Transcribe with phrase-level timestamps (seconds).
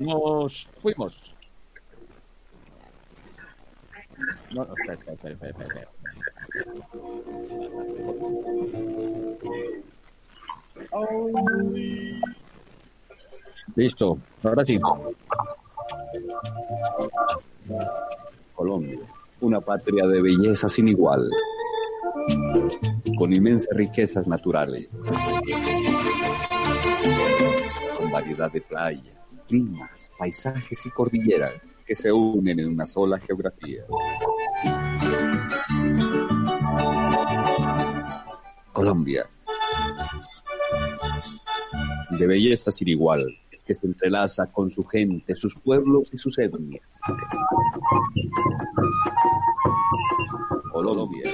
[0.00, 1.34] Nos fuimos.
[4.54, 5.88] No, espera, espera, espera, espera,
[13.74, 14.78] Listo, ahora sí.
[18.54, 19.00] Colombia,
[19.40, 21.28] una patria de belleza sin igual,
[23.18, 24.88] con inmensas riquezas naturales,
[27.98, 31.54] con variedad de playas, climas, paisajes y cordilleras
[31.86, 33.84] que se unen en una sola geografía.
[38.72, 39.28] Colombia,
[42.18, 43.26] de belleza sin igual,
[43.64, 46.86] que se entrelaza con su gente, sus pueblos y sus etnias.
[50.70, 51.30] Colombia,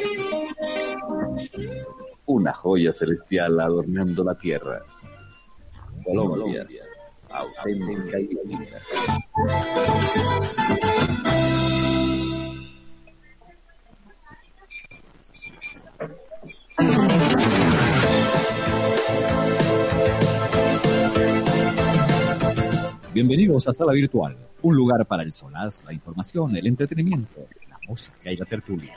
[2.27, 4.83] una joya celestial adornando la tierra.
[6.05, 6.67] Colombia,
[7.33, 8.81] auténtica y linda.
[23.13, 28.31] Bienvenidos a Sala Virtual, un lugar para el solaz, la información, el entretenimiento, la música
[28.31, 28.97] y la tertulia.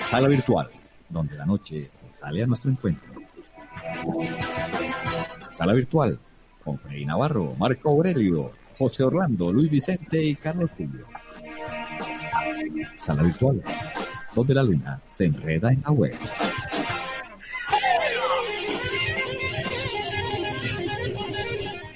[0.00, 0.68] Sala Virtual,
[1.08, 3.12] donde la noche sale a nuestro encuentro.
[5.58, 6.16] Sala Virtual,
[6.62, 11.04] con Freddy Navarro, Marco Aurelio, José Orlando, Luis Vicente y Carlos Julio.
[12.96, 13.60] Sala Virtual,
[14.36, 16.14] donde la luna se enreda en la web.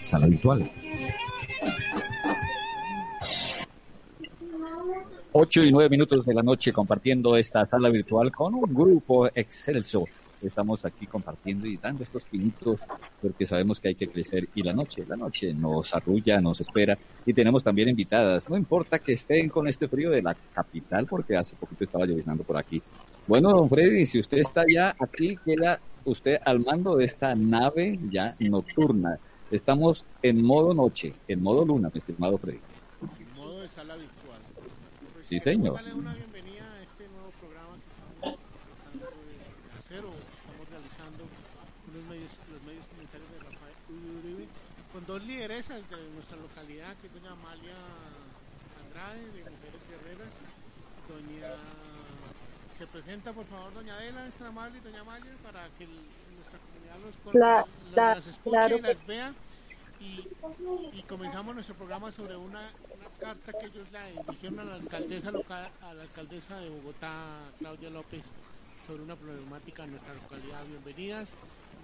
[0.00, 0.68] Sala Virtual.
[5.30, 10.04] Ocho y nueve minutos de la noche compartiendo esta sala virtual con un grupo excelso.
[10.42, 12.80] Estamos aquí compartiendo y dando estos minutos
[13.20, 16.98] porque sabemos que hay que crecer y la noche, la noche nos arrulla, nos espera
[17.24, 18.48] y tenemos también invitadas.
[18.48, 22.42] No importa que estén con este frío de la capital porque hace poquito estaba lloviznando
[22.44, 22.82] por aquí.
[23.26, 27.98] Bueno, don Freddy, si usted está ya aquí, queda usted al mando de esta nave
[28.10, 29.18] ya nocturna.
[29.50, 32.58] Estamos en modo noche, en modo luna, mi estimado Freddy.
[33.20, 34.40] En modo de sala virtual.
[35.22, 35.74] Sí, señor.
[35.74, 40.68] Darle una bienvenida a este nuevo programa que estamos tratando de hacer o que estamos
[40.68, 43.76] realizando con los medios, los medios comunitarios de Rafael
[44.18, 44.44] Uribe,
[44.92, 47.74] con dos lideresas de nuestra localidad, que es doña Amalia
[48.82, 50.34] Andrade, de Mujeres Guerreras.
[51.08, 51.54] Doña...
[52.78, 56.98] Se presenta, por favor, doña Adela, es tan amable, doña Amalia, para que nuestra comunidad
[57.04, 59.34] los, con- las- escuche claro y que- las vea.
[60.00, 60.28] Y,
[60.98, 65.30] y comenzamos nuestro programa sobre una, una carta que ellos le dirigieron a la alcaldesa
[65.30, 68.24] local, a la alcaldesa de Bogotá, Claudia López,
[68.86, 70.64] sobre una problemática en nuestra localidad.
[70.64, 71.28] Bienvenidas,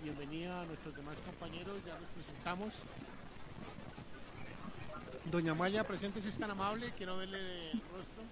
[0.02, 2.72] bienvenida a nuestros demás compañeros, ya los presentamos.
[5.30, 7.38] Doña Maya, presente si es tan amable, quiero verle
[7.72, 8.22] el rostro.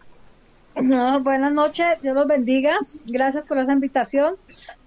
[0.83, 2.79] No, buenas noches, Dios los bendiga.
[3.07, 4.37] Gracias por esa invitación.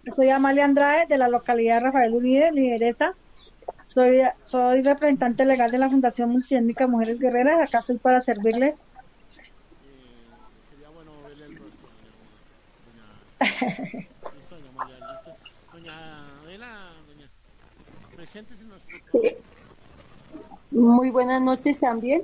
[0.07, 3.13] Soy Amalia Andrade de la localidad Rafael Uribe, lideresa.
[3.85, 7.59] Soy, soy representante legal de la Fundación Multiétnica Mujeres Guerreras.
[7.67, 8.81] Acá estoy para servirles.
[9.83, 10.25] Eh,
[10.71, 11.89] sería bueno verle el rostro,
[12.85, 13.05] doña,
[13.39, 15.35] doña- listo, doña Maya, listo.
[15.73, 17.29] Doña Adela, doña,
[18.15, 18.97] preséntese en nuestro
[20.79, 22.21] Muy buenas noches también.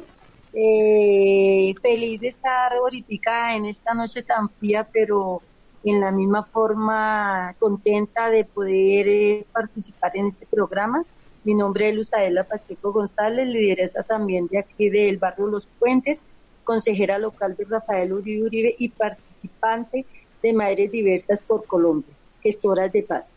[0.54, 5.42] Eh, feliz de estar ahorita en esta noche tan fría, pero
[5.84, 11.04] en la misma forma contenta de poder eh, participar en este programa.
[11.44, 16.22] Mi nombre es Luzadela Pacheco González, lideresa también de aquí del barrio Los Puentes,
[16.64, 20.06] consejera local de Rafael Uribe Uribe y participante
[20.42, 23.36] de Madres Diversas por Colombia, gestoras de paz.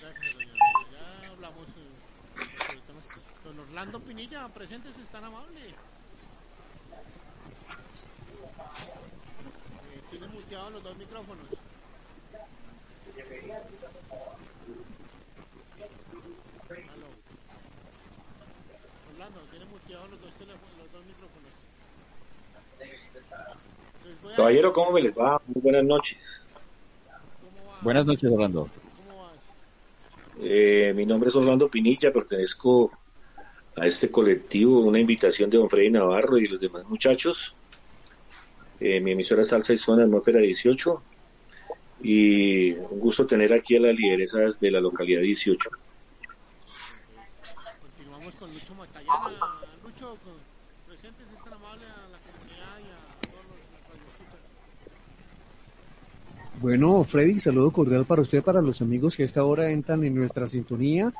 [0.00, 0.92] Gracias, doña Adela.
[0.92, 3.02] Ya hablamos eh, sobre el tema.
[3.44, 5.68] Don Orlando Pinilla, presente si es tan amable.
[5.68, 5.72] Eh,
[10.10, 11.44] tiene muteados los dos micrófonos.
[16.92, 17.06] Aló.
[19.12, 21.52] Orlando, tiene muteados los dos, teléfonos, los dos micrófonos.
[24.34, 25.40] Caballero, ¿cómo me les va?
[25.46, 26.44] Muy buenas noches.
[27.82, 28.68] Buenas noches, Orlando.
[29.06, 29.38] ¿Cómo vas?
[30.40, 32.90] Eh, mi nombre es Orlando Pinilla, pertenezco
[33.80, 37.54] a este colectivo, una invitación de don Freddy Navarro y los demás muchachos.
[38.80, 41.02] Eh, mi emisora es Salsa y Zona Atmósfera 18
[42.02, 45.70] y un gusto tener aquí a las lideresas de la localidad 18.
[47.80, 49.36] Continuamos con Lucho Matallana.
[49.84, 50.38] Lucho, con-
[50.86, 53.44] presente si es tan amable a la comunidad y a todos
[56.54, 56.62] los.
[56.62, 60.14] Bueno, Freddy, saludo cordial para usted, para los amigos que a esta hora entran en
[60.14, 61.12] nuestra sintonía,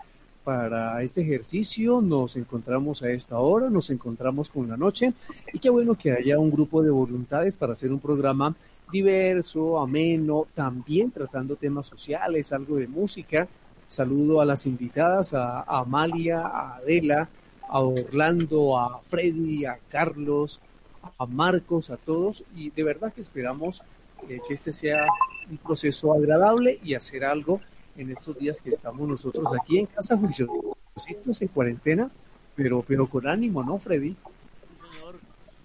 [0.48, 2.00] para este ejercicio.
[2.00, 5.12] Nos encontramos a esta hora, nos encontramos con la noche
[5.52, 8.56] y qué bueno que haya un grupo de voluntades para hacer un programa
[8.90, 13.46] diverso, ameno, también tratando temas sociales, algo de música.
[13.88, 17.28] Saludo a las invitadas, a, Amalia, a Adela,
[17.68, 20.62] a Orlando, a Freddy, a Carlos,
[21.18, 23.82] a Marcos, a todos y de verdad que esperamos
[24.26, 25.04] eh, que este sea
[25.50, 27.60] un proceso agradable y hacer algo
[27.98, 32.10] en estos días que estamos nosotros aquí en casa juiciositos en cuarentena,
[32.54, 34.16] pero pero con ánimo, ¿no, Freddy?
[34.90, 35.16] Señor,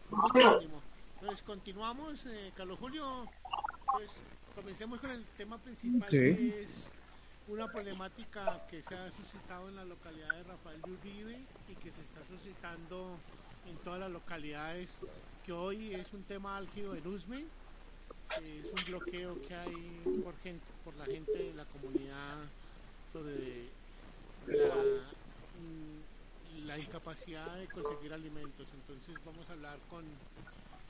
[0.10, 0.82] con mucho ánimo.
[1.22, 3.26] Entonces continuamos, eh, Carlos Julio,
[3.94, 4.12] pues
[4.56, 6.88] comencemos con el tema principal que es
[7.48, 11.40] una problemática que se ha suscitado en la localidad de Rafael de Uribe
[11.70, 13.18] y que se está suscitando
[13.70, 14.90] en todas las localidades,
[15.46, 17.46] que hoy es un tema álgido en Usme,
[18.42, 22.38] es un bloqueo que hay por gente, por la gente de la comunidad
[23.12, 23.70] sobre
[24.48, 24.84] la,
[26.66, 28.68] la incapacidad de conseguir alimentos.
[28.74, 30.04] Entonces vamos a hablar con,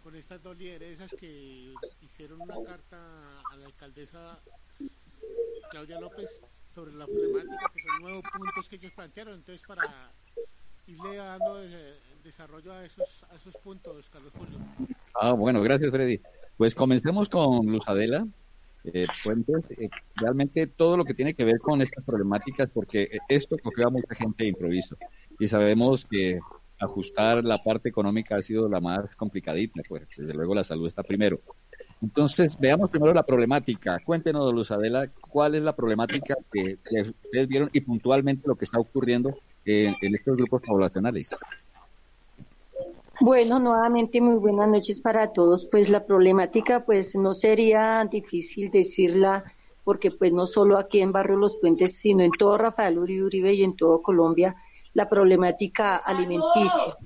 [0.04, 2.98] con estas dos lideresas que hicieron una carta
[3.52, 4.40] a la alcaldesa
[5.72, 6.40] Claudia López
[6.74, 9.36] sobre la problemática, que son nuevos puntos que ellos plantearon.
[9.36, 10.12] Entonces, para
[10.88, 11.62] irle dando
[12.24, 14.58] desarrollo a esos, a esos puntos, Carlos Julio.
[15.14, 16.20] Ah, bueno, gracias, Freddy.
[16.58, 18.28] Pues comencemos con Luz Adela
[18.84, 19.72] eh, Fuentes.
[19.72, 23.92] Eh, realmente todo lo que tiene que ver con estas problemáticas, porque esto cogió a
[23.92, 24.98] mucha gente de improviso.
[25.40, 26.40] Y sabemos que
[26.80, 31.02] ajustar la parte económica ha sido la más complicadita, pues desde luego la salud está
[31.02, 31.40] primero.
[32.02, 34.00] Entonces, veamos primero la problemática.
[34.04, 38.80] Cuéntenos, Luz Adela, cuál es la problemática que, ustedes vieron y puntualmente lo que está
[38.80, 39.34] ocurriendo
[39.66, 41.30] en estos grupos poblacionales.
[43.20, 45.68] Bueno, nuevamente muy buenas noches para todos.
[45.68, 49.44] Pues la problemática pues no sería difícil decirla
[49.84, 53.54] porque pues no solo aquí en Barrio Los Puentes, sino en todo Rafael Uribe, Uribe
[53.54, 54.56] y en todo Colombia,
[54.94, 56.98] la problemática alimenticia,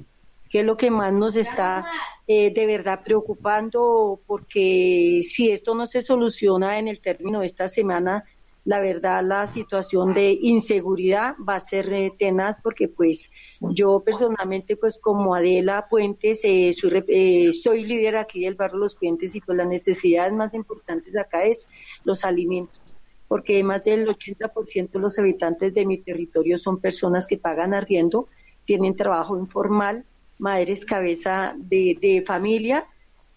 [0.50, 1.86] que es lo que más nos está
[2.26, 7.68] eh, de verdad preocupando, porque si esto no se soluciona en el término de esta
[7.68, 8.24] semana,
[8.68, 13.32] la verdad la situación de inseguridad va a ser eh, tenaz porque pues
[13.62, 18.96] yo personalmente pues como Adela Puentes eh, soy, eh, soy líder aquí del barrio Los
[18.96, 21.70] Puentes y pues las necesidades más importantes acá es
[22.04, 22.82] los alimentos
[23.30, 28.28] porque más del 80% de los habitantes de mi territorio son personas que pagan arriendo,
[28.66, 30.06] tienen trabajo informal,
[30.40, 32.86] madres cabeza de, de familia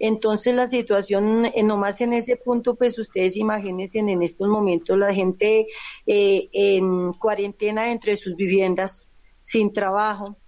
[0.01, 5.13] entonces la situación, eh, nomás en ese punto, pues ustedes imagínense en estos momentos la
[5.13, 5.67] gente
[6.07, 9.07] eh, en cuarentena entre sus viviendas,
[9.43, 10.39] sin trabajo,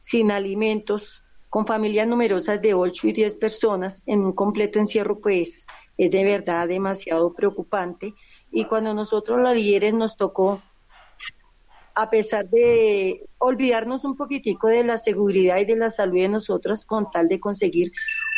[0.00, 5.66] sin alimentos, con familias numerosas de 8 y 10 personas en un completo encierro, pues
[5.96, 8.12] es de verdad demasiado preocupante.
[8.50, 10.60] Y cuando nosotros los líderes nos tocó,
[11.94, 16.84] a pesar de olvidarnos un poquitico de la seguridad y de la salud de nosotras
[16.84, 17.92] con tal de conseguir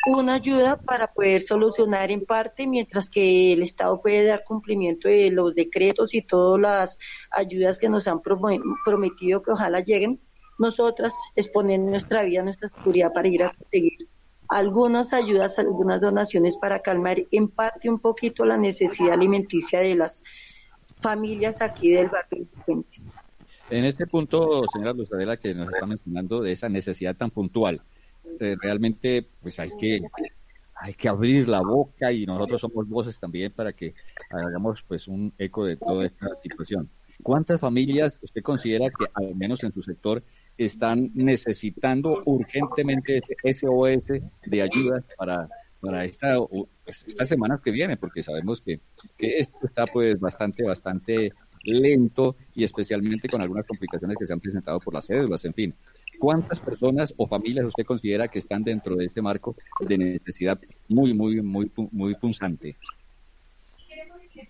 [0.07, 5.31] una ayuda para poder solucionar en parte, mientras que el Estado puede dar cumplimiento de
[5.31, 6.99] los decretos y todas las
[7.31, 10.21] ayudas que nos han prometido que ojalá lleguen,
[10.59, 14.09] nosotras exponer nuestra vida, nuestra seguridad para ir a conseguir
[14.49, 20.23] algunas ayudas, algunas donaciones para calmar en parte un poquito la necesidad alimenticia de las
[21.01, 22.47] familias aquí del barrio
[23.71, 27.83] En este punto, señora Luzadela, que nos está mencionando de esa necesidad tan puntual,
[28.41, 30.01] eh, realmente pues hay que
[30.81, 33.95] hay que abrir la boca y nosotros somos voces también para que
[34.31, 36.89] hagamos pues un eco de toda esta situación.
[37.23, 40.23] ¿Cuántas familias usted considera que al menos en su sector
[40.57, 45.49] están necesitando urgentemente SOS de ayuda para,
[45.81, 46.37] para esta,
[46.85, 47.99] pues, estas semanas que vienen?
[47.99, 48.81] Porque sabemos que,
[49.17, 51.33] que esto está pues bastante, bastante
[51.65, 55.75] lento y especialmente con algunas complicaciones que se han presentado por las cédulas, en fin.
[56.19, 60.59] ¿Cuántas personas o familias usted considera que están dentro de este marco de necesidad
[60.89, 62.77] muy, muy, muy, muy punzante?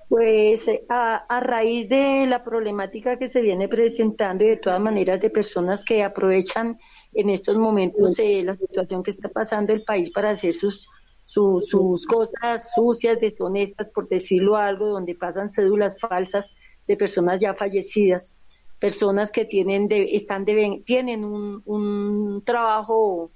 [0.09, 5.21] Pues eh, a, raíz de la problemática que se viene presentando y de todas maneras
[5.21, 6.79] de personas que aprovechan
[7.13, 10.89] en estos momentos eh, la situación que está pasando el país para hacer sus,
[11.25, 16.53] sus cosas sucias, deshonestas, por decirlo algo, donde pasan cédulas falsas
[16.87, 18.35] de personas ya fallecidas
[18.79, 23.31] personas que tienen de, están de, tienen un, un trabajo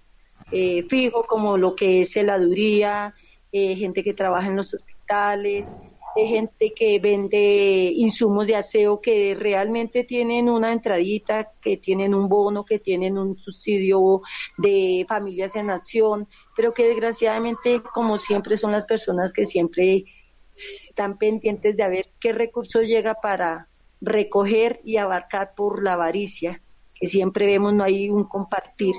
[0.50, 3.14] eh, fijo como lo que es heladuría,
[3.52, 5.66] eh, gente que trabaja en los hospitales,
[6.16, 12.28] eh, gente que vende insumos de aseo que realmente tienen una entradita, que tienen un
[12.28, 14.20] bono, que tienen un subsidio
[14.58, 20.04] de familias en acción, pero que desgraciadamente, como siempre, son las personas que siempre
[20.50, 23.68] están pendientes de ver qué recurso llega para
[24.02, 26.60] recoger y abarcar por la avaricia,
[26.94, 28.94] que siempre vemos, no hay un compartir.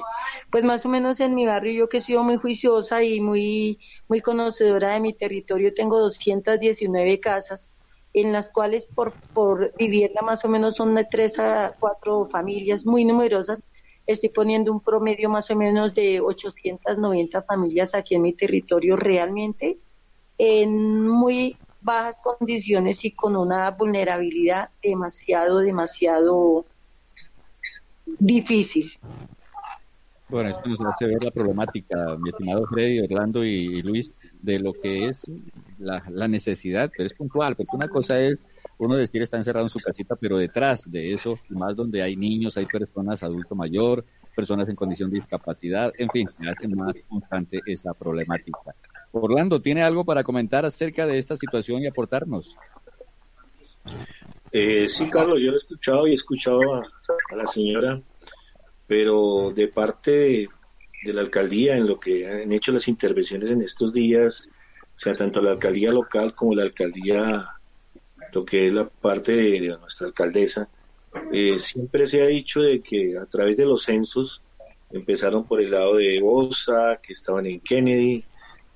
[0.49, 3.79] Pues más o menos en mi barrio, yo que he sido muy juiciosa y muy,
[4.07, 7.73] muy conocedora de mi territorio, tengo 219 casas,
[8.13, 12.85] en las cuales por, por vivienda más o menos son de tres a cuatro familias
[12.85, 13.67] muy numerosas.
[14.05, 19.79] Estoy poniendo un promedio más o menos de 890 familias aquí en mi territorio realmente
[20.37, 26.65] en muy bajas condiciones y con una vulnerabilidad demasiado, demasiado
[28.05, 28.91] difícil.
[30.29, 34.11] Bueno, esto nos hace ver la problemática, mi estimado Freddy, Orlando y, Luis,
[34.41, 35.29] de lo que es
[35.77, 38.39] la, la, necesidad, pero es puntual, porque una cosa es
[38.77, 42.57] uno decir está encerrado en su casita, pero detrás de eso, más donde hay niños,
[42.57, 47.61] hay personas adulto mayor, personas en condición de discapacidad, en fin, se hace más constante
[47.65, 48.75] esa problemática.
[49.11, 52.55] Orlando, ¿tiene algo para comentar acerca de esta situación y aportarnos?
[54.51, 58.01] Eh, sí, Carlos, yo lo he escuchado y he escuchado a, la señora,
[58.87, 60.49] pero de parte de,
[61.13, 64.49] la alcaldía, en lo que han hecho las intervenciones en estos días,
[64.95, 67.49] o sea, tanto la alcaldía local como la alcaldía,
[68.31, 70.69] lo que es la parte de, nuestra alcaldesa,
[71.31, 74.41] eh, siempre se ha dicho de que a través de los censos
[74.91, 78.23] empezaron por el lado de Bosa, que estaban en Kennedy,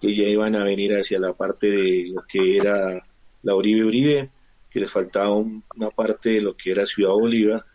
[0.01, 3.03] que ya iban a venir hacia la parte de lo que era
[3.44, 4.29] la Uribe Uribe,
[4.70, 7.65] que les faltaba una parte de lo que era Ciudad Bolívar.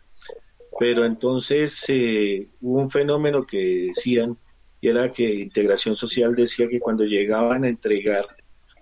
[0.79, 4.37] Pero entonces eh, hubo un fenómeno que decían,
[4.81, 8.25] y era que Integración Social decía que cuando llegaban a entregar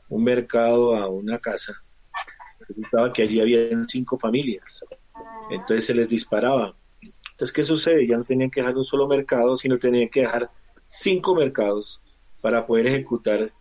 [0.09, 1.73] un mercado a una casa,
[2.67, 4.85] resultaba que allí había cinco familias.
[5.50, 6.75] Entonces se les disparaba.
[7.31, 8.07] Entonces, ¿qué sucede?
[8.07, 10.51] Ya no tenían que dejar un solo mercado, sino tenían que dejar
[10.83, 12.01] cinco mercados
[12.41, 13.51] para poder ejecutar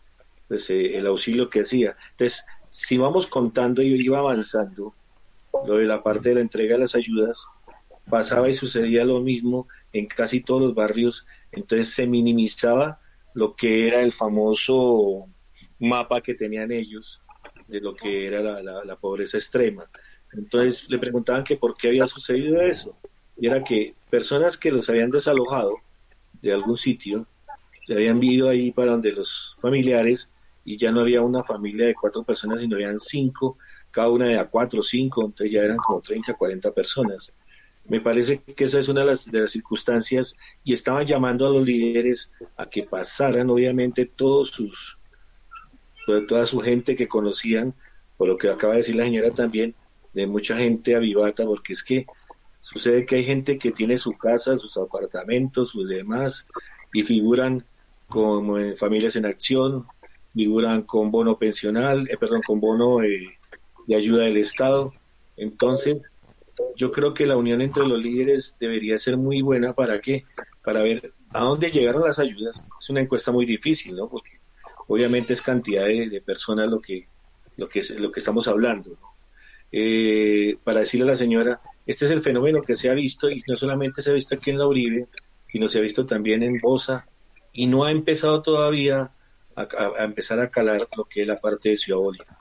[0.49, 1.97] pues, eh, el auxilio que hacía.
[2.11, 4.95] Entonces, si vamos contando y iba avanzando,
[5.67, 7.49] lo de la parte de la entrega de las ayudas,
[8.09, 13.01] pasaba y sucedía lo mismo en casi todos los barrios, entonces se minimizaba
[13.35, 15.25] lo que era el famoso
[15.79, 17.23] mapa que tenían ellos
[17.69, 19.89] de lo que era la, la pobreza extrema.
[20.33, 22.97] Entonces le preguntaban que por qué había sucedido eso.
[23.37, 25.75] Y era que personas que los habían desalojado
[26.43, 27.27] de algún sitio,
[27.85, 30.31] se habían ido ahí para donde los familiares
[30.65, 33.59] y ya no había una familia de cuatro personas, sino habían cinco,
[33.91, 37.33] cada una de a cuatro o cinco, entonces ya eran como 30, 40 personas.
[37.89, 41.51] Me parece que esa es una de las, de las circunstancias y estaban llamando a
[41.51, 44.99] los líderes a que pasaran, obviamente, todos sus,
[46.29, 47.75] toda su gente que conocían,
[48.17, 49.75] por lo que acaba de decir la señora también,
[50.13, 52.07] de mucha gente avivata, porque es que
[52.61, 56.49] sucede que hay gente que tiene su casa, sus apartamentos, sus demás,
[56.93, 57.65] y figuran
[58.09, 59.87] como en Familias en Acción,
[60.35, 63.39] figuran con bono pensional, eh, perdón, con bono eh,
[63.87, 64.93] de ayuda del Estado.
[65.37, 66.03] Entonces,
[66.77, 70.25] yo creo que la unión entre los líderes debería ser muy buena para que,
[70.63, 72.65] para ver a dónde llegaron las ayudas.
[72.79, 74.09] Es una encuesta muy difícil, ¿no?
[74.09, 74.41] Porque
[74.89, 77.07] obviamente es cantidad de, personas lo que,
[77.57, 78.97] lo que, lo que estamos hablando.
[79.73, 83.43] Eh, para decirle a la señora, este es el fenómeno que se ha visto y
[83.47, 85.09] no solamente se ha visto aquí en la Uribe,
[85.47, 87.07] sino se ha visto también en Bosa,
[87.53, 89.11] y no ha empezado todavía
[89.57, 92.39] a, empezar a calar lo que es la parte de Ciudad Bolívar.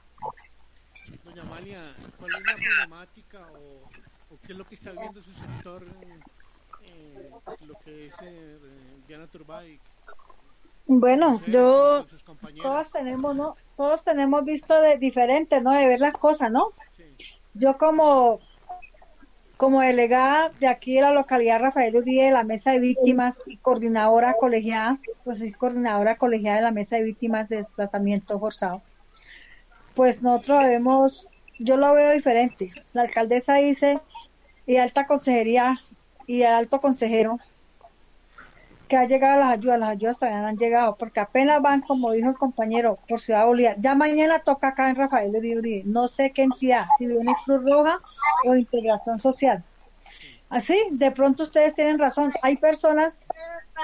[1.24, 5.84] Doña Amalia, ¿cuál es la problemática o, qué es lo que está viendo su sector,
[6.84, 7.30] eh,
[7.66, 8.58] lo que es eh,
[9.08, 9.80] Diana Turbay?
[10.86, 12.06] Bueno, yo
[12.64, 13.56] todos tenemos, ¿no?
[13.78, 15.72] Todos tenemos visto de diferente, ¿no?
[15.72, 16.74] De ver las cosas, ¿no?
[17.60, 18.40] Yo como
[19.58, 23.58] como delegada de aquí de la localidad Rafael Uribe de la Mesa de Víctimas y
[23.58, 28.82] coordinadora colegiada, pues soy coordinadora colegiada de la Mesa de Víctimas de Desplazamiento Forzado.
[29.96, 31.28] Pues nosotros vemos,
[31.60, 32.72] yo lo veo diferente.
[32.94, 34.00] La alcaldesa dice,
[34.66, 35.82] y alta consejería
[36.26, 37.36] y alto consejero,
[38.90, 42.12] que ha llegado las ayudas, las ayudas todavía no han llegado, porque apenas van, como
[42.12, 43.76] dijo el compañero, por Ciudad Bolívar.
[43.80, 48.00] Ya mañana toca acá en Rafael Uribe, no sé qué entidad, si viene Cruz Roja
[48.46, 49.64] o Integración Social.
[50.50, 52.34] Así, de pronto ustedes tienen razón.
[52.42, 53.20] Hay personas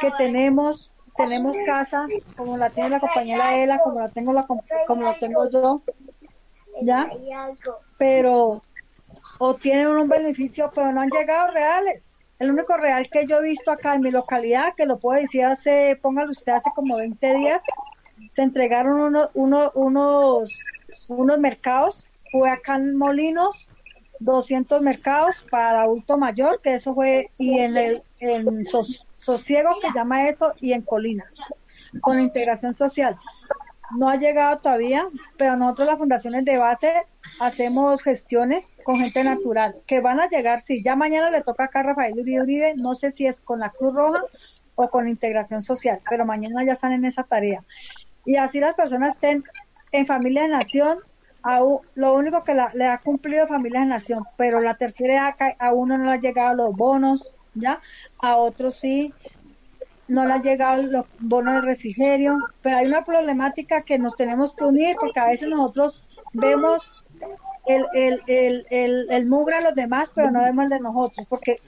[0.02, 5.04] que tenemos, tenemos casa, como la tiene la compañera Ela, como la tengo la, como
[5.04, 5.84] la tengo yo,
[6.82, 7.08] ya,
[8.00, 8.64] pero
[9.38, 13.44] o tienen un beneficio, pero no han llegado reales el único real que yo he
[13.44, 17.36] visto acá en mi localidad, que lo puedo decir hace, póngalo usted, hace como 20
[17.36, 17.63] días,
[18.34, 20.62] se entregaron unos, unos, unos,
[21.08, 23.70] unos mercados, fue acá en Molinos,
[24.20, 28.63] 200 mercados para adulto mayor, que eso fue, y en el en
[29.13, 31.38] Sosiego, que llama eso, y en Colinas,
[32.01, 33.18] con integración social.
[33.92, 36.94] No ha llegado todavía, pero nosotros las fundaciones de base
[37.39, 41.82] hacemos gestiones con gente natural, que van a llegar, si ya mañana le toca acá
[41.82, 44.22] a Rafael Uribe Uribe, no sé si es con la Cruz Roja
[44.75, 47.63] o con integración social, pero mañana ya están en esa tarea.
[48.25, 49.44] Y así las personas estén
[49.92, 51.00] en familia de nación,
[51.44, 55.74] a, lo único que le ha cumplido familia de nación, pero la tercera edad a
[55.74, 57.82] uno no le han llegado los bonos, ¿ya?
[58.18, 59.13] A otros sí,
[60.08, 64.56] no le han llegado los bonos de refrigerio, pero hay una problemática que nos tenemos
[64.56, 67.04] que unir porque a veces nosotros vemos
[67.66, 71.26] el, el, el, el, el mugre a los demás, pero no vemos el de nosotros,
[71.28, 71.60] porque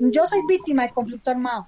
[0.00, 1.66] yo soy víctima de conflicto armado.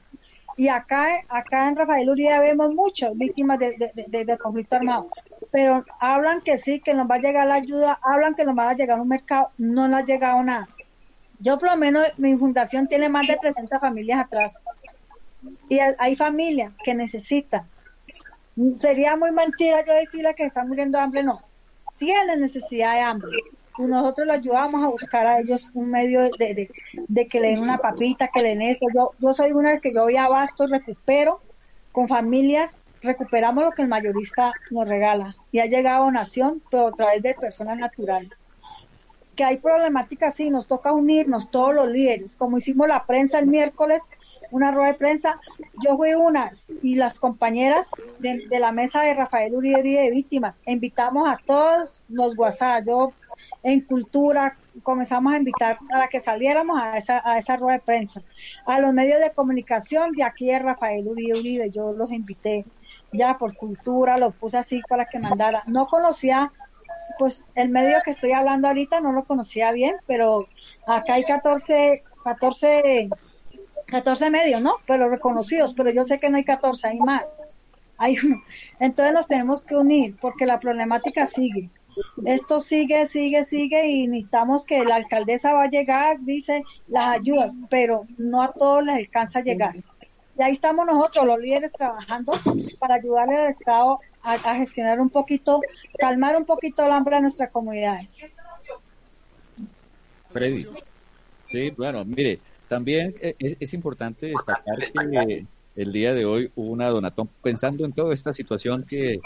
[0.57, 5.09] Y acá, acá en Rafael Uribe vemos muchas víctimas de, conflicto armado.
[5.50, 8.71] Pero hablan que sí, que nos va a llegar la ayuda, hablan que nos va
[8.71, 10.69] a llegar un mercado, no nos ha llegado nada.
[11.41, 14.62] Yo por lo menos, mi fundación tiene más de 300 familias atrás.
[15.68, 17.68] Y hay familias que necesitan.
[18.78, 21.42] Sería muy mentira yo decirle que están muriendo de hambre, no.
[21.99, 23.38] Tienen necesidad de hambre
[23.78, 26.68] y nosotros le ayudamos a buscar a ellos un medio de,
[27.08, 28.87] de, que le den una papita, que le den esto.
[28.94, 31.40] Yo, yo soy una que yo voy a Abasto, recupero
[31.90, 36.88] con familias, recuperamos lo que el mayorista nos regala y ha llegado a nación, pero
[36.88, 38.44] a través de personas naturales.
[39.37, 43.46] Que hay problemáticas, sí, nos toca unirnos todos los líderes, como hicimos la prensa el
[43.46, 44.02] miércoles,
[44.52, 45.40] una rueda de prensa,
[45.82, 46.50] yo fui una
[46.82, 52.37] y las compañeras de, la mesa de Rafael Uribe de víctimas, invitamos a todos los
[52.37, 53.12] WhatsApp, yo
[53.62, 58.23] en cultura, comenzamos a invitar para que saliéramos a esa, a esa rueda de prensa.
[58.66, 62.64] A los medios de comunicación de aquí de Rafael Uribe Uribe, yo los invité
[63.12, 65.62] ya por cultura, los puse así para que mandara.
[65.66, 66.52] No conocía,
[67.18, 70.47] pues el medio que estoy hablando ahorita no lo conocía bien, pero
[70.87, 73.09] acá hay 14, 14,
[73.92, 74.75] 14 medios, ¿no?
[74.87, 77.44] Pero reconocidos, pero yo sé que no hay 14, hay más.
[77.99, 78.16] Hay
[78.80, 81.70] Entonces nos tenemos que unir porque la problemática sigue
[82.25, 87.58] esto sigue, sigue, sigue y necesitamos que la alcaldesa va a llegar, dice, las ayudas,
[87.68, 89.76] pero no a todos les alcanza a llegar.
[90.38, 92.32] Y ahí estamos nosotros, los líderes, trabajando
[92.78, 95.61] para ayudarle al Estado a, gestionar un poquito,
[95.98, 98.18] calmar un poquito el hambre de nuestras comunidades.
[100.31, 100.66] Freddy.
[101.48, 102.40] Sí, bueno, mire,
[102.72, 107.92] también es, es importante destacar que el día de hoy hubo una donatón pensando en
[107.92, 109.20] toda esta situación que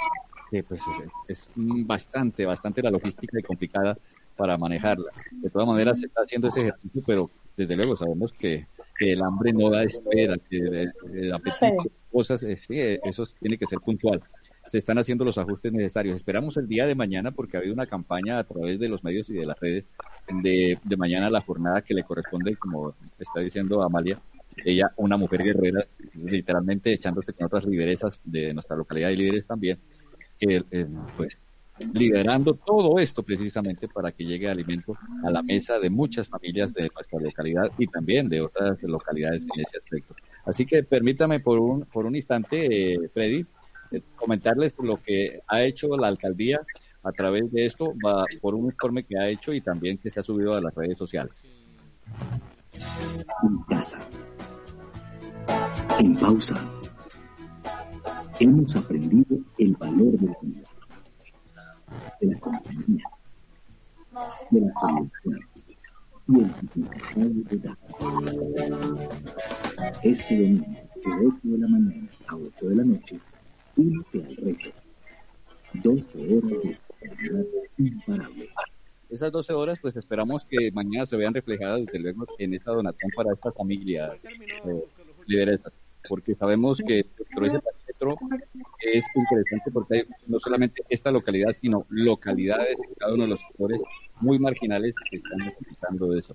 [0.50, 0.82] que pues
[1.28, 3.96] es, bastante, bastante la logística y complicada
[4.36, 5.10] para manejarla.
[5.32, 8.66] De todas maneras se está haciendo ese ejercicio, pero desde luego sabemos que,
[8.98, 10.58] que el hambre no da espera, que
[11.12, 14.20] el, apetito, cosas, eh, sí, eso tiene que ser puntual.
[14.68, 16.16] Se están haciendo los ajustes necesarios.
[16.16, 19.30] Esperamos el día de mañana, porque ha habido una campaña a través de los medios
[19.30, 19.90] y de las redes
[20.42, 24.20] de, mañana la jornada que le corresponde, como está diciendo Amalia,
[24.64, 29.78] ella, una mujer guerrera, literalmente echándose con otras lideresas de nuestra localidad y líderes también,
[31.16, 31.38] pues
[31.92, 36.90] liderando todo esto precisamente para que llegue alimento a la mesa de muchas familias de
[36.94, 40.14] nuestra localidad y también de otras localidades en ese aspecto.
[40.44, 43.46] Así que permítame por un, por un instante, eh, Freddy, eh,
[44.14, 46.60] comentarles lo que ha hecho la alcaldía
[47.02, 50.20] a través de esto, va por un informe que ha hecho y también que se
[50.20, 51.48] ha subido a las redes sociales.
[53.42, 53.98] En casa.
[55.98, 56.56] En pausa
[58.38, 60.68] hemos aprendido el valor de la vida,
[62.20, 63.04] de la compañía,
[64.50, 65.46] de la solidaridad
[66.28, 67.78] y el significado de dar.
[70.02, 73.20] Este domingo, de 8 de la mañana a 8 de la noche,
[73.76, 74.70] al reto.
[75.74, 78.48] 12 horas de imparable.
[79.08, 83.10] Esas 12 horas, pues esperamos que mañana se vean reflejadas desde luego en esa donación
[83.14, 84.84] para estas familias eh,
[85.26, 87.60] lideresas, porque sabemos que dentro ese
[88.80, 93.40] es interesante porque hay no solamente esta localidad, sino localidades en cada uno de los
[93.40, 93.80] sectores
[94.20, 96.34] muy marginales que están necesitando eso.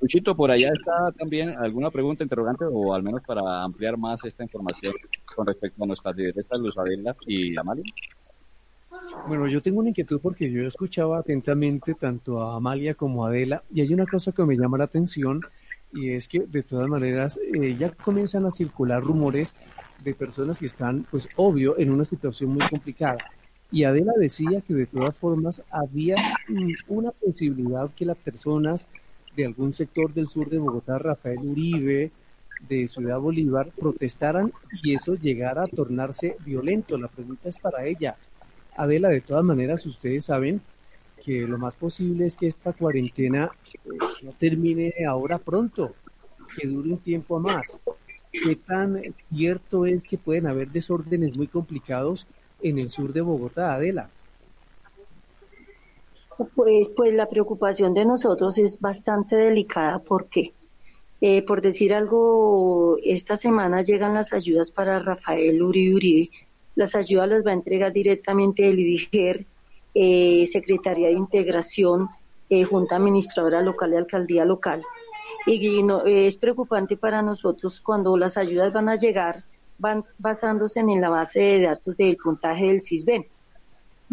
[0.00, 4.42] Luchito, por allá está también alguna pregunta, interrogante, o al menos para ampliar más esta
[4.42, 4.92] información
[5.34, 7.84] con respecto a nuestras lideresas Luz Adela y Amalia.
[9.26, 13.62] Bueno, yo tengo una inquietud porque yo escuchaba atentamente tanto a Amalia como a Adela
[13.72, 15.40] y hay una cosa que me llama la atención
[15.92, 19.56] y es que de todas maneras eh, ya comienzan a circular rumores
[20.02, 23.18] de personas que están, pues obvio, en una situación muy complicada.
[23.72, 26.16] Y Adela decía que de todas formas había
[26.88, 28.86] una posibilidad que las personas
[29.34, 32.10] de algún sector del sur de Bogotá, Rafael Uribe,
[32.68, 36.98] de Ciudad Bolívar, protestaran y eso llegara a tornarse violento.
[36.98, 38.16] La pregunta es para ella.
[38.76, 40.60] Adela, de todas maneras, ustedes saben
[41.24, 43.78] que lo más posible es que esta cuarentena eh,
[44.22, 45.94] no termine ahora pronto,
[46.58, 47.80] que dure un tiempo más.
[48.30, 52.26] ¿Qué tan cierto es que pueden haber desórdenes muy complicados
[52.62, 54.08] en el sur de Bogotá, Adela?
[56.54, 60.52] Pues, pues la preocupación de nosotros es bastante delicada porque,
[61.20, 66.30] eh, por decir algo, esta semana llegan las ayudas para Rafael Uribe Uribe.
[66.74, 69.44] Las ayudas las va a entregar directamente el IDIGER,
[69.94, 72.08] eh, Secretaría de Integración,
[72.48, 74.82] eh, Junta Administradora Local y Alcaldía Local.
[75.46, 79.44] Y no, es preocupante para nosotros cuando las ayudas van a llegar,
[79.82, 83.26] van basándose en la base de datos del puntaje del CISBEN.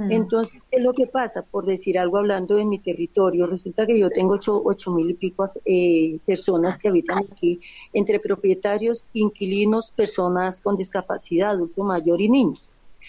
[0.10, 1.42] Entonces, ¿qué es lo que pasa?
[1.42, 5.52] Por decir algo, hablando de mi territorio, resulta que yo tengo ocho, mil y pico
[5.66, 7.60] eh, personas que habitan aquí,
[7.92, 12.64] entre propietarios, inquilinos, personas con discapacidad, adulto mayor y niños.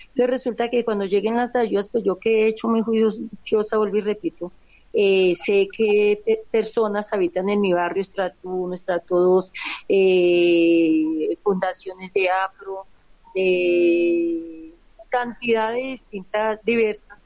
[0.09, 3.99] Entonces resulta que cuando lleguen las ayudas, pues yo que he hecho muy juiciosa, vuelvo
[3.99, 4.51] y repito,
[4.93, 9.53] eh, sé que personas habitan en mi barrio, estrato 1, estrato 2,
[9.89, 12.87] eh, fundaciones de APRO,
[13.35, 14.73] de
[15.09, 17.19] cantidades distintas, diversas.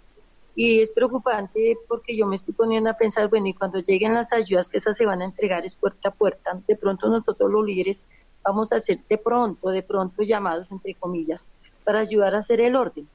[0.57, 4.33] Y es preocupante porque yo me estoy poniendo a pensar, bueno, y cuando lleguen las
[4.33, 7.66] ayudas que esas se van a entregar es puerta a puerta, de pronto nosotros los
[7.66, 8.05] líderes
[8.42, 11.44] vamos a ser de pronto, de pronto llamados, entre comillas,
[11.83, 13.09] para ayudar a hacer el orden.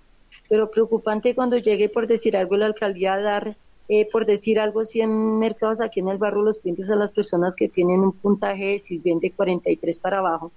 [0.50, 3.56] Pero preocupante cuando llegue, por decir algo, la alcaldía a dar
[3.92, 7.56] eh, por decir algo, 100 mercados aquí en el barrio Los Pintos a las personas
[7.56, 10.52] que tienen un puntaje de Sisben de 43 para abajo.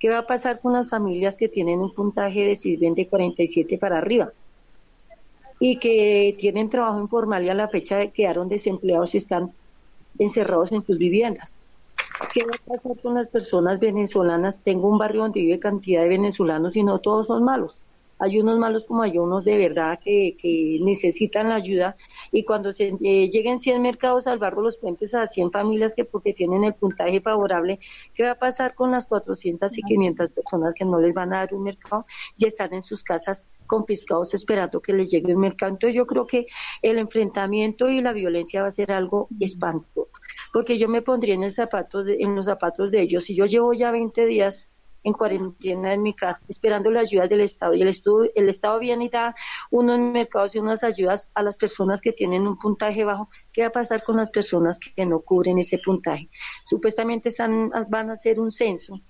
[0.00, 3.76] ¿Qué va a pasar con las familias que tienen un puntaje de Sisben de 47
[3.76, 4.32] para arriba?
[5.60, 9.52] Y que tienen trabajo informal y a la fecha quedaron desempleados y están
[10.18, 11.54] encerrados en sus viviendas.
[12.32, 14.62] ¿Qué va a pasar con las personas venezolanas?
[14.62, 17.74] Tengo un barrio donde vive cantidad de venezolanos y no todos son malos
[18.18, 21.96] hay unos malos como hay unos de verdad que, que necesitan la ayuda
[22.32, 26.04] y cuando se eh, lleguen 100 mercados al barrio Los Puentes a 100 familias que
[26.04, 27.78] porque tienen el puntaje favorable,
[28.14, 31.38] ¿qué va a pasar con las 400 y 500 personas que no les van a
[31.38, 35.72] dar un mercado y están en sus casas confiscados esperando que les llegue un mercado?
[35.72, 36.46] Entonces yo creo que
[36.82, 40.10] el enfrentamiento y la violencia va a ser algo espantoso,
[40.52, 43.24] porque yo me pondría en, el zapato en los zapatos de ellos.
[43.24, 44.68] Si yo llevo ya 20 días
[45.08, 47.74] en cuarentena en mi casa, esperando la ayuda del Estado.
[47.74, 47.94] Y el,
[48.34, 49.34] el Estado viene y da
[49.70, 53.28] unos mercados y unas ayudas a las personas que tienen un puntaje bajo.
[53.52, 56.28] ¿Qué va a pasar con las personas que no cubren ese puntaje?
[56.64, 59.00] Supuestamente están, van a hacer un censo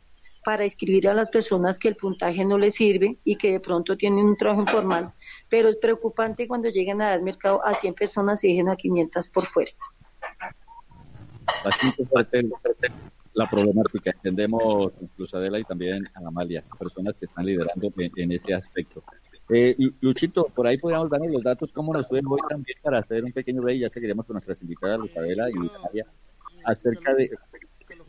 [0.44, 3.96] para escribir a las personas que el puntaje no les sirve y que de pronto
[3.96, 5.12] tienen un trabajo informal,
[5.50, 9.28] pero es preocupante cuando lleguen a dar mercado a 100 personas y dejen a 500
[9.28, 9.72] por fuera
[13.38, 14.10] la problemática.
[14.10, 19.04] Entendemos incluso Adela y también a Amalia, personas que están liderando en, ese aspecto.
[19.48, 23.24] Eh, Luchito, por ahí podríamos darnos los datos, cómo nos fue hoy también para hacer
[23.24, 26.06] un pequeño rey, ya seguiremos con nuestras invitadas, Adela y Amalia,
[26.64, 27.30] acerca de...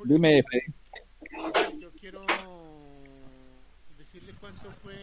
[0.04, 0.44] Dime,
[1.80, 2.26] Yo quiero
[3.98, 4.96] decirle cuánto fue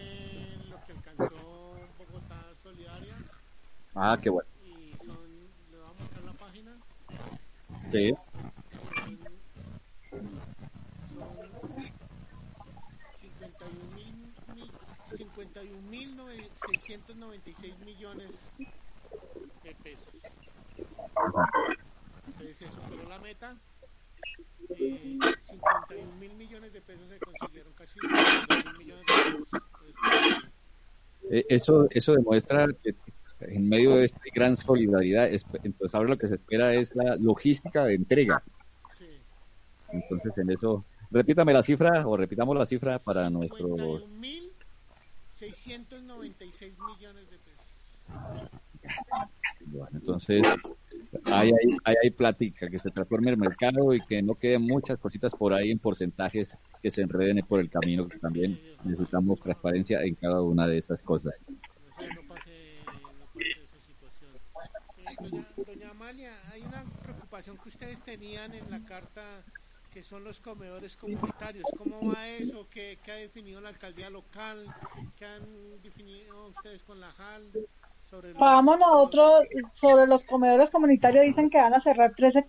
[0.69, 3.15] lo que alcanzó Bogotá Solidaria.
[3.95, 4.49] Ah, qué bueno.
[4.65, 4.91] Y
[5.71, 6.77] le vamos a la página.
[7.93, 8.13] Sí.
[16.25, 18.31] 696 millones
[19.63, 20.15] de pesos.
[22.27, 23.57] Entonces se superó la meta.
[24.71, 30.53] Eh, 51 mil millones de pesos se consiguieron, casi 50 mil millones de pesos.
[31.31, 32.95] Eh, eso, eso demuestra que
[33.41, 35.29] en medio de esta gran solidaridad,
[35.63, 38.43] entonces ahora lo que se espera es la logística de entrega.
[38.97, 39.07] Sí.
[39.93, 44.01] Entonces en eso, repítame la cifra o repitamos la cifra para nuestro...
[45.57, 47.67] 696 millones de pesos.
[49.67, 50.43] Bueno, entonces
[51.25, 54.99] hay, hay, hay, hay plática, que se transforme el mercado y que no queden muchas
[54.99, 60.03] cositas por ahí en porcentajes que se enreden por el camino, que también necesitamos transparencia
[60.03, 61.41] en cada una de esas cosas.
[65.19, 69.43] doña, doña Amalia, hay una preocupación que ustedes tenían en la carta
[69.97, 71.65] que son los comedores comunitarios.
[71.79, 72.67] ¿Cómo va eso?
[72.71, 74.67] ¿Qué, ha definido la alcaldía local?
[75.19, 77.51] ¿Qué han definido ustedes con la JAL?
[78.11, 82.45] Sobre Vamos nosotros sobre los comedores comunitarios dicen que van a cerrar 13 eh,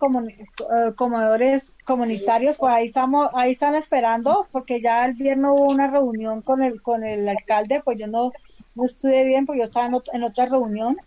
[0.94, 6.42] comedores comunitarios, pues ahí estamos, ahí están esperando, porque ya el viernes hubo una reunión
[6.42, 8.30] con el con el alcalde, pues yo no,
[8.74, 10.98] no estuve bien, porque yo estaba en otra reunión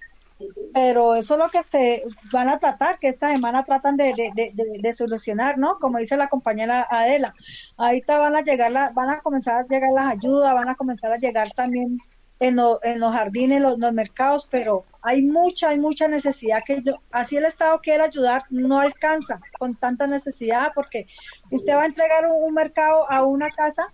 [0.73, 4.53] pero eso es lo que se van a tratar, que esta semana tratan de, de,
[4.55, 5.77] de, solucionar, ¿no?
[5.79, 7.33] Como dice la compañera Adela,
[7.77, 11.11] ahorita van a llegar, la, van a comenzar a llegar las ayudas, van a comenzar
[11.11, 11.97] a llegar también
[12.39, 16.95] en, en los jardines, los, los mercados, pero hay mucha, hay mucha necesidad que yo,
[17.11, 21.07] así el Estado quiere ayudar, no alcanza con tanta necesidad, porque
[21.51, 23.91] usted va a entregar un mercado a una casa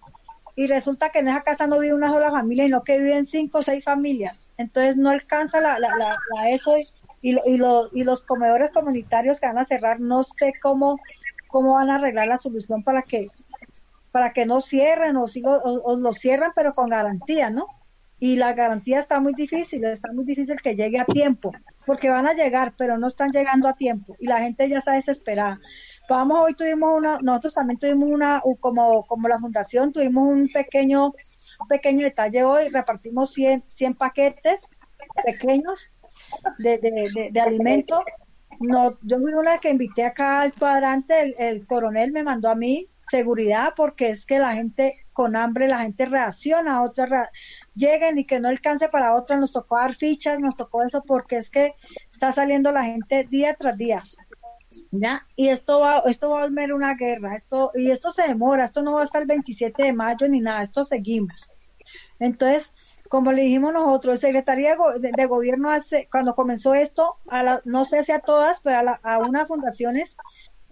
[0.57, 3.59] y resulta que en esa casa no vive una sola familia, sino que viven cinco
[3.59, 4.49] o seis familias.
[4.57, 6.75] Entonces no alcanza la, la, la, eso
[7.21, 7.61] y, y,
[7.93, 10.99] y los comedores comunitarios que van a cerrar, no sé cómo,
[11.47, 13.27] cómo van a arreglar la solución para que
[14.11, 17.67] para que no cierren o, o, lo cierran pero con garantía, ¿no?
[18.19, 21.51] Y la garantía está muy difícil, está muy difícil que llegue a tiempo,
[21.85, 24.93] porque van a llegar, pero no están llegando a tiempo y la gente ya está
[24.93, 25.59] desesperada.
[26.09, 31.07] Vamos, hoy tuvimos una, nosotros también tuvimos una, como, como la fundación, tuvimos un pequeño,
[31.07, 34.69] un pequeño detalle hoy, repartimos 100, 100 paquetes
[35.25, 35.91] pequeños
[36.59, 38.03] de, de, de, alimento.
[38.59, 42.55] No, yo fui una que invité acá al cuadrante, el, el coronel me mandó a
[42.55, 47.29] mí seguridad porque es que la gente con hambre, la gente reacciona a otra,
[47.75, 51.37] lleguen y que no alcance para otra, nos tocó dar fichas, nos tocó eso porque
[51.37, 51.73] es que
[52.11, 54.01] está saliendo la gente día tras día.
[54.91, 55.21] ¿Ya?
[55.35, 58.81] Y esto va, esto va a volver una guerra, esto, y esto se demora, esto
[58.81, 61.49] no va hasta el 27 de mayo ni nada, esto seguimos.
[62.19, 62.73] Entonces,
[63.09, 67.85] como le dijimos nosotros, el Secretaría de, Gobierno hace, cuando comenzó esto, a la, no
[67.85, 70.17] sé si a todas, pero a, a unas fundaciones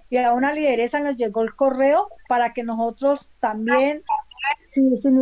[0.09, 4.03] y a una lideresa nos llegó el correo para que nosotros también,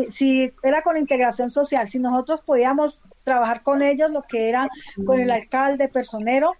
[0.09, 4.67] si, era con integración social, si nosotros podíamos trabajar con ellos, lo que era
[5.05, 6.55] con el alcalde, personero,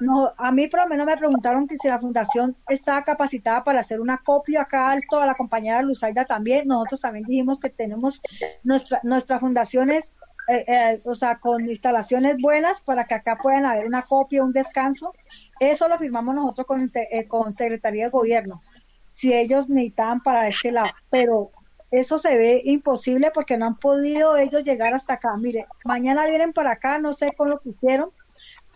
[0.00, 3.80] no, a mí por lo menos me preguntaron que si la fundación estaba capacitada para
[3.80, 8.20] hacer una copia acá alto, a la compañera Luzaida también, nosotros también dijimos que tenemos
[8.62, 10.12] nuestra, nuestras fundaciones
[10.46, 14.52] eh, eh, o sea, con instalaciones buenas para que acá puedan haber una copia, un
[14.52, 15.14] descanso.
[15.58, 18.60] Eso lo firmamos nosotros con, eh, con Secretaría de Gobierno,
[19.08, 20.90] si ellos necesitaban para este lado.
[21.08, 21.50] Pero
[21.90, 25.34] eso se ve imposible porque no han podido ellos llegar hasta acá.
[25.38, 28.10] Mire, mañana vienen para acá, no sé con lo que hicieron,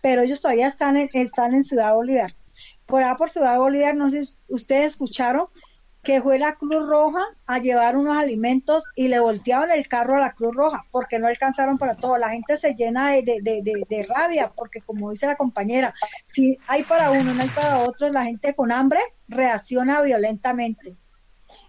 [0.01, 2.35] pero ellos todavía están en, están en Ciudad Bolívar.
[2.85, 5.47] Por allá por Ciudad Bolívar, no sé si ustedes escucharon,
[6.03, 10.19] que fue la Cruz Roja a llevar unos alimentos y le volteaban el carro a
[10.19, 12.17] la Cruz Roja porque no alcanzaron para todo.
[12.17, 15.93] La gente se llena de, de, de, de, rabia porque, como dice la compañera,
[16.25, 20.97] si hay para uno, no hay para otro, la gente con hambre reacciona violentamente.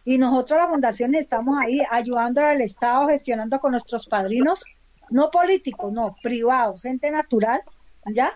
[0.04, 4.62] Y nosotros, la Fundación, estamos ahí ayudando al Estado, gestionando con nuestros padrinos,
[5.10, 7.62] no políticos, no, privados, gente natural,
[8.06, 8.32] ¿ya?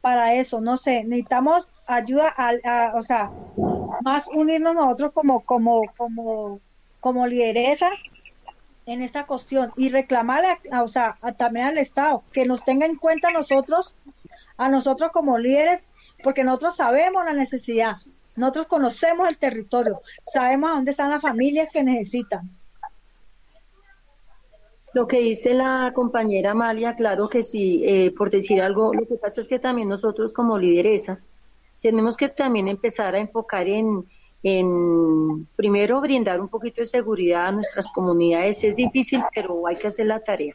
[0.00, 3.30] Para eso, no sé, necesitamos ayuda, a o sea,
[4.02, 6.60] más unirnos nosotros como, como, como,
[7.00, 7.90] como lideresa
[8.86, 13.28] en esta cuestión y reclamarle, o sea, también al Estado que nos tenga en cuenta
[13.28, 13.94] a nosotros,
[14.58, 15.84] a nosotros como líderes,
[16.22, 17.96] porque nosotros sabemos la necesidad,
[18.36, 22.50] nosotros conocemos el territorio, sabemos a dónde están las familias que necesitan.
[24.94, 29.16] Lo que dice la compañera Amalia, claro que sí, eh, por decir algo, lo que
[29.16, 31.26] pasa es que también nosotros como lideresas,
[31.82, 34.04] tenemos que también empezar a enfocar en,
[34.44, 38.62] en, primero, brindar un poquito de seguridad a nuestras comunidades.
[38.62, 40.54] Es difícil, pero hay que hacer la tarea.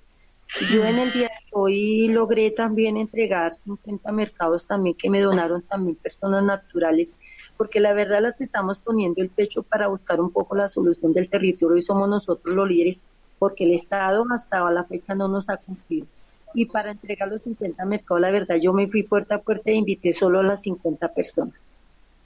[0.71, 5.61] Yo en el día de hoy logré también entregar 50 mercados también que me donaron
[5.63, 7.13] también personas naturales,
[7.57, 11.13] porque la verdad las que estamos poniendo el pecho para buscar un poco la solución
[11.13, 13.01] del territorio y somos nosotros los líderes,
[13.39, 16.05] porque el Estado hasta la fecha no nos ha cumplido.
[16.53, 19.75] Y para entregar los 50 mercados, la verdad, yo me fui puerta a puerta e
[19.75, 21.55] invité solo a las 50 personas.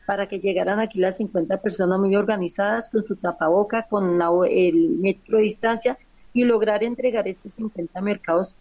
[0.06, 5.38] Para que llegaran aquí las 50 personas muy organizadas con su tapaboca, con el metro
[5.38, 5.97] de distancia
[6.34, 8.56] y lograr entregar estos 50 mercados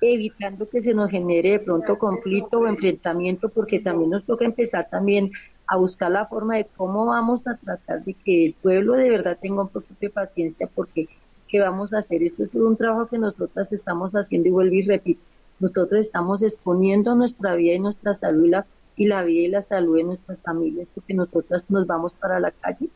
[0.00, 4.88] evitando que se nos genere de pronto conflicto o enfrentamiento, porque también nos toca empezar
[4.90, 5.30] también
[5.66, 9.38] a buscar la forma de cómo vamos a tratar de que el pueblo de verdad
[9.40, 11.08] tenga un poquito de paciencia, porque
[11.52, 12.22] que vamos a hacer.
[12.22, 15.20] Esto es un trabajo que nosotras estamos haciendo y vuelvo y repito,
[15.60, 19.98] nosotros estamos exponiendo nuestra vida y nuestra salud y la, y vida y la salud
[19.98, 22.88] de nuestras familias porque nosotras nos vamos para la calle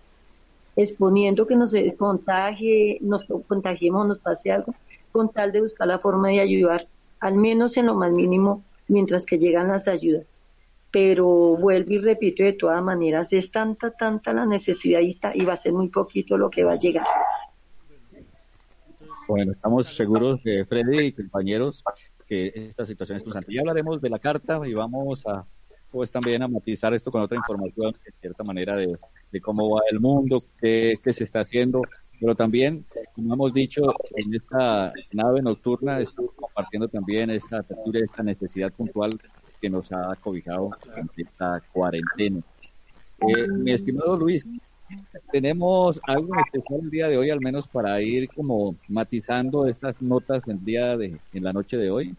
[0.74, 4.74] exponiendo que nos contagie, nos contagiemos, nos pase algo,
[5.12, 6.86] con tal de buscar la forma de ayudar,
[7.20, 10.26] al menos en lo más mínimo, mientras que llegan las ayudas.
[10.90, 15.56] Pero vuelvo y repito, de todas maneras, es tanta, tanta la necesidad y va a
[15.56, 17.06] ser muy poquito lo que va a llegar.
[19.28, 21.82] Bueno, estamos seguros, de Freddy y compañeros,
[22.26, 23.52] que esta situación es constante.
[23.52, 25.44] Ya hablaremos de la carta y vamos a
[25.90, 28.98] pues también a matizar esto con otra información, de cierta manera, de,
[29.40, 31.82] cómo va el mundo, qué, qué, se está haciendo,
[32.20, 32.84] pero también,
[33.14, 33.82] como hemos dicho,
[34.14, 39.18] en esta nave nocturna estamos compartiendo también esta apertura, esta necesidad puntual
[39.60, 42.40] que nos ha cobijado en esta cuarentena.
[43.28, 44.46] Eh, mi estimado Luis,
[45.32, 50.46] tenemos algo especial el día de hoy, al menos para ir como matizando estas notas
[50.48, 52.14] en día de, en la noche de hoy.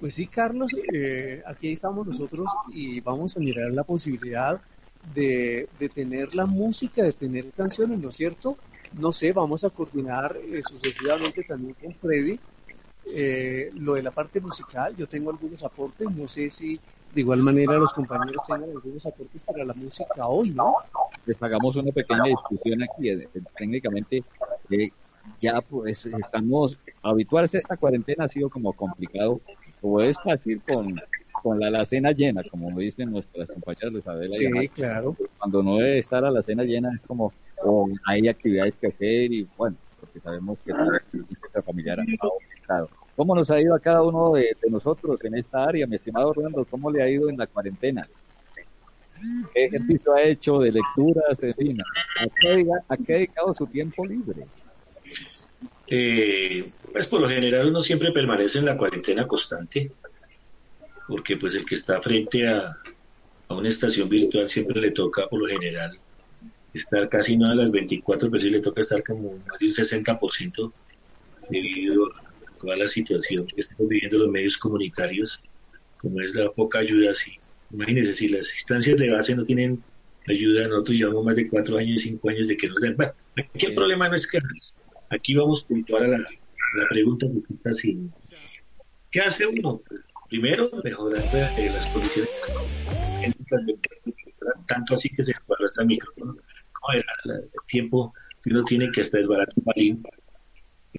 [0.00, 4.60] Pues sí, Carlos, eh, aquí estamos nosotros y vamos a mirar la posibilidad
[5.14, 8.56] de, de, tener la música, de tener canciones, ¿no es cierto?
[8.92, 12.38] No sé, vamos a coordinar eh, sucesivamente también con Freddy
[13.06, 16.80] eh, lo de la parte musical, yo tengo algunos aportes, no sé si
[17.14, 20.74] de igual manera los compañeros tengan algunos aportes para la música hoy, ¿no?
[21.26, 24.24] Les hagamos una pequeña discusión aquí, eh, técnicamente
[24.70, 24.90] eh,
[25.40, 29.40] ya pues estamos, habituarse a esta cuarentena ha sido como complicado,
[29.80, 31.00] o es fácil con,
[31.42, 34.34] con la alacena llena, como dicen nuestras compañeras de Isabela.
[34.34, 35.16] Sí, claro.
[35.38, 39.48] Cuando no debe estar la alacena llena es como, o hay actividades que hacer y
[39.56, 43.03] bueno, porque sabemos que la familiar ha aumentado.
[43.16, 46.66] ¿Cómo nos ha ido a cada uno de, nosotros en esta área, mi estimado Orlando?
[46.68, 48.08] ¿Cómo le ha ido en la cuarentena?
[49.54, 51.38] ¿Qué ejercicio ha hecho de lecturas?
[51.40, 54.46] En fin, ¿a qué, ha dedicado su tiempo libre?
[55.86, 59.92] Eh, pues por lo general uno siempre permanece en la cuarentena constante,
[61.06, 62.76] porque pues el que está frente a,
[63.48, 65.96] a una estación virtual siempre le toca por lo general
[66.72, 69.72] estar casi no a las 24, pero sí le toca estar como más de un
[69.72, 70.72] 60%
[71.48, 72.08] debido
[72.64, 75.42] toda la situación que estamos viviendo los medios comunitarios,
[75.98, 77.10] como es la poca ayuda.
[77.10, 77.38] así
[77.70, 79.82] imagínense, si las instancias de base no tienen
[80.26, 82.96] ayuda, nosotros llevamos más de cuatro años, cinco años de que nos den.
[82.96, 83.12] Bueno,
[83.54, 84.38] aquí el problema no es que
[85.10, 87.26] aquí vamos puntual a la, la pregunta
[87.64, 87.98] así.
[89.10, 89.82] ¿Qué hace uno?
[90.28, 92.30] Primero, mejorar eh, las condiciones
[94.66, 96.36] tanto así que se desbarata el micrófono,
[96.72, 100.02] como el, el, tiempo que uno tiene que hasta desbaratar un balín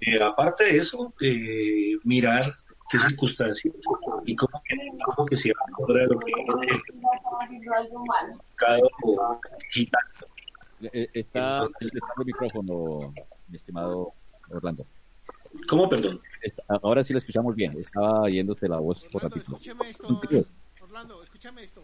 [0.02, 2.44] eh, aparte de eso, eh, mirar
[2.90, 3.74] qué circunstancias
[4.26, 6.32] y cómo que, cómo que se va a lograr lo que
[8.56, 8.80] cada
[9.72, 10.10] gitano.
[10.82, 13.14] Eh, está, está el micrófono,
[13.48, 14.14] mi estimado
[14.50, 14.86] Orlando.
[15.70, 16.20] ¿Cómo, perdón?
[16.82, 17.80] ahora sí lo escuchamos bien.
[17.80, 19.54] Estaba yéndose la voz por ratito.
[19.54, 20.22] Escúchame esto,
[20.82, 21.84] Orlando, escúchame esto.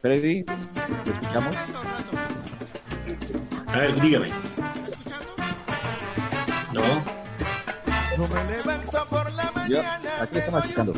[0.00, 1.56] Freddy, ¿lo escuchamos?
[3.72, 4.28] A ver, dígame.
[6.72, 6.82] No.
[8.18, 10.92] No me levanto por la mañana, aquí estamos escuchando.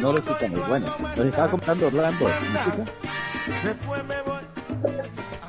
[0.00, 0.68] No lo escuchamos.
[0.68, 2.26] Bueno, nos estaba comprando Orlando.
[3.62, 4.42] Después me voy.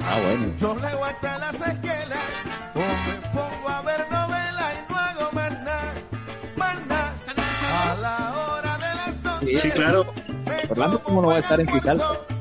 [0.06, 0.54] Ah, bueno.
[0.60, 2.20] Yo leo hasta las esquelas
[2.76, 5.94] o me pongo a ver novelas y no hago más nada,
[6.56, 7.14] más nada.
[7.90, 9.62] A la hora de las dos.
[9.62, 10.14] Sí, claro.
[10.70, 11.98] Orlando, ¿cómo no va a estar en Quizal?
[11.98, 12.37] de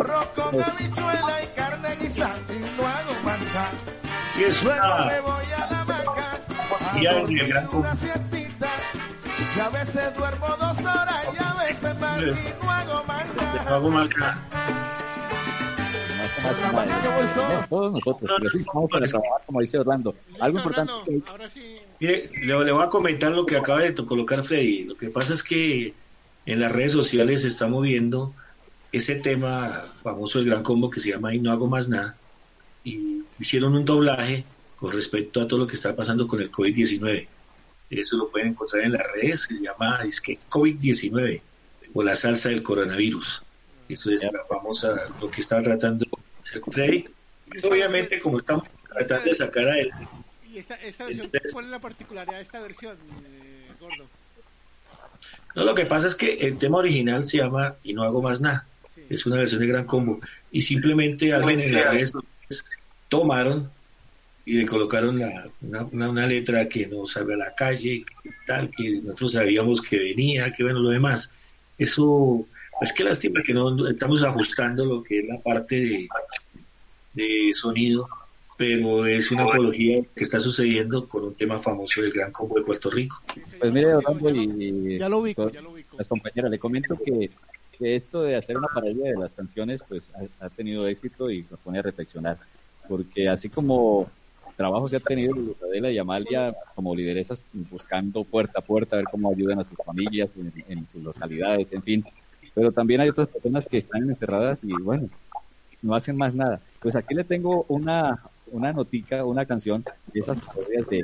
[0.00, 3.72] arroz con habichuela y carne guisada y no hago manjar.
[4.38, 5.06] Y es una...
[5.06, 6.40] me voy a la banca
[6.94, 8.68] a una siestita
[9.56, 12.24] y a veces duermo dos horas y a veces más y
[12.64, 13.28] no hago nada.
[13.64, 14.04] No hago.
[17.68, 20.14] Todos nosotros, pero sí estamos para trabajar, como dice Orlando.
[20.40, 20.92] Algo importante.
[21.26, 21.78] Ahora sí.
[22.00, 24.84] Mire, le, le voy a comentar lo que acaba de colocar Freddy.
[24.84, 25.94] Lo que pasa es que
[26.46, 28.34] en las redes sociales se está moviendo
[28.96, 32.16] ese tema famoso del gran combo que se llama Y no hago más nada,
[32.84, 34.44] y hicieron un doblaje
[34.76, 37.26] con respecto a todo lo que está pasando con el COVID-19.
[37.90, 41.40] Eso lo pueden encontrar en las redes, se llama es que COVID-19
[41.92, 43.42] o la salsa del coronavirus.
[43.88, 46.06] Eso es la famosa, lo que está tratando
[46.42, 47.08] hacer Frey.
[47.64, 49.90] Obviamente, como estamos tratando de sacar a él.
[50.50, 54.06] ¿Y esta, esta versión, cuál es la particularidad de esta versión, eh, Gordo?
[55.54, 58.40] No, lo que pasa es que el tema original se llama Y no hago más
[58.40, 58.66] nada
[59.08, 60.20] es una versión de Gran Combo.
[60.50, 62.12] Y simplemente alguien en las redes
[63.08, 63.70] tomaron
[64.46, 68.04] y le colocaron la, una, una, letra que no salga a la calle,
[68.46, 71.34] tal, que nosotros sabíamos que venía, que bueno, lo demás.
[71.78, 72.46] Eso,
[72.80, 76.08] es que lástima que no estamos ajustando lo que es la parte de,
[77.14, 78.06] de sonido,
[78.56, 82.64] pero es una apología que está sucediendo con un tema famoso del Gran Combo de
[82.64, 83.22] Puerto Rico.
[83.58, 85.96] Pues mire, Orlando, y, ya lo ubico, ya lo ubico.
[85.96, 87.30] las compañeras, le comento que
[87.78, 90.02] que esto de hacer una parodia de las canciones pues
[90.40, 92.38] ha, tenido éxito y nos pone a reflexionar,
[92.88, 94.08] porque así como
[94.56, 99.06] trabajo se ha tenido Adela y Amalia como lideresas buscando puerta a puerta a ver
[99.10, 100.30] cómo ayudan a sus familias
[100.68, 102.04] en, sus localidades, en fin,
[102.54, 105.08] pero también hay otras personas que están encerradas y bueno,
[105.82, 106.60] no hacen más nada.
[106.80, 108.20] Pues aquí le tengo una,
[108.52, 111.02] una notica, una canción esas parodias de,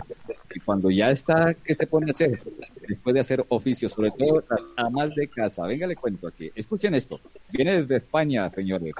[0.64, 2.40] cuando ya está, ¿qué se pone a hacer?
[2.88, 5.66] Después de hacer oficio, sobre todo las amas de casa.
[5.66, 6.50] Venga, le cuento aquí.
[6.54, 7.20] Escuchen esto.
[7.52, 8.94] Viene desde España, señores.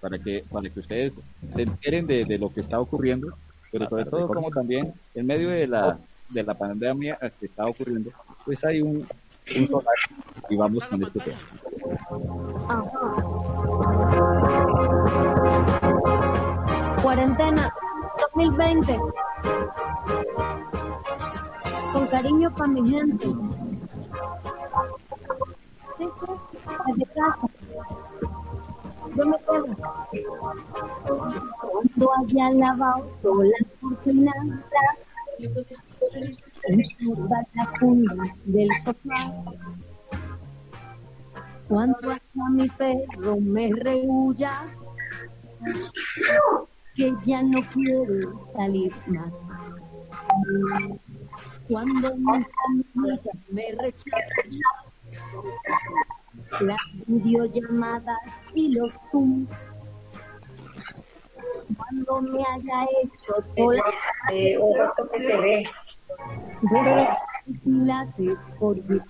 [0.00, 1.12] Para que, para que ustedes
[1.54, 3.36] se enteren de, lo que está ocurriendo,
[3.72, 5.98] pero sobre todo como también en medio de la,
[6.28, 8.10] de la pandemia que está ocurriendo,
[8.44, 9.06] pues hay un,
[9.56, 9.82] un
[10.50, 11.38] y vamos con este tema.
[17.24, 17.72] Cuarentena
[18.36, 18.98] 2020.
[21.94, 23.26] Con cariño para mi gente.
[25.98, 27.48] Desde casa.
[29.16, 29.66] Yo me quedo.
[32.12, 33.62] haya lavado todas las
[36.98, 39.20] toda la funda del sofá.
[41.68, 44.60] Cuando hasta mi perro me rehuya,
[46.96, 49.32] que ya no quiere salir más.
[51.68, 54.50] Cuando mis amigas me rechazan,
[56.60, 58.18] las videollamadas
[58.54, 59.50] y los zooms.
[61.76, 63.94] Cuando me haya hecho todas
[64.30, 64.58] Eh,
[67.62, 69.02] pilates por en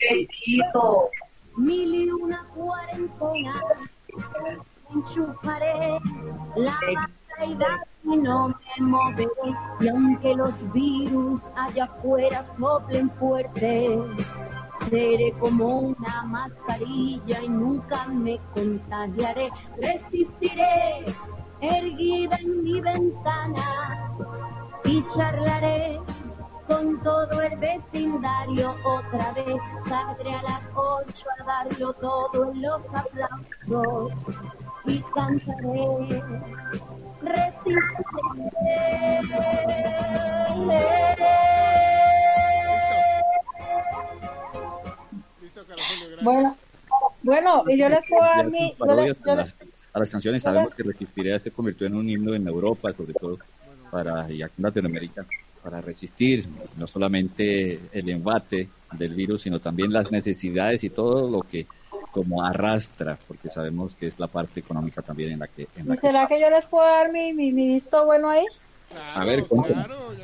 [0.00, 1.10] vestido.
[1.56, 3.62] mil y una cuarentena
[4.94, 5.98] enchufaré.
[6.56, 9.30] La edad y no me moveré.
[9.80, 13.98] Y aunque los virus allá afuera soplen fuerte
[14.90, 19.50] seré como una mascarilla y nunca me contagiaré.
[19.80, 21.04] Resistiré
[21.60, 24.10] erguida en mi ventana
[24.84, 26.00] y charlaré
[26.66, 29.56] con todo el vecindario otra vez.
[29.88, 34.12] Saldré a las ocho a darlo todo en los aplausos
[34.86, 36.22] y cantaré.
[37.22, 37.86] Resistiré.
[46.22, 46.56] Bueno,
[47.22, 48.70] bueno, y yo les puedo dar mi...
[48.70, 51.86] yo parodias les- yo a, les- las, a las canciones sabemos que Resistiré se convirtió
[51.86, 53.38] en un himno en Europa, sobre todo
[53.90, 55.24] para y aquí en Latinoamérica,
[55.62, 61.40] para resistir no solamente el embate del virus, sino también las necesidades y todo lo
[61.42, 61.66] que
[62.16, 65.94] como arrastra, porque sabemos que es la parte económica también en la que, en la
[65.94, 68.44] ¿Y que será que yo les puedo dar mi, mi, mi visto bueno ahí?
[68.90, 69.44] A ver.
[69.62, 70.14] Claro,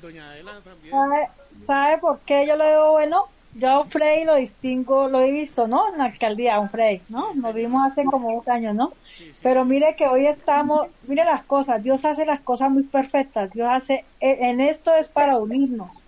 [0.00, 1.06] doña Adela también.
[1.06, 1.28] ¿Sabe,
[1.62, 3.24] sabe por qué yo lo veo bueno?
[3.54, 5.88] Yo a un Frey lo distingo, lo he visto, ¿no?
[5.92, 7.34] En la alcaldía, a un Frey, ¿no?
[7.34, 8.98] Nos vimos hace como dos años, ¿no?
[9.42, 13.68] Pero mire que hoy estamos, mire las cosas, Dios hace las cosas muy perfectas, Dios
[13.70, 16.06] hace, e- en esto es para unirnos.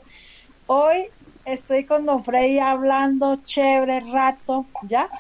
[0.66, 1.04] Hoy
[1.44, 5.10] estoy con Don Frey hablando chévere rato, ¿ya?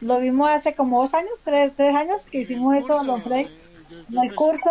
[0.00, 3.48] Lo vimos hace como dos años, tres, tres años que hicimos eso, Don Frey.
[4.08, 4.70] En el curso,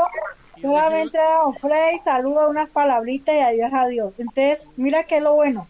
[0.61, 4.13] solamente a Don Frey, saludo unas palabritas y adiós, adiós.
[4.17, 5.67] Entonces, mira que es lo bueno,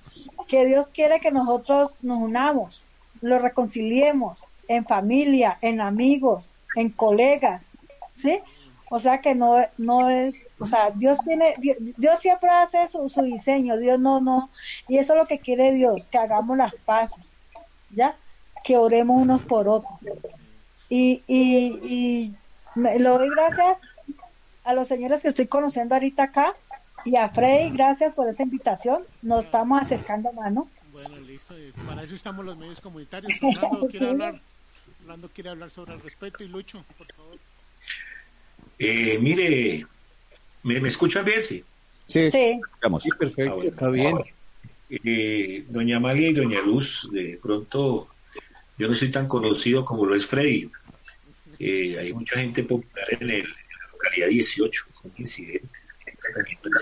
[0.47, 2.85] que Dios quiere que nosotros nos unamos,
[3.21, 7.67] lo reconciliemos en familia, en amigos, en colegas,
[8.13, 8.39] ¿sí?
[8.89, 13.07] O sea que no, no es, o sea, Dios tiene, Dios, Dios siempre hace su,
[13.07, 14.49] su diseño, Dios no, no,
[14.87, 17.35] y eso es lo que quiere Dios, que hagamos las paces,
[17.91, 18.15] ¿ya?
[18.63, 19.93] Que oremos unos por otros.
[20.89, 22.33] Y, y, y
[22.75, 23.81] me- le doy gracias
[24.63, 26.55] a los señores que estoy conociendo ahorita acá
[27.05, 30.67] y a Frey, gracias por esa invitación, nos estamos acercando más, ¿no?
[30.91, 31.57] Bueno, listo.
[31.57, 33.31] y para eso estamos los medios comunitarios.
[33.41, 34.11] Orlando quiere Sí.
[34.11, 34.41] hablar.
[35.01, 37.37] Orlando quiere hablar sobre el respeto y Lucho, por favor.
[38.77, 39.85] Eh, mire,
[40.63, 41.41] ¿me, me escuchan bien?
[41.43, 41.63] Sí.
[42.07, 43.03] Sí, Sí, Vamos.
[43.03, 43.69] sí, perfecto, Ah, bueno.
[43.69, 44.17] está bien.
[44.89, 48.07] Eh, doña Amalia y doña Luz, de pronto
[48.79, 50.71] yo no soy tan conocido como lo es Freddy.
[51.59, 55.71] Eh, hay mucha gente popular en, el, la localidad 18, con incidentes.
[56.07, 56.75] hay tratamiento de-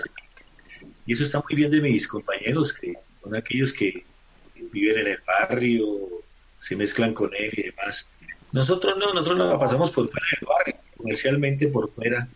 [1.04, 2.92] Y eso está muy bien de mis compañeros, que
[3.22, 4.06] son aquellos que
[4.54, 6.24] viven en el barrio,
[6.58, 8.16] se mezclan con él y demás.
[8.52, 12.30] Nosotros no, nosotros nos la pasamos por fuera del barrio, comercialmente por fuera,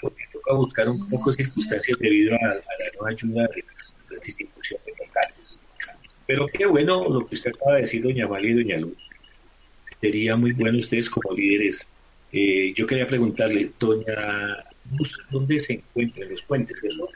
[0.00, 2.62] porque toca buscar un poco circunstancias debido a, a la
[3.00, 5.62] no ayuda de las, de las instituciones locales.
[6.26, 8.96] Pero qué bueno lo que usted acaba de decir, doña Amalia y doña Luz.
[10.00, 11.88] Sería muy bueno ustedes como líderes.
[12.32, 16.80] Eh, yo quería preguntarle, doña Luz, ¿dónde se encuentran los puentes?
[16.82, 17.06] ¿verdad?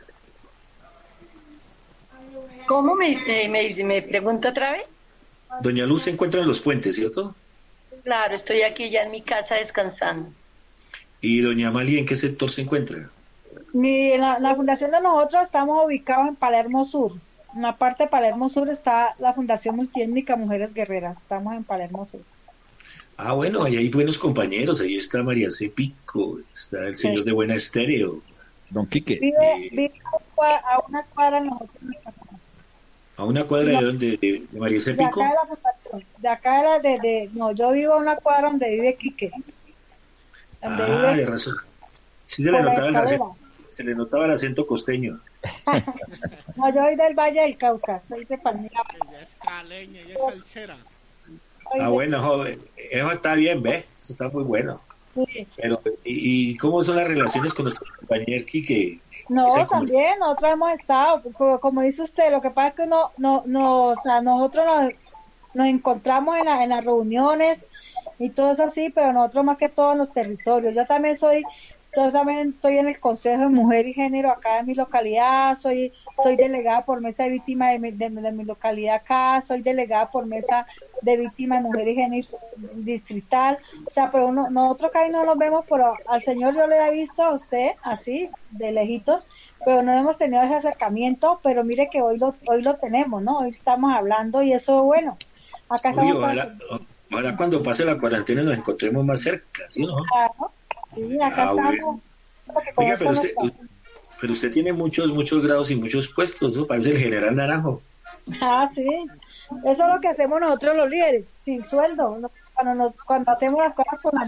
[2.67, 3.17] ¿Cómo me,
[3.49, 4.83] me, dice- me pregunta otra vez?
[5.63, 7.37] Doña Luz se encuentra en los puentes, ¿cierto?
[8.05, 10.33] Claro, estoy aquí ya en mi casa descansando.
[11.21, 13.11] ¿Y doña Amalia en qué sector se encuentra?
[13.73, 17.13] Mi, la, la fundación de nosotros estamos ubicados en Palermo Sur.
[17.57, 21.23] En la parte de Palermo Sur está la Fundación Multiétnica Mujeres Guerreras.
[21.23, 22.21] Estamos en Palermo Sur.
[23.17, 24.83] Ah, bueno, ahí hay buenos compañeros.
[24.83, 25.71] Ahí está María C.
[25.71, 28.23] Pico, está el señor de Buena Estéreo.
[28.69, 29.19] Don Quique.
[29.21, 31.81] Vive, vive a una cuadra- a una cuadra de nosotros.
[33.17, 34.19] ¿A una cuadra de donde?
[34.19, 34.91] ¿De, de María C.
[34.93, 35.23] De Pico?
[35.23, 36.05] acá de la fundación.
[36.19, 39.31] De acá de de, de- no, yo vivo a una cuadra donde vive Quique.
[40.61, 41.55] Donde Ah, vive de razón.
[42.27, 43.37] Sí se le, notaba el acento,
[43.71, 45.23] se le notaba el acento costeño.
[46.57, 48.81] No, yo soy del Valle del Cauca, soy de Palmira.
[48.95, 50.87] Ella es caleña, ella es salsera.
[51.79, 52.65] Ah, bueno, joven.
[52.77, 53.85] Eso está bien, ¿ves?
[53.99, 54.87] Eso está muy bueno.
[55.15, 55.53] sí.
[55.57, 59.05] Pero, ¿y, y cómo son las relaciones con nuestro compañero Quique?
[59.29, 63.13] No, también, nosotros hemos estado, como, como dice usted, lo que pasa es que uno,
[63.17, 64.93] no, no, o sea, nosotros nos,
[65.53, 67.69] nos encontramos en, la- en las reuniones
[68.19, 70.77] y todo eso así, pero nosotros más que todo en los territorios.
[70.77, 71.49] Yo también soy
[72.05, 75.93] yo también estoy en el Consejo de Mujer y Género acá en mi localidad, soy
[76.23, 80.27] soy delegada por mesa de víctimas de mi, de, mi localidad acá, soy delegada por
[80.27, 80.67] mesa
[81.03, 82.29] de víctimas de mujer y género
[82.75, 83.59] distrital.
[83.87, 86.91] O sea, pero uno, nosotros acá no nos vemos, pero al señor yo le he
[86.93, 89.29] visto a usted así, de lejitos,
[89.65, 93.39] pero no hemos tenido ese acercamiento, pero mire que hoy lo, hoy lo tenemos, ¿no?
[93.39, 95.17] Hoy estamos hablando y eso, bueno,
[95.69, 96.17] acá estamos...
[97.13, 99.97] ahora, cuando pase la cuarentena nos encontremos más cerca, ¿sí no?
[99.97, 100.53] Claro,
[100.97, 102.01] sí, acá ah, estamos...
[102.77, 103.35] Oiga, pero usted,
[104.21, 106.67] pero usted tiene muchos, muchos grados y muchos puestos, ¿no?
[106.67, 107.83] Parece el general Naranjo.
[108.41, 109.07] Ah, sí.
[109.65, 112.31] Eso es lo que hacemos nosotros los líderes, sin sueldo.
[112.55, 114.27] Cuando, cuando hacemos las cosas con la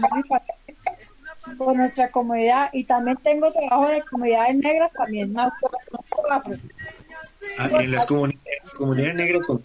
[1.57, 2.69] por nuestra comunidad.
[2.73, 5.35] Y también tengo trabajo de comunidades negras también.
[5.37, 5.51] Ah,
[7.79, 9.63] en las comunidades, negras, ¿con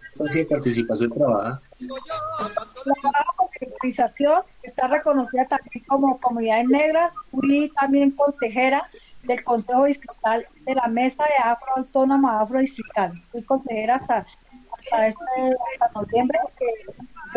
[0.48, 1.60] participación trabaja?
[1.78, 7.12] Trabajo con organización, está reconocida también como comunidades negras.
[7.30, 8.88] Fui también consejera
[9.24, 13.12] del Consejo Distrital de la Mesa de Afro Autónoma Afro Distrital.
[13.32, 14.26] Fui consejera hasta,
[14.72, 16.66] hasta este hasta noviembre que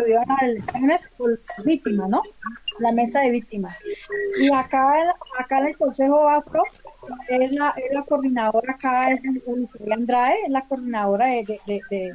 [0.04, 2.22] me a elecciones por víctimas, ¿no?
[2.78, 3.78] La mesa de víctimas.
[4.40, 4.94] Y acá,
[5.38, 6.62] acá en el Consejo Afro
[7.28, 9.22] es la, es la coordinadora acá, es
[9.90, 12.12] Andrade, es la coordinadora de, de,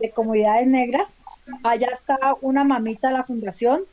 [0.00, 1.16] de comunidades negras.
[1.62, 3.84] Allá está una mamita de la fundación,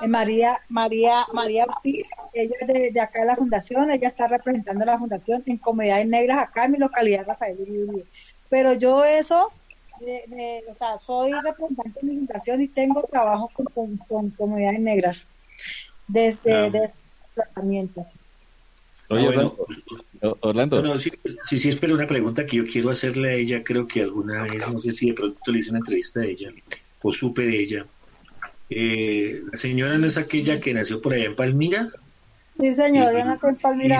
[0.00, 4.84] eh, María María María Ortiz, ella es de, acá de la fundación, ella está representando
[4.84, 8.04] la fundación en comunidades negras acá en mi localidad Rafael Uribe.
[8.48, 9.52] Pero yo eso,
[10.00, 15.28] o sea, soy representante de mi fundación y tengo trabajo con, con, comunidades negras
[16.06, 16.66] desde ah.
[16.66, 16.90] el
[17.34, 18.06] tratamiento.
[19.10, 19.28] Oye,
[20.22, 20.98] ah, Orlando.
[20.98, 21.10] sí,
[21.44, 24.70] sí, sí, espero una pregunta que yo quiero hacerle a ella, creo que alguna vez,
[24.70, 26.50] no sé si de pronto le hice una entrevista a ella,
[27.02, 27.86] o supe de ella
[28.70, 31.88] eh, la señora no es aquella que nació por allá en Palmira.
[32.60, 33.96] Sí, señor, yo nací en Palmira.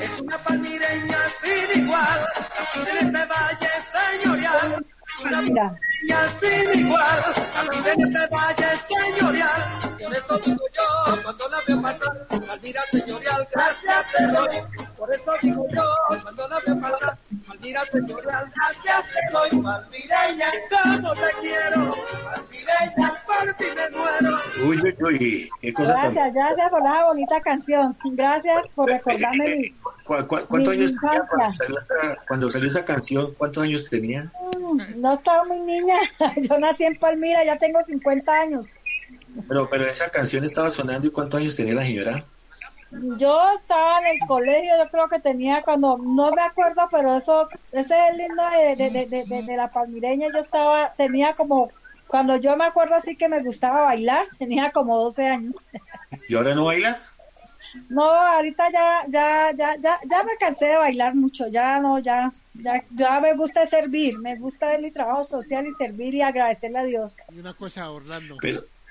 [0.00, 2.26] Es una palmireña sin igual,
[2.74, 4.86] de este valle señorial.
[5.20, 7.22] Una palmireña sin igual,
[7.84, 9.60] de este valle señorial.
[10.00, 14.86] Por eso digo yo, cuando la veo pasar, Palmira señorial, gracias te doy.
[14.96, 15.82] Por eso digo yo,
[16.22, 17.18] cuando la veo pasar,
[17.58, 19.62] Palmira señorial, gracias te doy.
[19.62, 21.94] Palmireña, como te quiero,
[22.24, 24.38] Palmireña, por ti me muero.
[24.64, 27.96] Uy, uy, uy, qué cosa Gracias, gracias por la bonita canción.
[28.12, 31.78] Gracias por recordarme mi, cuántos años tenía cuando salió,
[32.28, 33.34] cuando salió, esa canción?
[33.36, 34.32] ¿Cuántos años tenía?
[34.56, 35.96] Mm, no estaba muy niña.
[36.36, 38.70] Yo nací en Palmira, ya tengo 50 años.
[39.48, 42.24] Pero, pero esa canción estaba sonando y ¿cuántos años tenía la señora?
[42.90, 47.48] Yo estaba en el colegio, yo creo que tenía cuando, no me acuerdo, pero eso,
[47.70, 51.70] ese es el himno de, la palmireña, yo estaba, tenía como,
[52.06, 55.54] cuando yo me acuerdo así que me gustaba bailar, tenía como 12 años.
[56.28, 56.98] ¿Y ahora no baila?
[57.90, 62.32] No, ahorita ya, ya, ya, ya, ya me cansé de bailar mucho, ya no, ya,
[62.54, 66.78] ya, ya me gusta servir, me gusta ver mi trabajo social y servir y agradecerle
[66.78, 67.18] a Dios.
[67.30, 68.38] Y una cosa, Orlando.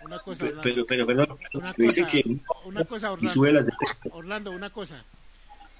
[0.08, 0.62] Una cosa, Orlando.
[0.64, 2.24] Pero, pero, pero, una cosa, que
[2.66, 3.72] una cosa, Orlando,
[4.12, 5.04] Orlando, una cosa.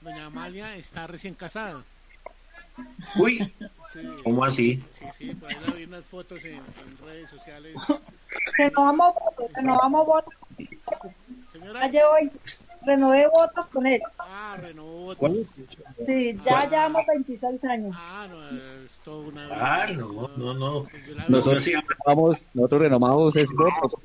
[0.02, 1.84] Doña Amalia está recién casada.
[3.16, 3.52] Uy,
[4.24, 4.84] ¿cómo así?
[5.00, 6.62] Sí, sí, por ahí vi unas fotos en,
[7.04, 7.76] redes sociales.
[8.58, 10.34] Renovamos votos, renovamos votos.
[11.52, 11.84] Señora.
[11.84, 12.32] Ayer hoy
[12.86, 14.02] renové votos con él.
[14.20, 15.32] Ah, renovó votos.
[16.06, 17.96] Sí, ya llevamos 26 años.
[17.98, 20.84] Ah, no, es todo una Ah, no, no, no.
[20.84, 24.00] Pues nosotros, sí, renovamos, nosotros renovamos es voto.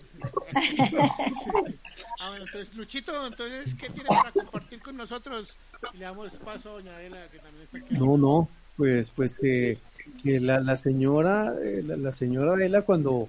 [2.20, 5.56] Ah, bueno, entonces, Luchito, entonces, ¿qué tiene para compartir con nosotros?
[5.94, 7.94] Le damos paso a Doña Adela, que también está aquí.
[7.94, 9.78] No, no, pues, pues que,
[10.22, 13.28] que la, la señora, eh, la, la, señora Adela cuando,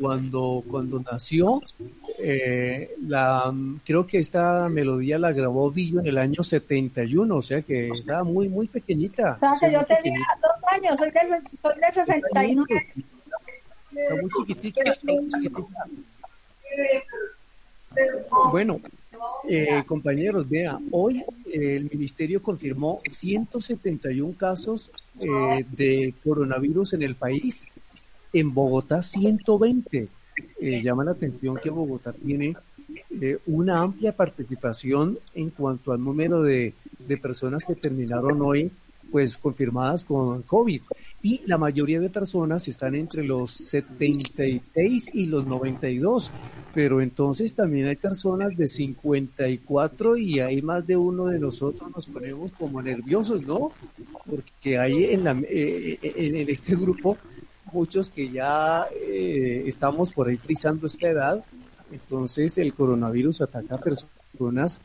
[0.00, 1.60] cuando, cuando nació,
[2.18, 3.54] eh, la,
[3.84, 8.24] creo que esta melodía la grabó Billo en el año 71, o sea que estaba
[8.24, 9.34] muy, muy pequeñita.
[9.34, 11.28] O sea que yo tenía dos años, soy del,
[11.62, 12.64] soy del 69.
[13.96, 15.86] Está muy chiquitita, está muy chiquitita.
[18.50, 18.80] Bueno,
[19.48, 27.14] eh, compañeros, vea, hoy eh, el ministerio confirmó 171 casos eh, de coronavirus en el
[27.14, 27.68] país.
[28.32, 30.08] En Bogotá, 120.
[30.82, 32.56] llama la atención que Bogotá tiene
[33.46, 38.72] una amplia participación en cuanto al número de, de personas que terminaron hoy
[39.14, 40.82] pues confirmadas con COVID
[41.22, 46.32] y la mayoría de personas están entre los 76 y los 92,
[46.74, 52.08] pero entonces también hay personas de 54 y hay más de uno de nosotros nos
[52.08, 53.70] ponemos como nerviosos, ¿no?
[54.28, 57.16] Porque hay en, la, eh, en, este grupo
[57.72, 61.44] muchos que ya eh, estamos por ahí frisando esta edad,
[61.92, 64.80] entonces el coronavirus ataca a personas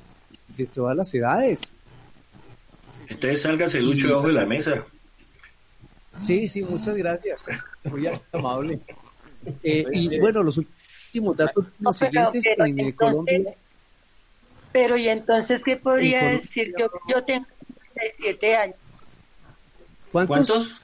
[0.55, 1.73] de todas las edades.
[3.09, 4.85] Entonces sálgase Lucho debajo de la mesa.
[6.17, 7.45] Sí, sí, muchas gracias.
[7.83, 8.79] Muy amable.
[9.63, 13.55] Eh, y bueno, los últimos datos los siguientes en Colombia.
[14.73, 16.73] Pero y entonces, ¿qué podría decir?
[16.77, 17.47] Yo, yo tengo
[17.95, 18.75] 57 años.
[20.11, 20.83] ¿Cuántos?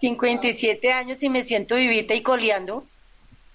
[0.00, 2.84] 57 años y me siento vivita y coleando.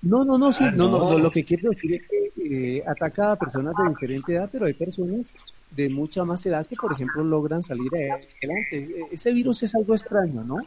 [0.03, 3.35] No, no, no, sí, no, no, lo que quiero decir es que eh, ataca a
[3.37, 5.31] personas de diferente edad, pero hay personas
[5.71, 9.07] de mucha más edad que, por ejemplo, logran salir adelante.
[9.11, 10.57] Ese virus es algo extraño, ¿no?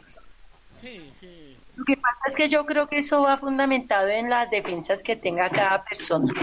[0.81, 1.55] Sí, sí.
[1.75, 5.15] Lo que pasa es que yo creo que eso va fundamentado en las defensas que
[5.15, 6.33] tenga cada persona.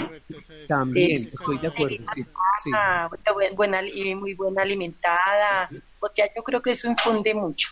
[0.69, 1.97] También, estoy de acuerdo.
[2.63, 2.71] Sí,
[3.57, 5.69] Buena, y muy buena alimentada.
[5.99, 7.71] O sea, yo creo que eso infunde mucho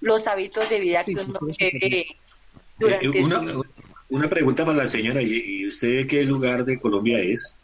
[0.00, 2.06] los hábitos de vida que uno debe
[2.78, 3.40] durante eh, una,
[4.12, 5.20] una, pregunta para la señora.
[5.22, 7.54] ¿Y usted de qué lugar de Colombia es?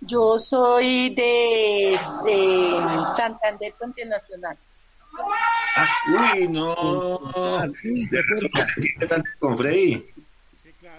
[0.00, 2.70] Yo soy de, de
[3.16, 4.56] Santander Continental.
[5.76, 5.88] Ah,
[6.34, 7.62] uy, no.
[7.72, 10.04] De razón no se entiende tanto con Freddy.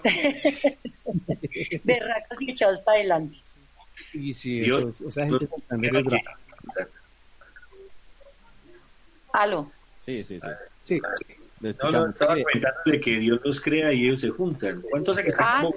[1.84, 3.36] Berracos y echados para adelante.
[4.12, 6.38] Y sí, eso, esa gente también es brava.
[9.32, 9.70] ¿Aló?
[10.04, 10.48] Sí, sí, sí.
[10.84, 11.00] sí.
[11.60, 14.82] No, no, estaba comentándole que Dios los crea y ellos se juntan.
[14.90, 15.70] ¿Cuántos que están ah,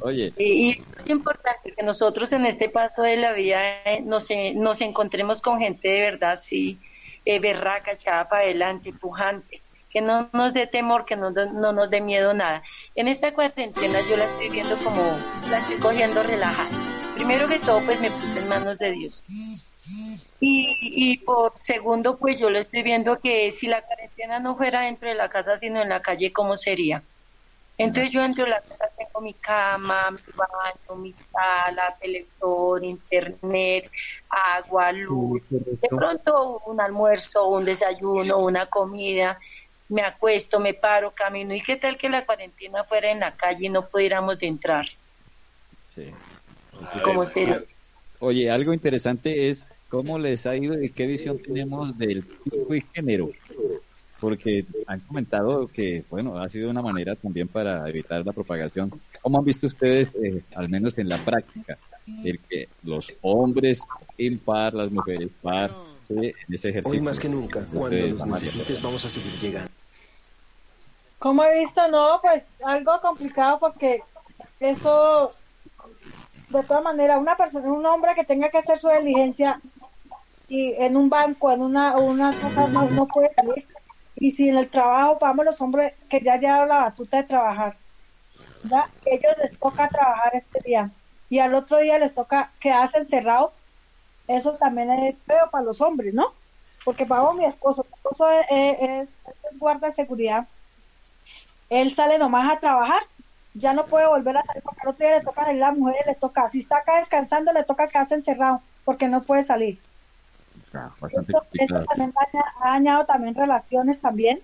[0.00, 0.32] Oye.
[0.36, 4.80] Y, es importante que nosotros en este paso de la vida eh, nos, eh, nos
[4.80, 6.78] encontremos con gente de verdad, sí,
[7.24, 11.88] eh, berraca, echada para adelante, pujante, que no nos dé temor, que no, no nos
[11.88, 12.62] dé miedo nada.
[12.96, 15.02] En esta cuarentena yo la estoy viendo como,
[15.48, 16.70] la estoy cogiendo relajada.
[17.14, 19.22] Primero que todo, pues me puse en manos de Dios.
[20.40, 24.82] Y, y por segundo, pues yo le estoy viendo que si la cuarentena no fuera
[24.82, 27.02] dentro de la casa, sino en la calle, ¿cómo sería?
[27.78, 33.90] Entonces yo entro a la casa, tengo mi cama, mi baño, mi sala, teléfono, internet,
[34.28, 35.42] agua, luz.
[35.50, 39.38] De pronto un almuerzo, un desayuno, una comida.
[39.88, 41.54] Me acuesto, me paro, camino.
[41.54, 44.86] ¿Y qué tal que la cuarentena fuera en la calle y no pudiéramos entrar?
[45.78, 46.12] Sí.
[47.02, 47.62] ¿Cómo sería?
[48.20, 52.80] Oye, algo interesante es cómo les ha ido y qué visión tenemos del tipo y
[52.94, 53.28] género
[54.18, 58.90] porque han comentado que, bueno, ha sido una manera también para evitar la propagación.
[59.20, 61.76] ¿Cómo han visto ustedes, eh, al menos en la práctica,
[62.24, 63.82] el que los hombres
[64.44, 65.74] par, las mujeres par,
[66.08, 67.00] en ese ejercicio?
[67.00, 69.70] Hoy más que nunca, cuando los necesites, vamos a seguir llegando.
[71.18, 74.02] Como he visto, no, pues algo complicado porque
[74.60, 75.32] eso,
[76.48, 79.60] de todas maneras, una persona, un hombre que tenga que hacer su diligencia
[80.48, 83.66] y en un banco, en una, una cosa, no, no puede salir.
[84.16, 87.76] Y si en el trabajo vamos los hombres que ya llevan la batuta de trabajar,
[88.64, 90.90] ya ellos les toca trabajar este día.
[91.28, 93.52] Y al otro día les toca quedarse encerrados,
[94.28, 96.32] eso también es feo para los hombres, ¿no?
[96.84, 99.08] Porque para mi esposo, mi esposo es,
[99.58, 100.46] guarda de seguridad,
[101.70, 103.02] él sale nomás a trabajar,
[103.54, 105.74] ya no puede volver a salir porque al otro día le toca salir a la
[105.74, 109.78] mujer, le toca, si está acá descansando, le toca quedarse encerrado porque no puede salir.
[111.52, 112.12] Esto, también
[112.60, 114.40] ha, dañado también relaciones también,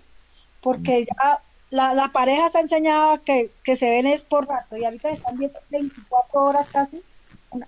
[0.61, 4.77] porque ya la, la, pareja se ha enseñado que, que se ven es por rato
[4.77, 7.01] y ahorita están viendo 24 horas casi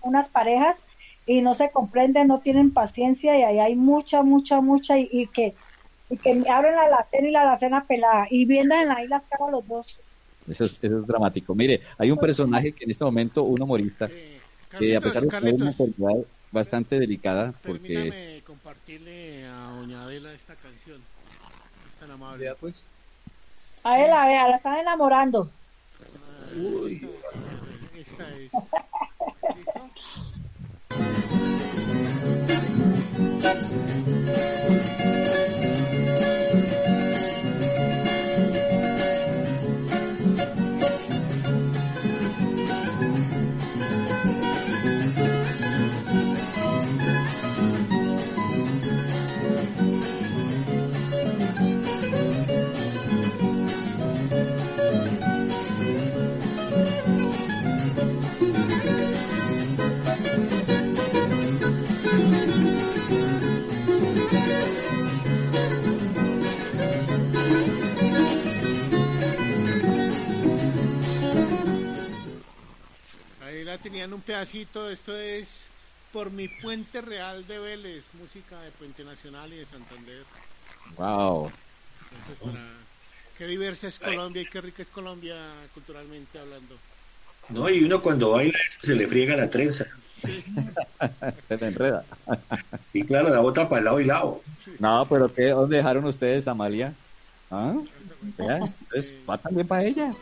[0.03, 0.83] unas parejas
[1.25, 5.55] y no se comprenden, no tienen paciencia y ahí hay mucha, mucha, mucha y, que
[6.09, 9.67] y que abren la alacena y la alacena pelada y vienen ahí las caras los
[9.67, 9.99] dos.
[10.49, 11.53] Eso es, eso es dramático.
[11.53, 14.09] Mire, hay un personaje que en este momento, un humorista,
[14.77, 18.40] que a pesar de tener una enfermedad bastante delicada porque
[18.71, 21.01] compartirle a doña Adela esta canción.
[21.87, 22.55] Es tan amable.
[22.55, 22.85] Pues.
[23.83, 25.49] A ver a ver la están enamorando.
[26.55, 27.05] Uy.
[27.93, 28.51] esta, esta es.
[33.43, 34.60] ¿Listo?
[73.77, 75.67] Tenían un pedacito, esto es
[76.11, 80.23] por mi Puente Real de Vélez, música de Puente Nacional y de Santander.
[80.97, 81.51] Wow.
[82.43, 82.67] para
[83.37, 85.35] qué diversa es Colombia y qué rica es Colombia
[85.73, 86.75] culturalmente hablando.
[87.49, 89.85] No, y uno cuando baila se le friega la trenza.
[91.41, 92.05] Se le enreda.
[92.85, 94.41] Sí, claro, la bota para el lado y lado.
[94.77, 95.49] No, pero ¿qué?
[95.49, 96.93] ¿Dónde dejaron ustedes Amalia?
[97.49, 97.73] ¿Ah?
[98.37, 100.13] Vean, entonces va también para ella.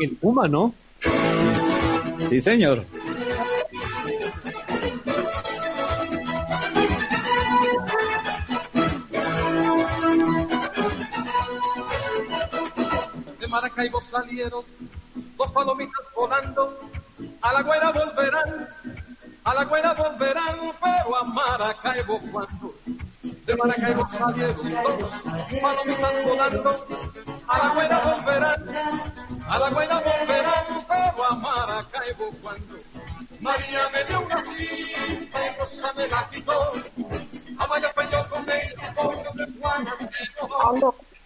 [0.00, 0.74] El Puma, ¿no?
[2.28, 2.84] Sí, señor.
[13.38, 14.64] De Maracaibo salieron
[15.36, 16.78] dos palomitas volando,
[17.40, 18.68] a la güera volverán,
[19.44, 22.74] a la güera volverán, pero a Maracaibo cuando.
[23.46, 24.56] De Maracaibo salieron
[24.98, 25.10] dos
[25.62, 26.86] palomitas volando,
[27.46, 28.68] a la güera volverán,
[29.48, 32.76] a la güera volverán, pero a Maracaibo cuando.
[33.40, 36.72] María me dio una cita y Rosa me la quitó,
[37.58, 40.00] Amaya peleó con ella, porque de Juanas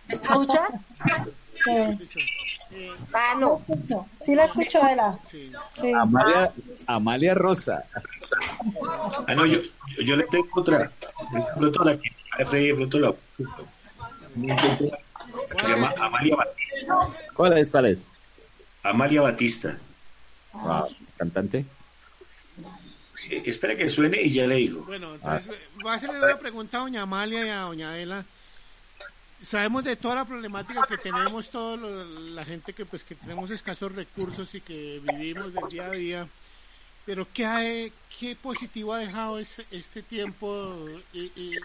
[0.06, 0.68] ¿Me escucha?
[1.64, 2.26] Sí.
[3.12, 3.64] Ah, no.
[4.24, 5.18] Sí la escucho, Ela.
[5.28, 5.52] Sí.
[5.92, 6.52] Amalia,
[6.86, 7.84] Amalia Rosa.
[9.26, 10.90] Ah, no, yo, yo, yo le tengo otra.
[11.56, 13.14] Pronto la que pronto la.
[15.62, 17.08] Se llama Amalia Batista.
[17.34, 17.70] ¿Cuál es?
[17.70, 18.06] ¿Cuál es?
[18.82, 19.76] Amalia Batista.
[20.52, 20.84] Wow,
[21.16, 21.64] cantante.
[23.30, 24.84] Eh, espera que suene y ya le digo.
[24.84, 28.24] Bueno, entonces voy a hacerle una pregunta a doña Amalia y a doña Adela.
[29.45, 33.93] Sabemos de toda la problemática que tenemos toda la gente que pues que tenemos escasos
[33.93, 36.28] recursos y que vivimos del día a día.
[37.07, 40.76] Pero ¿qué, hay, qué positivo ha dejado este, este tiempo
[41.14, 41.57] y, y-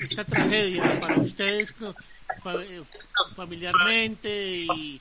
[0.00, 1.74] esta tragedia para ustedes
[2.46, 2.82] eh,
[3.36, 5.00] familiarmente y,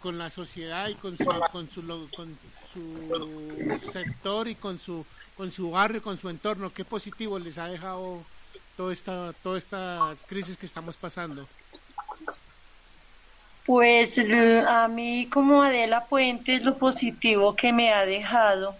[0.00, 2.38] con la sociedad y con su, con su, con
[2.72, 5.04] su sector y con su,
[5.36, 6.70] con su barrio, con su entorno?
[6.70, 8.22] ¿Qué positivo les ha dejado
[8.76, 11.46] toda esta, toda esta crisis que estamos pasando?
[13.66, 18.76] Pues l- a mí como Adela Puentes lo positivo que me ha dejado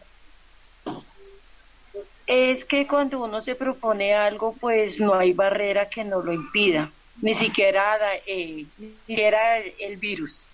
[2.26, 6.90] es que cuando uno se propone algo pues no hay barrera que no lo impida,
[7.20, 10.46] ni siquiera, eh, ni siquiera el, el virus.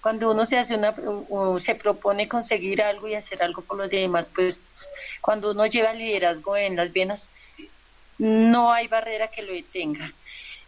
[0.00, 0.94] Cuando uno se hace una,
[1.60, 4.58] se propone conseguir algo y hacer algo por los demás, pues
[5.20, 7.30] cuando uno lleva liderazgo en las venas,
[8.18, 10.12] no hay barrera que lo detenga.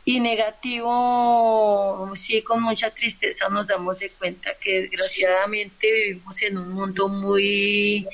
[0.06, 6.72] Y negativo, sí, con mucha tristeza nos damos de cuenta que desgraciadamente vivimos en un
[6.72, 8.06] mundo muy...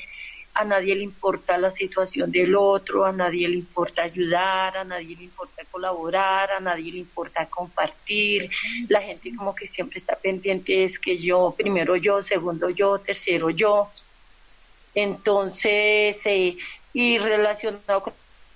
[0.53, 5.15] A nadie le importa la situación del otro, a nadie le importa ayudar, a nadie
[5.15, 8.49] le importa colaborar, a nadie le importa compartir.
[8.89, 13.49] La gente como que siempre está pendiente es que yo, primero yo, segundo yo, tercero
[13.49, 13.89] yo.
[14.93, 16.57] Entonces, eh,
[16.93, 18.13] y relacionado con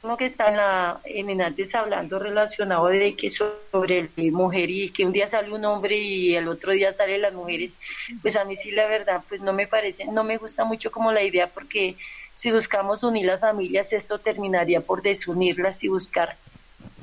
[0.08, 4.90] lo que está en, la, en antes hablando relacionado de que sobre el mujer y
[4.90, 7.78] que un día sale un hombre y el otro día salen las mujeres,
[8.22, 11.12] pues a mí sí la verdad pues no me parece, no me gusta mucho como
[11.12, 11.96] la idea porque
[12.34, 16.36] si buscamos unir las familias esto terminaría por desunirlas y buscar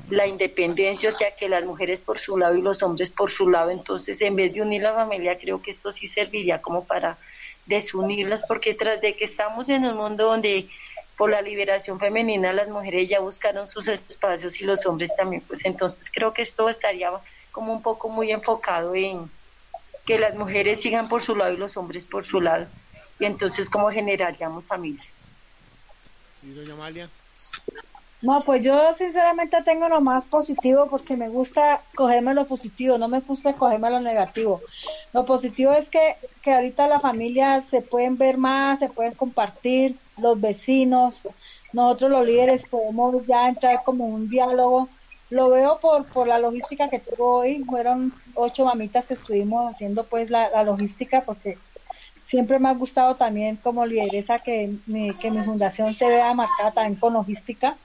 [0.09, 3.49] la independencia, o sea que las mujeres por su lado y los hombres por su
[3.49, 7.17] lado, entonces en vez de unir la familia creo que esto sí serviría como para
[7.65, 10.67] desunirlas porque tras de que estamos en un mundo donde
[11.23, 15.63] por la liberación femenina las mujeres ya buscaron sus espacios y los hombres también, pues
[15.63, 17.11] entonces creo que esto estaría
[17.49, 19.31] como un poco muy enfocado en
[20.05, 22.67] que las mujeres sigan por su lado y los hombres por su lado
[23.21, 25.05] y entonces cómo generaríamos familia.
[26.41, 27.07] Sí, doña.
[28.23, 33.09] No, pues yo sinceramente tengo lo más positivo porque me gusta cogerme lo positivo, no
[33.09, 34.61] me gusta cogerme lo negativo.
[35.11, 39.99] Lo positivo es que, que ahorita las familias se pueden ver más, se pueden compartir,
[40.15, 41.21] los vecinos,
[41.73, 44.87] nosotros los líderes podemos ya entrar como un diálogo.
[45.29, 50.07] Lo veo por, por la logística que tuvo hoy, fueron ocho mamitas que estuvimos haciendo
[50.07, 51.57] pues la, la logística porque
[52.33, 56.71] siempre me ha gustado también como lideresa que mi, que mi fundación se vea marcada
[56.71, 57.77] también con logística.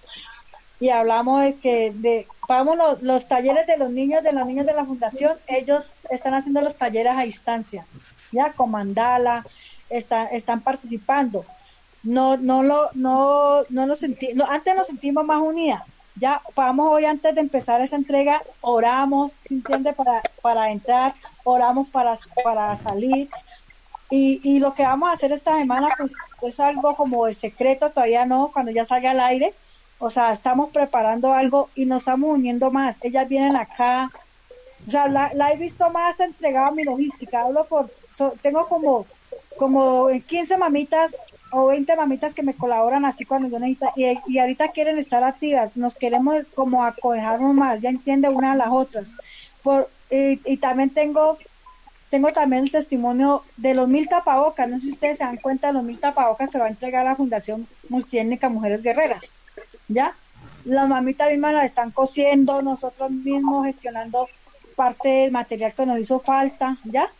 [0.80, 4.64] Y hablamos de que de vamos los, los talleres de los niños de los niños
[4.64, 7.84] de la fundación ellos están haciendo los talleres a distancia
[8.32, 9.44] ya con mandala
[9.90, 11.44] están participando.
[12.02, 15.82] No no lo no no nos senti no, antes nos sentimos más unidas.
[16.16, 19.92] Ya vamos hoy antes de empezar esa entrega oramos ¿se entiende?
[19.92, 21.12] para para entrar
[21.44, 23.28] oramos para para salir
[24.10, 27.92] y, y lo que vamos a hacer esta semana pues es algo como de secreto
[27.92, 29.56] todavía no cuando ya salga al aire
[30.00, 32.98] o sea, estamos preparando algo y nos estamos uniendo más.
[33.02, 34.12] Ellas vienen acá.
[34.86, 37.42] O sea, la, la he visto más entregada a mi logística.
[37.42, 39.08] Hablo por, so- tengo como,
[39.56, 44.38] como 15 mamitas o 20 mamitas que me colaboran así cuando yo necesito, y, y
[44.38, 49.16] ahorita quieren estar activas, nos queremos como acogernos más, ya entiende una a las otras.
[49.62, 51.38] Por, y, y también tengo
[52.10, 54.68] tengo también el testimonio de los mil tapabocas.
[54.68, 57.10] No sé si ustedes se dan cuenta, los mil tapabocas se va a entregar a
[57.10, 59.32] la Fundación Multiétnica Mujeres Guerreras.
[59.88, 60.14] ¿Ya?
[60.64, 64.28] Las mamitas mismas las están cosiendo, nosotros mismos gestionando
[64.76, 66.78] parte del material que nos hizo falta.
[66.84, 67.10] ¿Ya?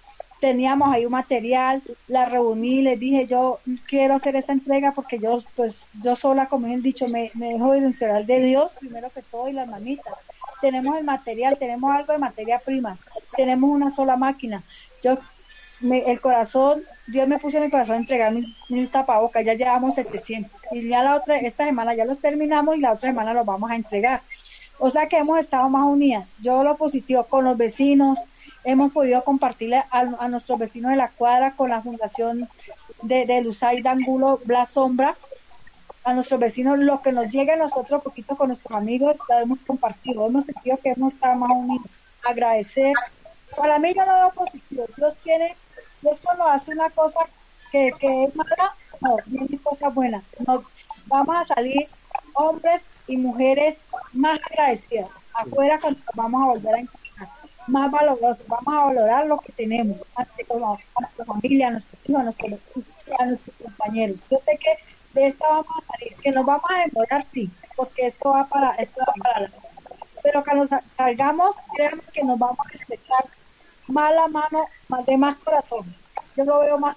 [0.40, 3.58] Teníamos ahí un material, la reuní, les dije yo
[3.88, 7.74] quiero hacer esa entrega porque yo, pues, yo sola, como he dicho, me, me dejo
[7.74, 10.14] enunciar de Dios primero que todo y las mamitas
[10.60, 13.00] tenemos el material, tenemos algo de materia primas,
[13.36, 14.62] tenemos una sola máquina.
[15.02, 15.18] Yo,
[15.80, 19.94] me, el corazón, Dios me puso en el corazón entregar mi, mi tapabocas, ya llevamos
[19.94, 23.46] 700 y ya la otra, esta semana ya los terminamos y la otra semana los
[23.46, 24.22] vamos a entregar.
[24.80, 26.34] O sea que hemos estado más unidas.
[26.40, 28.18] Yo lo positivo con los vecinos,
[28.64, 32.48] hemos podido compartirle a, a nuestros vecinos de la cuadra con la fundación
[33.02, 35.16] de, de Luzay Angulo Blas Sombra,
[36.04, 39.58] a nuestros vecinos, lo que nos llega a nosotros poquito con nuestros amigos, lo hemos
[39.60, 41.86] compartido, hemos sentido que hemos estado más unidos,
[42.24, 42.94] agradecer.
[43.56, 45.56] Para mí yo lo veo positivo, Dios tiene,
[46.02, 47.20] Dios cuando hace una cosa
[47.72, 50.22] que, que es mala, no, viene cosas buenas.
[50.46, 50.64] Nos,
[51.06, 51.88] vamos a salir
[52.34, 53.78] hombres y mujeres
[54.12, 55.10] más agradecidas.
[55.34, 57.28] Afuera cuando vamos a volver a encontrar,
[57.66, 62.00] más valorosos, vamos a valorar lo que tenemos, ante todo, a nuestra familia, a nuestros
[62.08, 62.20] hijos,
[63.18, 64.22] a nuestros compañeros.
[64.30, 64.87] Yo sé que
[65.26, 69.00] esta vamos a salir, que nos vamos a demorar, sí, porque esto va para, esto
[69.00, 69.50] va para la
[70.22, 73.24] pero que nos salgamos, créanme que nos vamos a estrechar
[73.86, 75.94] más la mano, más de más corazón.
[76.36, 76.96] Yo lo veo más.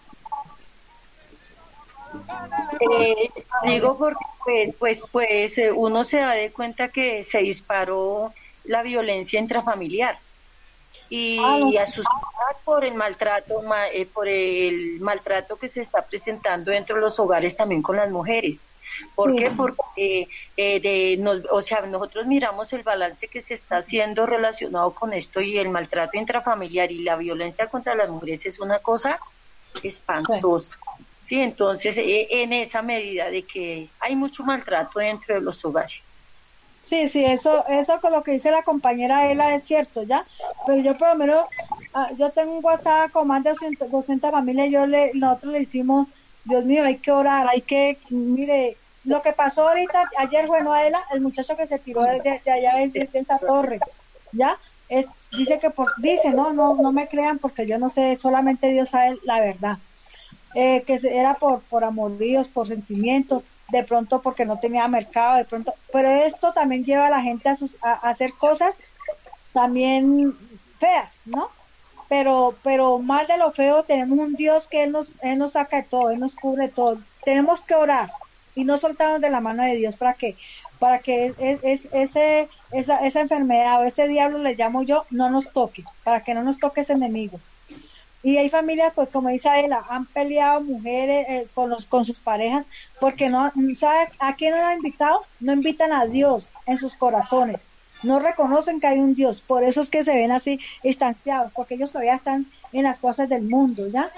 [2.82, 3.32] Eh,
[3.64, 8.34] digo porque pues pues pues eh, uno se da de cuenta que se disparó
[8.66, 10.18] la violencia intrafamiliar
[11.14, 12.22] y, Ah, y asustada
[12.64, 17.20] por el maltrato ma- eh, por el maltrato que se está presentando dentro de los
[17.20, 18.66] hogares también con las mujeres
[19.16, 19.38] ¿Por Sí.
[19.40, 19.52] qué?
[19.52, 24.94] Porque eh, de nos- o sea, nosotros miramos el balance que se está haciendo relacionado
[24.96, 29.20] con esto y el maltrato intrafamiliar y la violencia contra las mujeres es una cosa
[29.84, 30.78] espantosa.
[31.18, 36.21] Sí, entonces eh, en esa medida de que hay mucho maltrato dentro de los hogares.
[36.82, 40.26] Sí, sí, eso, eso con lo que dice la compañera Ela es cierto, ¿ya?
[40.64, 41.46] Pero yo por lo menos,
[41.94, 45.60] ah, yo tengo un WhatsApp con más de 200, 200 familias, yo le, nosotros le
[45.62, 46.08] hicimos,
[46.44, 51.04] Dios mío, hay que orar, hay que, mire, lo que pasó ahorita, ayer, bueno, Ela,
[51.14, 53.86] el muchacho que se tiró de, de- de allá desde de esa torre,
[54.32, 54.60] ¿ya?
[54.88, 58.70] Es, dice que por, dice, no, no, no me crean porque yo no sé, solamente
[58.70, 59.78] Dios sabe la verdad
[60.56, 65.46] eh, que era por, por amoríos, por sentimientos, de pronto porque no tenía mercado, de
[65.46, 68.80] pronto, pero esto también lleva a la gente a, sus, a, hacer cosas
[69.54, 70.34] también
[70.78, 71.50] feas, ¿no?
[72.10, 75.78] Pero, pero más de lo feo tenemos un Dios que Él nos, Él nos saca
[75.78, 76.98] de todo, Él nos cubre de todo.
[77.24, 78.10] Tenemos que orar
[78.54, 80.38] y no soltarnos de la mano de Dios para que,
[80.80, 85.30] para que es- es- ese, esa, esa enfermedad o ese diablo le llamo yo, no
[85.30, 87.40] nos toque, para que no nos toque ese enemigo.
[88.24, 92.20] Y hay familias, pues como dice Adela, han peleado mujeres eh, con los con sus
[92.20, 92.66] parejas
[93.00, 95.24] porque no, ¿sabe a quién han invitado?
[95.40, 97.72] No invitan a Dios en sus corazones.
[98.04, 99.42] No reconocen que hay un Dios.
[99.42, 103.30] Por eso es que se ven así distanciados, porque ellos todavía están en las cosas
[103.30, 104.12] del mundo, ¿ya?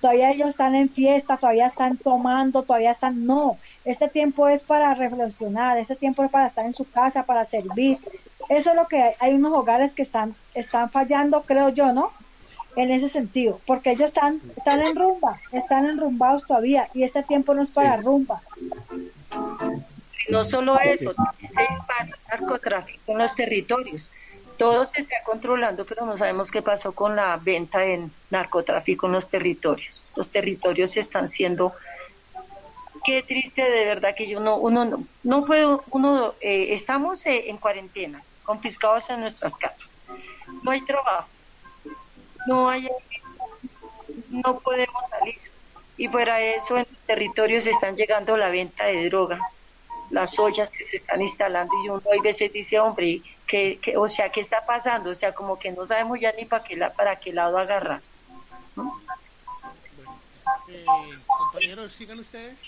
[0.00, 3.26] Todavía ellos están en fiesta, todavía están tomando, todavía están...
[3.26, 7.44] No, este tiempo es para reflexionar, este tiempo es para estar en su casa, para
[7.44, 7.98] servir.
[8.48, 12.12] Eso es lo que hay, hay unos hogares que están, están fallando, creo yo, ¿no?
[12.76, 17.54] En ese sentido, porque ellos están, están en rumba, están enrumbados todavía y este tiempo
[17.54, 18.40] no es para rumba.
[20.28, 24.10] No solo eso, dispara el narcotráfico en los territorios.
[24.56, 29.12] Todo se está controlando, pero no sabemos qué pasó con la venta de narcotráfico en
[29.12, 30.04] los territorios.
[30.14, 31.74] Los territorios están siendo
[33.04, 37.48] qué triste de verdad que yo no uno no, no puedo uno eh, estamos eh,
[37.48, 39.90] en cuarentena confiscados en nuestras casas
[40.62, 41.28] no hay trabajo
[42.46, 42.88] no hay
[44.30, 45.36] no podemos salir.
[45.96, 49.38] Y de eso en los territorios están llegando la venta de droga.
[50.10, 54.08] Las ollas que se están instalando y uno a veces dice hombre que, que o
[54.08, 56.92] sea qué está pasando o sea como que no sabemos ya ni para qué la,
[56.92, 58.00] para qué lado agarrar
[60.68, 60.84] Eh,
[61.26, 62.58] compañeros, sigan ustedes.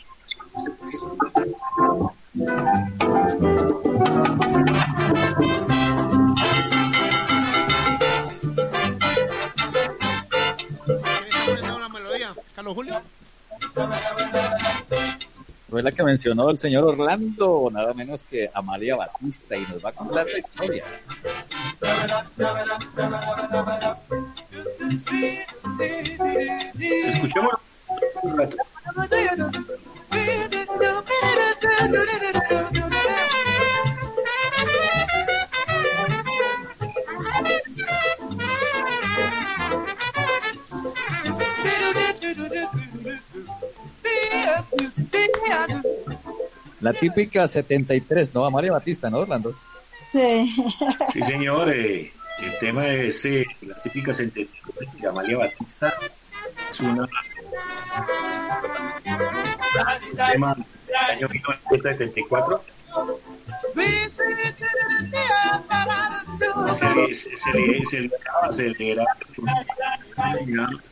[12.63, 13.03] ¿Carlos Julio?
[15.69, 19.89] Fue la que mencionó el señor Orlando, nada menos que Amalia Batista, y nos va
[19.89, 20.85] a contar la historia.
[26.79, 27.53] Escuchemos
[46.81, 48.45] La típica 73, ¿no?
[48.45, 49.55] Amalia Batista, ¿no, Orlando?
[50.11, 50.55] Sí.
[51.13, 51.71] Sí, señor.
[51.71, 55.95] eh, el tema es eh, la típica 73 de Amalia Batista.
[56.71, 57.03] Es una.
[60.11, 60.57] Un tema
[60.87, 62.65] del año 1974.
[66.71, 68.11] Se le, se, se le, se le,
[68.51, 69.05] se le era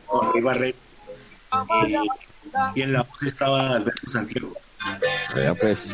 [0.05, 0.75] con Rey
[2.75, 4.53] y en la voz estaba Alberto Santiago.
[5.35, 5.89] Vea pues.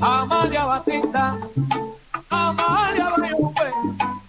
[0.00, 1.38] Amalia Batista,
[2.30, 3.70] Amalia Bayumbe,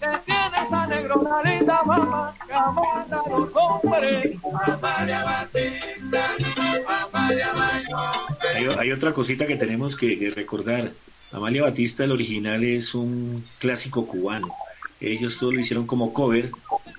[0.00, 4.36] que tiene esa negrona linda mamá que manda a los hombres.
[4.66, 6.36] Amalia Batista,
[7.12, 8.48] Amalia Bayumbe.
[8.54, 10.92] Hay, hay otra cosita que tenemos que, que recordar.
[11.32, 14.48] Amalia Batista, el original, es un clásico cubano.
[15.00, 16.50] Ellos todo lo hicieron como cover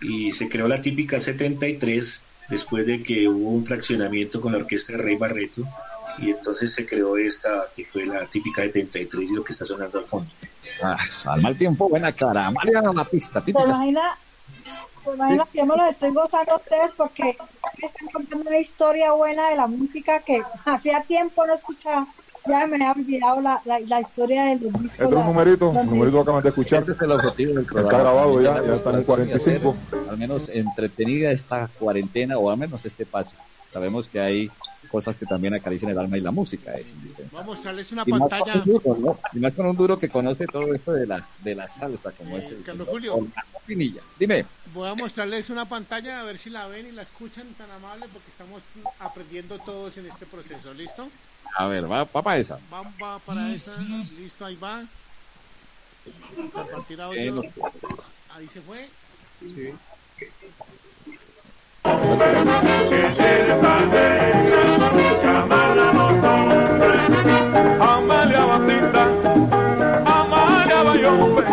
[0.03, 4.93] y se creó la típica 73 después de que hubo un fraccionamiento con la orquesta
[4.93, 5.63] de Rey Barreto
[6.19, 9.99] y entonces se creó esta que fue la típica 73 y lo que está sonando
[9.99, 10.29] al fondo.
[10.81, 12.47] Ah, al mal tiempo, buena cara.
[12.47, 13.65] Amalia Batista, ¿Se típica.
[13.65, 14.17] imagina,
[15.03, 17.37] se imagina que yo me lo estoy gozando a ustedes porque
[17.81, 22.07] me están contando una historia buena de la música que hacía tiempo no escuchaba.
[22.47, 24.85] Ya me había olvidado la, la, la historia de los discos.
[24.91, 26.81] Este es un la- numerito, donde- el numerito que acaban de escuchar.
[26.81, 27.89] Ese es el objetivo del programa.
[27.91, 29.75] Está grabado ya, Digamos, ya están en tratar de 45.
[29.93, 33.31] hacer, Al menos entretenida esta cuarentena o al menos este paso.
[33.71, 34.51] Sabemos que hay
[34.91, 37.29] cosas que también acarician el alma y la música es indispensable.
[37.31, 38.53] Vamos a mostrarles una Y más, pantalla.
[38.55, 39.19] un duro, ¿no?
[39.33, 42.37] y más con un duro que conoce todo esto de la, de la salsa, como
[42.37, 43.27] es el Carlos señor Julio.
[43.65, 44.01] Pinilla.
[44.19, 44.45] Dime.
[44.73, 48.05] Voy a mostrarles una pantalla a ver si la ven y la escuchan tan amable
[48.13, 48.61] porque estamos
[48.99, 50.73] aprendiendo todos en este proceso.
[50.73, 51.07] ¿Listo?
[51.55, 52.57] A ver, va, va para esa.
[52.71, 53.71] Va, va para esa.
[54.17, 54.83] Listo, ahí va.
[56.53, 57.35] Compartir Eh, audio.
[57.35, 57.41] no.
[58.35, 58.89] Ahí se fue.
[67.79, 69.03] Amalia Batista,
[70.05, 71.43] Amalia Bayombe,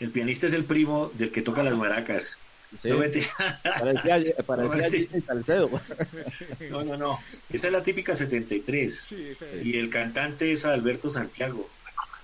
[0.00, 2.38] El pianista es el primo del que toca las maracas.
[2.80, 2.88] Sí.
[2.88, 3.22] No, vete.
[3.62, 5.06] Parecía, parecía Sí.
[5.08, 5.70] Jimmy Salcedo.
[6.70, 7.20] no, no, no.
[7.52, 9.06] Esta es la típica 73.
[9.08, 9.66] Sí, esa es.
[9.66, 11.68] Y el cantante es Alberto Santiago.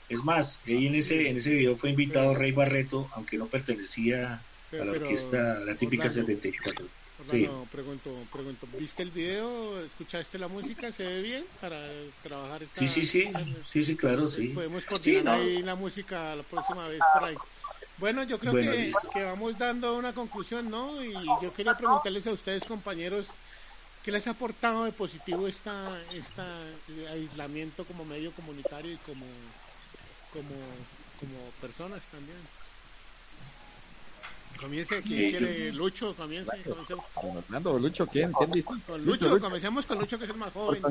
[0.08, 4.40] Es más, ahí en ese, en ese video fue invitado Rey Barreto, aunque no pertenecía
[4.72, 6.86] a la orquesta, la típica Orlando, 74.
[7.28, 7.44] Sí.
[7.46, 9.80] Orlando, pregunto, pregunto, ¿viste el video?
[9.84, 10.92] ¿Escuchaste la música?
[10.92, 11.76] ¿Se ve bien para
[12.22, 12.78] trabajar esta?
[12.78, 13.28] Sí, sí, sí,
[13.64, 14.48] sí, sí, claro, sí.
[14.48, 15.32] Podemos Sí, coordinar no.
[15.32, 17.34] ahí la música la próxima vez por ahí.
[17.98, 18.72] Bueno, yo creo Bueno,
[19.12, 21.02] que, vamos dando una conclusión, ¿no?
[21.02, 23.26] Y yo quería preguntarles a ustedes, compañeros,
[24.04, 26.46] ¿qué les ha aportado de positivo esta, esta
[26.90, 29.24] eh, aislamiento como medio comunitario y como,
[30.32, 30.54] como,
[31.20, 32.36] como personas también?
[34.60, 35.72] Comience, ¿quién yo- quiere?
[35.72, 36.50] Lucho, comience.
[36.64, 38.32] Don Orlando, Lucho, ¿quién?
[38.32, 38.68] ¿Quién dice?
[38.86, 40.82] Con Lucho, comencemos con Lucho, que es el más joven.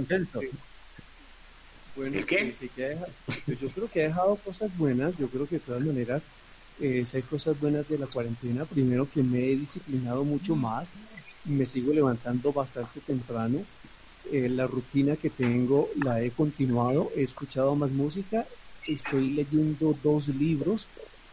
[1.95, 2.41] Bueno, ¿El qué?
[2.49, 3.05] eh, que- que ha deja-
[3.45, 5.17] pues yo creo que ha dejado cosas buenas.
[5.17, 6.25] Yo creo que de todas maneras,
[6.81, 8.65] eh, hay cosas buenas de la cuarentena.
[8.65, 10.93] Primero que me he disciplinado mucho más.
[11.45, 13.59] Me sigo levantando bastante temprano.
[14.31, 17.11] Eh, la rutina que tengo la he continuado.
[17.15, 18.45] He escuchado más música.
[18.87, 20.87] Estoy leyendo dos libros.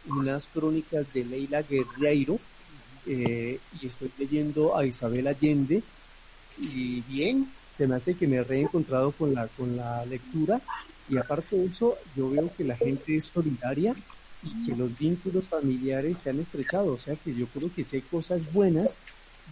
[0.07, 2.39] Unas crónicas de Leila Guerreiro.
[3.05, 5.83] eh, y estoy leyendo a Isabel Allende.
[6.57, 10.61] Y bien, se me hace que me he reencontrado con la, con la lectura
[11.09, 13.95] y aparte de eso yo veo que la gente es solidaria
[14.43, 17.97] y que los vínculos familiares se han estrechado, o sea que yo creo que sí
[17.97, 18.95] hay cosas buenas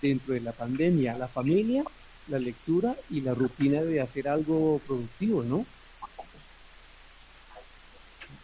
[0.01, 1.83] dentro de la pandemia, la familia,
[2.27, 5.65] la lectura y la rutina de hacer algo productivo, ¿no?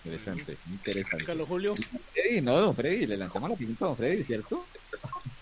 [0.03, 1.25] Interesante, interesante.
[1.25, 1.75] Carlos Julio.
[2.13, 4.65] Freddy, no, don Freddy, le lanzamos la pinta a don Freddy, ¿cierto?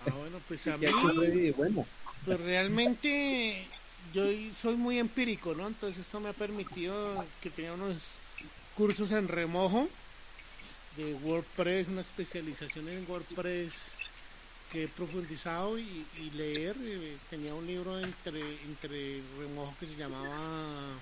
[0.08, 1.86] Ah, bueno, pues a ¿Qué mí, Freddy bueno?
[2.26, 3.68] pues realmente
[4.14, 4.24] yo
[4.60, 5.68] soy muy empírico, ¿no?
[5.68, 7.98] Entonces esto me ha permitido que tenga unos
[8.76, 9.88] cursos en remojo
[10.98, 13.74] de WordPress, una especialización en WordPress
[14.72, 16.76] que he profundizado y, leer.
[16.80, 20.98] Eh, tenía un libro entre, entre remojo que se llamaba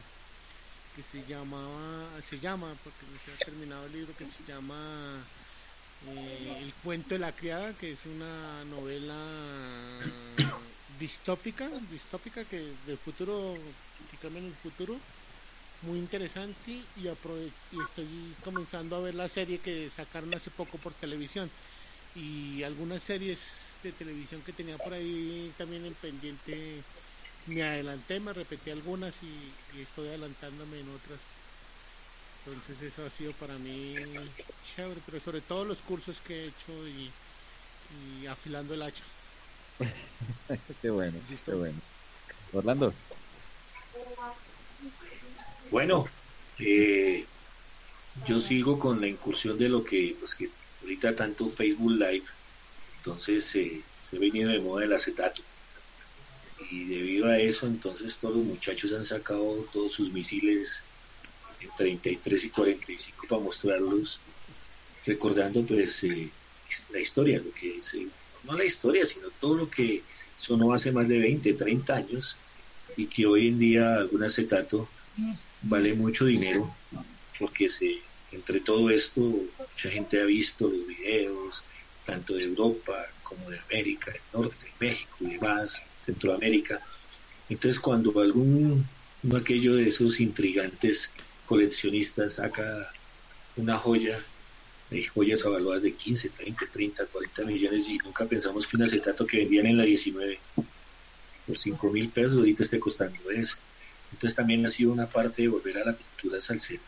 [0.95, 5.23] que se llamaba se llama porque no se ha terminado el libro que se llama
[6.07, 9.17] eh, El cuento de la criada que es una novela
[10.99, 13.55] distópica distópica que del futuro
[14.11, 14.99] que cambia en el futuro
[15.83, 20.93] muy interesante y, y estoy comenzando a ver la serie que sacaron hace poco por
[20.93, 21.49] televisión.
[22.15, 23.39] Y algunas series
[23.83, 26.83] de televisión que tenía por ahí también en pendiente
[27.47, 31.19] me adelanté, me repetí algunas y, estoy adelantándome en otras.
[32.45, 33.95] Entonces eso ha sido para mí
[34.75, 39.03] chévere pero sobre todo los cursos que he hecho y, afilando el hacha.
[40.81, 41.79] Qué bueno qué bueno.
[42.53, 42.93] Orlando
[45.73, 46.05] bueno,
[46.59, 47.25] eh,
[48.27, 50.47] yo sigo con la incursión de lo que, pues que
[50.81, 52.25] ahorita tanto Facebook Live,
[52.97, 55.41] entonces eh, se ha venido de moda el acetato.
[56.69, 60.83] Y debido a eso, entonces todos los muchachos han sacado todos sus misiles
[61.59, 64.19] en 33 y 45 para mostrarlos,
[65.07, 66.29] recordando pues eh,
[66.91, 67.97] la historia, lo que es,
[68.43, 70.03] no la historia, sino todo lo que
[70.37, 72.37] sonó hace más de 20, 30 años
[72.95, 74.87] y que hoy en día algún acetato
[75.63, 76.73] vale mucho dinero
[77.39, 77.99] porque se,
[78.31, 81.63] entre todo esto mucha gente ha visto los videos
[82.05, 86.81] tanto de Europa como de América del Norte, México y demás, Centroamérica.
[87.49, 88.85] Entonces cuando algún
[89.23, 91.11] uno aquello de esos intrigantes
[91.45, 92.91] coleccionistas saca
[93.55, 94.19] una joya,
[94.91, 99.25] hay joyas avaluadas de 15, 30, 30, 40 millones y nunca pensamos que un acetato
[99.25, 100.39] que vendían en la 19
[101.47, 103.57] por 5 mil pesos ahorita esté costando eso.
[104.13, 106.81] Entonces también ha sido una parte de volver a la cultura salsera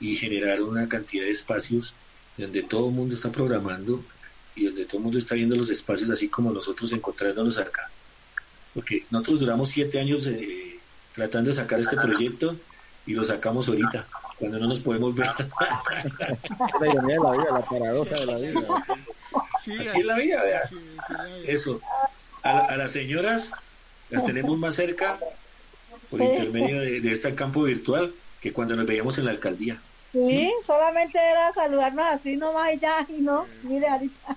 [0.00, 1.94] y generar una cantidad de espacios
[2.36, 4.02] donde todo el mundo está programando
[4.56, 7.90] y donde todo el mundo está viendo los espacios así como nosotros encontrándonos acá.
[8.74, 10.78] Porque nosotros duramos siete años eh,
[11.14, 12.56] tratando de sacar este proyecto
[13.06, 14.06] y lo sacamos ahorita,
[14.38, 15.28] cuando no nos podemos ver.
[16.80, 18.60] la ironía de la vida, la paradoja de la vida.
[19.58, 20.62] así, es la vida, vea.
[21.46, 21.80] Eso.
[22.42, 23.52] A, a las señoras
[24.08, 25.18] las tenemos más cerca
[26.10, 29.80] por intermedio de, este campo virtual que cuando nos veíamos en la alcaldía.
[30.12, 34.36] Sí, solamente era saludarnos así nomás y ya, y no, mire ahorita.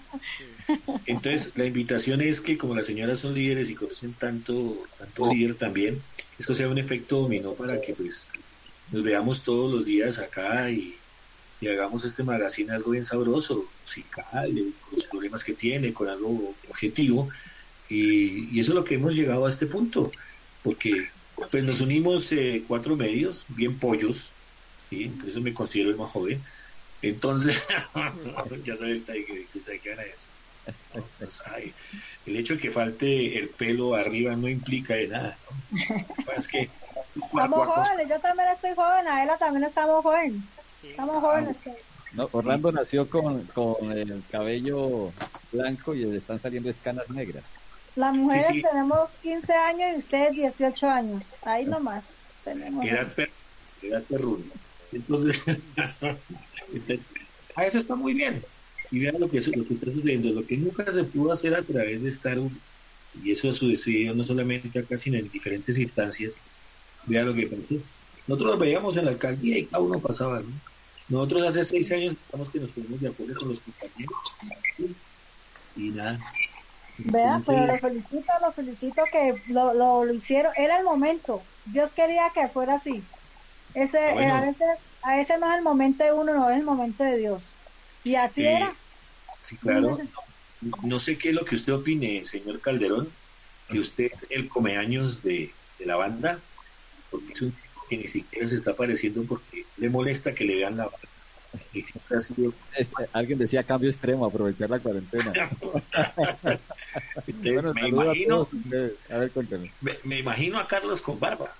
[1.07, 5.55] Entonces, la invitación es que como las señoras son líderes y conocen tanto, tanto líder
[5.55, 5.99] también,
[6.37, 8.27] esto sea un efecto dominó para que pues
[8.91, 10.97] nos veamos todos los días acá y,
[11.63, 14.51] hagamos este magazine algo bien sabroso, musical,
[14.81, 17.29] con los problemas que tiene, con algo objetivo.
[17.87, 20.11] Y, y eso es lo que hemos llegado a este punto,
[20.61, 21.07] porque
[21.51, 24.31] pues nos unimos eh, cuatro medios, bien pollos,
[24.89, 25.11] ¿sí?
[25.27, 26.41] eso me considero el más joven.
[27.01, 27.61] Entonces,
[28.63, 30.27] ya sabes que, que se queda eso.
[31.19, 31.41] Pues,
[32.25, 35.37] el hecho de que falte el pelo arriba no implica de nada.
[36.37, 36.69] Es que,
[37.15, 40.41] estamos jóvenes, yo también estoy joven, Aela también estamos jóvenes.
[40.81, 41.61] Estamos jóvenes.
[42.13, 45.11] No, Orlando nació con, con el cabello
[45.51, 47.43] blanco y le están saliendo escanas negras.
[47.95, 51.25] Las mujeres tenemos 15 años y ustedes 18 años.
[51.43, 52.13] Ahí nomás.
[52.43, 52.85] Tenemos.
[52.85, 53.29] Edad, per,
[54.91, 55.41] Entonces,
[57.55, 58.43] a eso está muy bien.
[58.91, 60.29] Y vean lo que, lo que está sucediendo.
[60.29, 62.37] Lo que nunca se pudo hacer a través de estar,
[63.23, 66.37] y eso ha sucedido no solamente acá, sino en diferentes instancias.
[67.05, 67.81] Vean lo que pasó.
[68.27, 70.47] Nosotros nos veíamos en la alcaldía y cada uno pasaba, ¿no?
[71.09, 74.17] Nosotros hace seis años estamos que nos ponemos de acuerdo con los compañeros.
[75.75, 76.19] Y nada,
[76.97, 80.51] Vea, pero lo felicito, lo felicito que lo, lo, hicieron.
[80.55, 81.41] Era el momento.
[81.65, 83.03] Dios quería que fuera así.
[83.73, 84.65] Ese, ah, a, ese,
[85.01, 87.49] a, ese, no es el momento de uno, no es el momento de Dios.
[88.03, 88.75] Y así eh, era.
[89.41, 89.97] Sí, claro.
[90.83, 93.09] No sé qué es lo que usted opine, señor Calderón,
[93.69, 96.39] que usted es el comeaños de, de la banda,
[97.09, 97.55] porque es un
[97.89, 101.09] que ni siquiera se está apareciendo porque le molesta que le vean la banda.
[101.73, 105.31] Eh, alguien decía cambio extremo, aprovechar la cuarentena.
[107.73, 108.47] me, imagino,
[109.09, 109.31] a, ver,
[110.03, 111.53] me, imagino a Carlos con barba.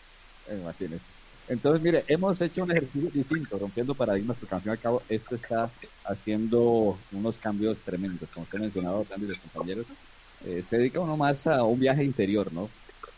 [1.48, 5.02] Entonces, mire, hemos hecho un ejercicio distinto, rompiendo paradigmas, porque al fin y al cabo
[5.10, 5.70] esto está
[6.06, 9.86] haciendo unos cambios tremendos, como usted ha mencionado, también los compañeros.
[10.46, 12.70] Eh, se dedica uno más a un viaje interior, ¿no?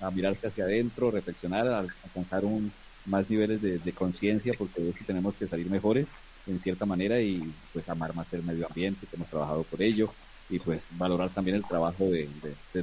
[0.01, 2.71] A mirarse hacia adentro, reflexionar, a alcanzar un
[3.05, 6.07] más niveles de, de conciencia, porque es que tenemos que salir mejores
[6.47, 10.11] en cierta manera y pues amar más el medio ambiente, que hemos trabajado por ello
[10.49, 12.29] y pues valorar también el trabajo de,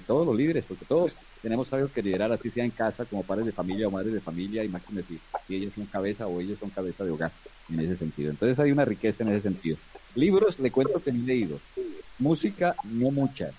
[0.06, 3.47] todos los líderes, porque todos tenemos algo que liderar, así sea en casa, como padres
[3.47, 6.40] de familia o madres de familia, y más que si, si ellos son cabeza o
[6.40, 7.32] ellos son cabeza de hogar,
[7.70, 8.30] en ese sentido.
[8.30, 9.76] Entonces hay una riqueza en ese sentido.
[10.14, 11.60] Libros, le cuento que he leído.
[12.18, 13.51] Música, no mucha.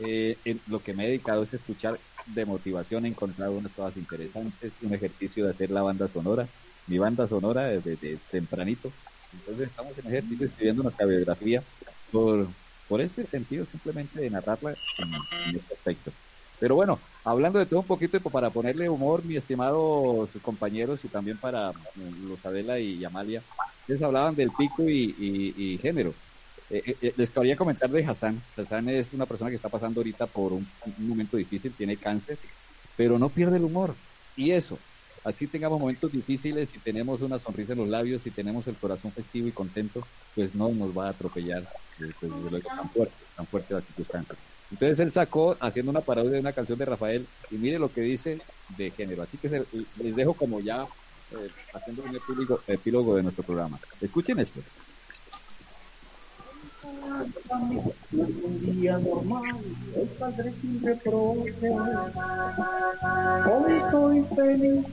[0.00, 0.36] eh,
[0.68, 4.94] lo que me he dedicado es escuchar de motivación, he encontrado unas cosas interesantes, un
[4.94, 6.48] ejercicio de hacer la banda sonora,
[6.86, 8.90] mi banda sonora desde, tempranito.
[9.32, 11.62] Entonces estamos en ejercicio escribiendo nuestra biografía
[12.10, 12.48] por,
[12.88, 16.12] por ese sentido simplemente de narrarla en, este aspecto.
[16.60, 21.36] Pero bueno, hablando de todo un poquito para ponerle humor, mi estimado compañeros y también
[21.36, 21.72] para
[22.44, 23.42] Adela y Amalia,
[23.80, 26.14] ustedes hablaban del pico y género.
[26.70, 28.40] Eh, eh, eh, les quería comentar de Hassan.
[28.56, 30.66] Hassan es una persona que está pasando ahorita por un,
[30.98, 32.38] momento difícil, tiene cáncer,
[32.96, 33.94] pero no pierde el humor.
[34.36, 34.78] Y eso,
[35.24, 39.10] así tengamos momentos difíciles y tenemos una sonrisa en los labios y tenemos el corazón
[39.12, 41.66] festivo y contento, pues no nos va a atropellar
[41.98, 42.14] pues,
[42.64, 44.36] tan fuerte, tan fuerte la circunstancia.
[44.70, 48.00] Entonces él sacó haciendo una parodia de una canción de Rafael y mire lo que
[48.00, 48.40] dice
[48.76, 49.22] de género.
[49.22, 50.86] Así que les dejo como ya
[51.72, 53.78] haciendo un epílogo, epílogo de nuestro programa.
[54.00, 54.60] Escuchen esto
[58.12, 59.56] un día normal,
[59.96, 61.70] hoy saldré sin reproche.
[63.50, 64.86] Hoy estoy feliz,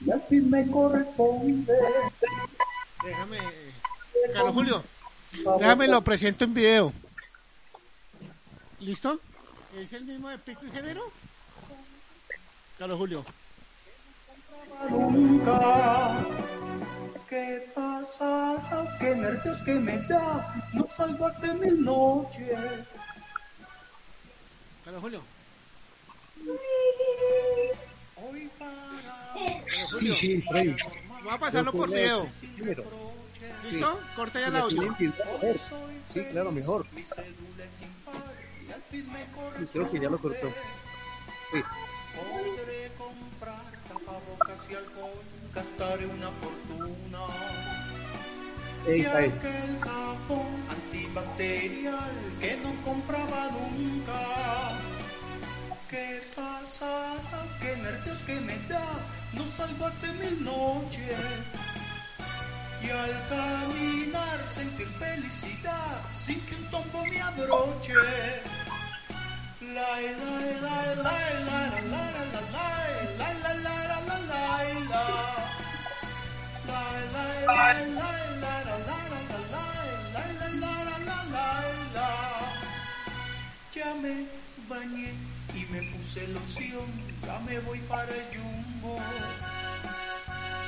[0.00, 1.74] y así me corresponde.
[3.04, 3.38] Déjame,
[4.32, 4.82] Carlos Julio,
[5.58, 6.92] déjame lo presento en video.
[8.80, 9.20] ¿Listo?
[9.76, 11.02] ¿Es el mismo de pico y género?
[12.78, 13.24] Carlos Julio.
[14.90, 16.24] Nunca
[17.32, 18.98] ¿Qué pasa?
[19.00, 20.54] ¿Qué nervios que me da?
[20.74, 22.58] No salgo hace mil noches.
[24.84, 25.22] Carlos Julio.
[28.16, 29.64] Hoy para...
[29.98, 30.76] Sí, sí, Freddy.
[31.26, 32.28] Va a pasarlo por video.
[33.70, 34.00] ¿Listo?
[34.14, 34.94] Corta ya el audio.
[36.04, 36.84] Sí, claro, mejor.
[38.90, 39.06] Sí,
[39.72, 40.52] creo que ya lo cortó.
[41.50, 41.62] Sí.
[42.14, 47.22] Podré comprar tapabocas y alcohol gastaré una fortuna.
[48.86, 54.72] Y aquel jabón antibacterial que no compraba nunca.
[55.88, 57.14] ¿Qué pasa?
[57.60, 58.88] ¿Qué nervios que me da?
[59.34, 61.18] No salgo hace mil noches.
[62.82, 67.94] Y al caminar sentir felicidad sin que un tombo me abroche.
[69.74, 70.34] La la
[70.64, 72.72] la la la la la la la la
[73.18, 73.81] la la la la
[83.74, 84.26] ya me
[84.68, 85.12] bañé
[85.54, 86.86] y me puse loción,
[87.24, 88.98] ya me voy para el jumbo.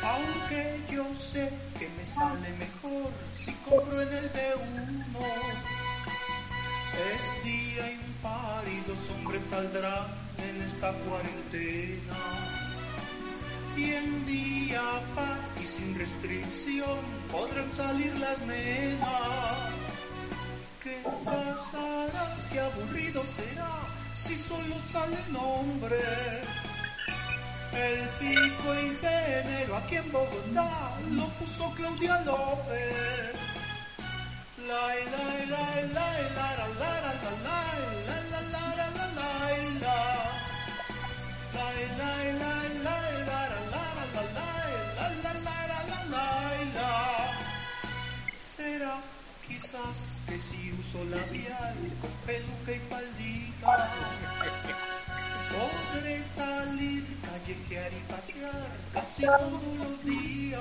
[0.03, 5.27] Aunque yo sé que me sale mejor si compro en el de uno.
[7.13, 10.07] Es día impar y los hombres saldrán
[10.39, 12.64] en esta cuarentena
[13.77, 14.83] y en día
[15.15, 16.99] pa y sin restricción
[17.31, 19.71] podrán salir las nenas.
[20.83, 22.37] ¿Qué pasará?
[22.53, 23.81] ¿Qué aburrido será
[24.15, 26.45] si solo salen hombres?
[27.73, 33.35] El pico y género aquí en Bogotá lo puso Claudia López.
[34.69, 35.65] La la la
[35.97, 37.43] la la la la la la la
[38.23, 39.19] la la la la la la
[43.25, 43.54] la
[48.37, 49.01] Será
[49.47, 51.75] quizás que si uso labial
[52.27, 53.91] peluca y faldita
[55.55, 60.61] podré salir, callejear y pasear casi todos los días.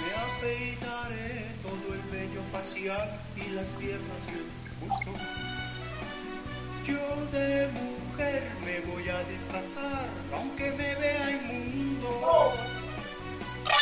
[0.00, 5.57] Me afeitaré todo el vello facial y las piernas y el busto.
[6.88, 12.54] Yo de mujer me voy a disfrazar, aunque me vea inmundo.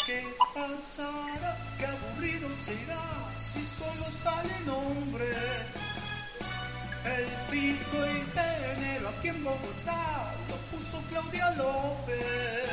[0.06, 1.56] ¿Qué pasará?
[1.78, 3.04] ¿Qué aburrido será
[3.38, 5.38] si solo salen hombres?
[7.04, 12.68] El pico y género aquí en Bogotá lo puso Claudia López.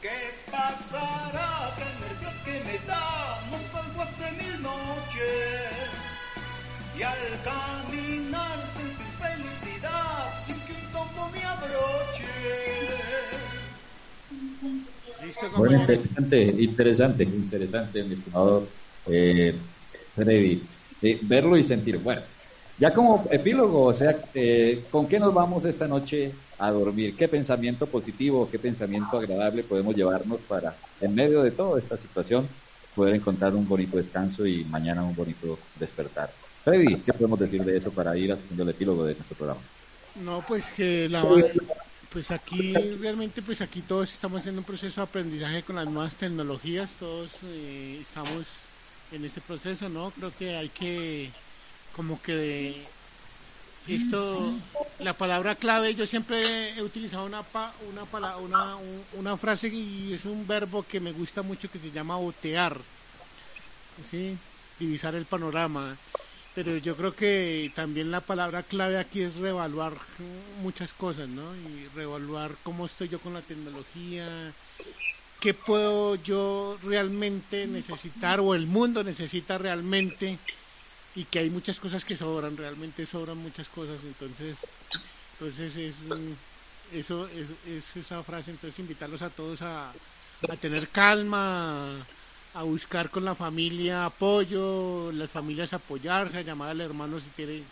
[0.00, 0.18] ¿Qué
[0.48, 1.74] pasará?
[1.76, 3.40] ¿Qué nervios que me da?
[3.50, 5.88] No salgo hace mil noches.
[6.96, 8.58] Y al caminar
[10.46, 12.24] sin que un tombo me abroche.
[15.56, 18.66] Bueno, interesante, interesante, interesante, mi estimado
[19.06, 19.54] eh,
[20.14, 20.62] Freddy.
[21.02, 21.98] Eh, verlo y sentir.
[21.98, 22.22] Bueno,
[22.78, 27.14] ya como epílogo, o sea, eh, ¿con qué nos vamos esta noche a dormir?
[27.16, 32.48] ¿Qué pensamiento positivo, qué pensamiento agradable podemos llevarnos para, en medio de toda esta situación,
[32.94, 36.30] poder encontrar un bonito descanso y mañana un bonito despertar?
[36.64, 39.60] Freddy, ¿qué podemos decir de eso para ir haciendo el epílogo de nuestro programa?
[40.22, 41.24] No, pues que la,
[42.12, 46.16] pues aquí realmente pues aquí todos estamos haciendo un proceso de aprendizaje con las nuevas
[46.16, 48.46] tecnologías, todos eh, estamos
[49.12, 50.10] en este proceso, ¿no?
[50.10, 51.30] Creo que hay que
[51.94, 52.84] como que
[53.86, 54.54] esto,
[54.98, 57.42] la palabra clave, yo siempre he utilizado una,
[58.12, 58.76] una, una,
[59.14, 62.76] una frase y es un verbo que me gusta mucho que se llama botear,
[64.10, 64.36] ¿sí?
[64.78, 65.96] divisar el panorama.
[66.54, 69.92] Pero yo creo que también la palabra clave aquí es reevaluar
[70.60, 71.54] muchas cosas, ¿no?
[71.54, 74.52] Y reevaluar cómo estoy yo con la tecnología,
[75.40, 80.38] qué puedo yo realmente necesitar o el mundo necesita realmente
[81.14, 84.58] y que hay muchas cosas que sobran, realmente sobran muchas cosas, entonces,
[85.32, 85.96] entonces es
[86.92, 91.98] eso es, esa frase, entonces invitarlos a todos a, a tener calma,
[92.58, 97.62] a buscar con la familia apoyo, las familias apoyarse, a llamar al hermano si tiene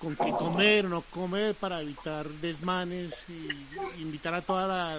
[0.00, 4.98] con qué comer o no comer para evitar desmanes y invitar a toda la,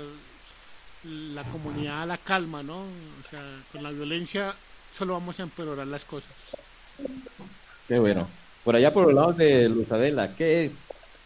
[1.33, 2.77] la comunidad a la calma, ¿no?
[2.77, 3.41] O sea,
[3.73, 4.55] con la violencia
[4.97, 6.31] solo vamos a empeorar las cosas.
[7.89, 8.25] Qué bueno.
[8.63, 10.71] Por allá por los lados de Luzadela, ¿qué,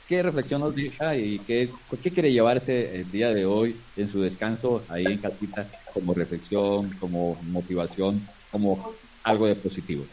[0.08, 1.70] qué reflexión nos deja y qué,
[2.02, 6.90] qué quiere llevarse el día de hoy en su descanso ahí en casita como reflexión,
[7.00, 8.94] como motivación, como
[9.24, 10.06] algo de positivo?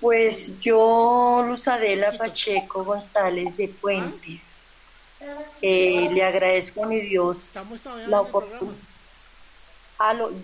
[0.00, 4.42] Pues yo, Luzadela Pacheco González de Puentes,
[5.60, 7.36] eh, le agradezco a mi Dios
[8.08, 8.76] la oportunidad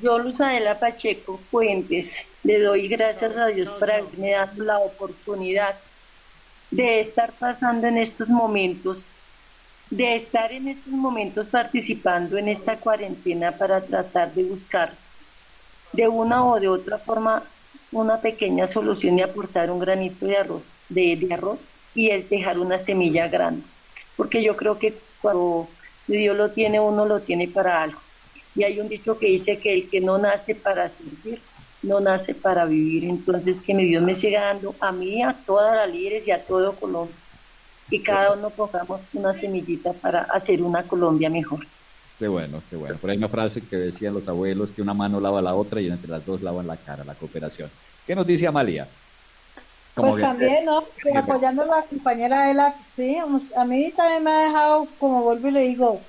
[0.02, 2.14] yo, Luz Adela Pacheco Fuentes,
[2.44, 5.76] le doy gracias a Dios por haberme dado la oportunidad
[6.70, 8.98] de estar pasando en estos momentos,
[9.90, 14.92] de estar en estos momentos participando en esta cuarentena para tratar de buscar
[15.92, 17.42] de una o de otra forma
[17.92, 21.58] una pequeña solución y aportar un granito de arroz, de, arroz
[21.94, 23.62] y el dejar una semilla grande.
[24.16, 25.68] Porque yo creo que cuando
[26.06, 28.00] Dios lo tiene, uno lo tiene para algo.
[28.54, 31.40] Y hay un dicho que dice que el que no nace para servir,
[31.82, 33.04] no nace para vivir.
[33.04, 36.44] Entonces, que mi Dios me siga dando a mí, a todas las líderes y a
[36.44, 37.14] todo Colombia.
[37.90, 41.66] Y cada uno pongamos una semillita para hacer una Colombia mejor.
[42.18, 42.96] Qué bueno, qué bueno.
[42.96, 45.88] Por ahí una frase que decían los abuelos, que una mano lava la otra y
[45.88, 47.70] entre las dos lavan la cara, la cooperación.
[48.06, 48.88] ¿Qué nos dice Amalia?
[49.94, 50.84] pues también, ¿no?
[51.16, 55.50] apoyando a la compañera Ela, sí, a mí también me ha dejado, como vuelvo y
[55.50, 56.00] le digo,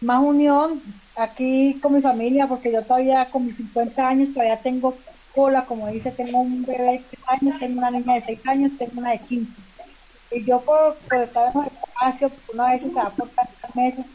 [0.00, 0.82] más unión,
[1.16, 4.96] aquí con mi familia, porque yo todavía con mis 50 años todavía tengo
[5.34, 8.72] cola, como dice, tengo un bebé de 3 años, tengo una niña de 6 años,
[8.78, 9.52] tengo una de 15.
[10.30, 14.06] Y yo por, estar en el espacio, una vez se va por tantos meses,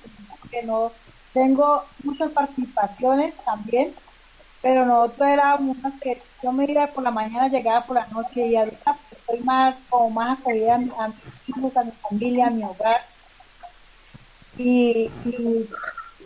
[0.50, 0.92] que no
[1.34, 3.94] tengo muchas participaciones también,
[4.62, 8.48] pero nosotros éramos unas que yo me iba por la mañana, llegaba por la noche
[8.48, 10.94] y ahorita estoy más como más acogida a, mis
[11.48, 13.02] hijos, a mi familia, a mi hogar.
[14.58, 15.10] y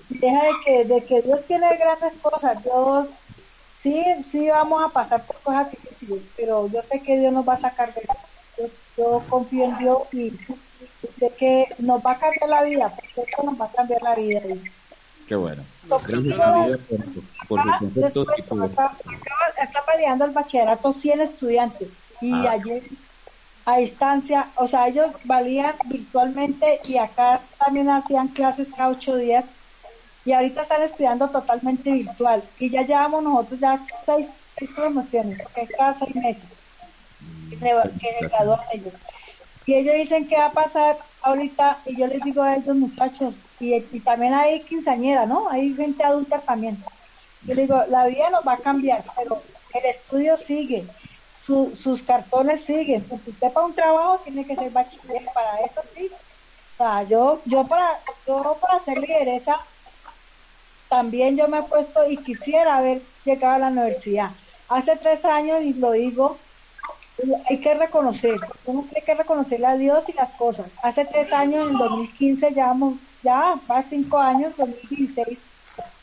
[0.09, 3.11] deja de que, de que Dios tiene grandes cosas, Dios
[3.81, 7.53] sí, sí vamos a pasar por cosas difíciles, pero yo sé que Dios nos va
[7.53, 8.28] a sacar de eso.
[8.99, 10.31] Yo, confío en Dios y
[11.19, 14.15] sé que nos va a cambiar la vida, porque esto nos va a cambiar la
[14.15, 14.41] vida.
[15.25, 15.63] Qué bueno.
[19.63, 21.87] está peleando el bachillerato 100 estudiantes
[22.19, 22.51] y ah.
[22.51, 22.83] ayer
[23.65, 29.45] a distancia, o sea, ellos valían virtualmente y acá también hacían clases cada ocho días
[30.25, 34.29] y ahorita están estudiando totalmente virtual y ya llevamos nosotros ya seis,
[34.75, 36.58] promociones, porque cada seis meses
[37.59, 38.93] que se, que ellos.
[39.65, 43.35] Y ellos dicen que va a pasar ahorita y yo les digo a ellos muchachos,
[43.59, 45.49] y, también hay quinceañera, ¿no?
[45.49, 46.81] Hay gente adulta también.
[47.43, 49.41] Yo les digo, la vida nos va a cambiar, pero
[49.73, 50.85] el estudio sigue,
[51.45, 53.03] sus cartones siguen.
[53.03, 56.09] Porque usted para un trabajo tiene que ser bachiller, para esto sí.
[56.09, 59.59] O sea, yo, yo para, yo para ser lideresa
[60.89, 64.31] también yo me he puesto y quisiera haber llegado a la universidad.
[64.67, 66.37] Hace tres años, y lo digo,
[67.49, 70.67] hay que reconocer, uno tiene que reconocerle a Dios y las cosas.
[70.83, 72.73] Hace tres años, en 2015, ya,
[73.23, 75.39] ya va cinco años, 2016,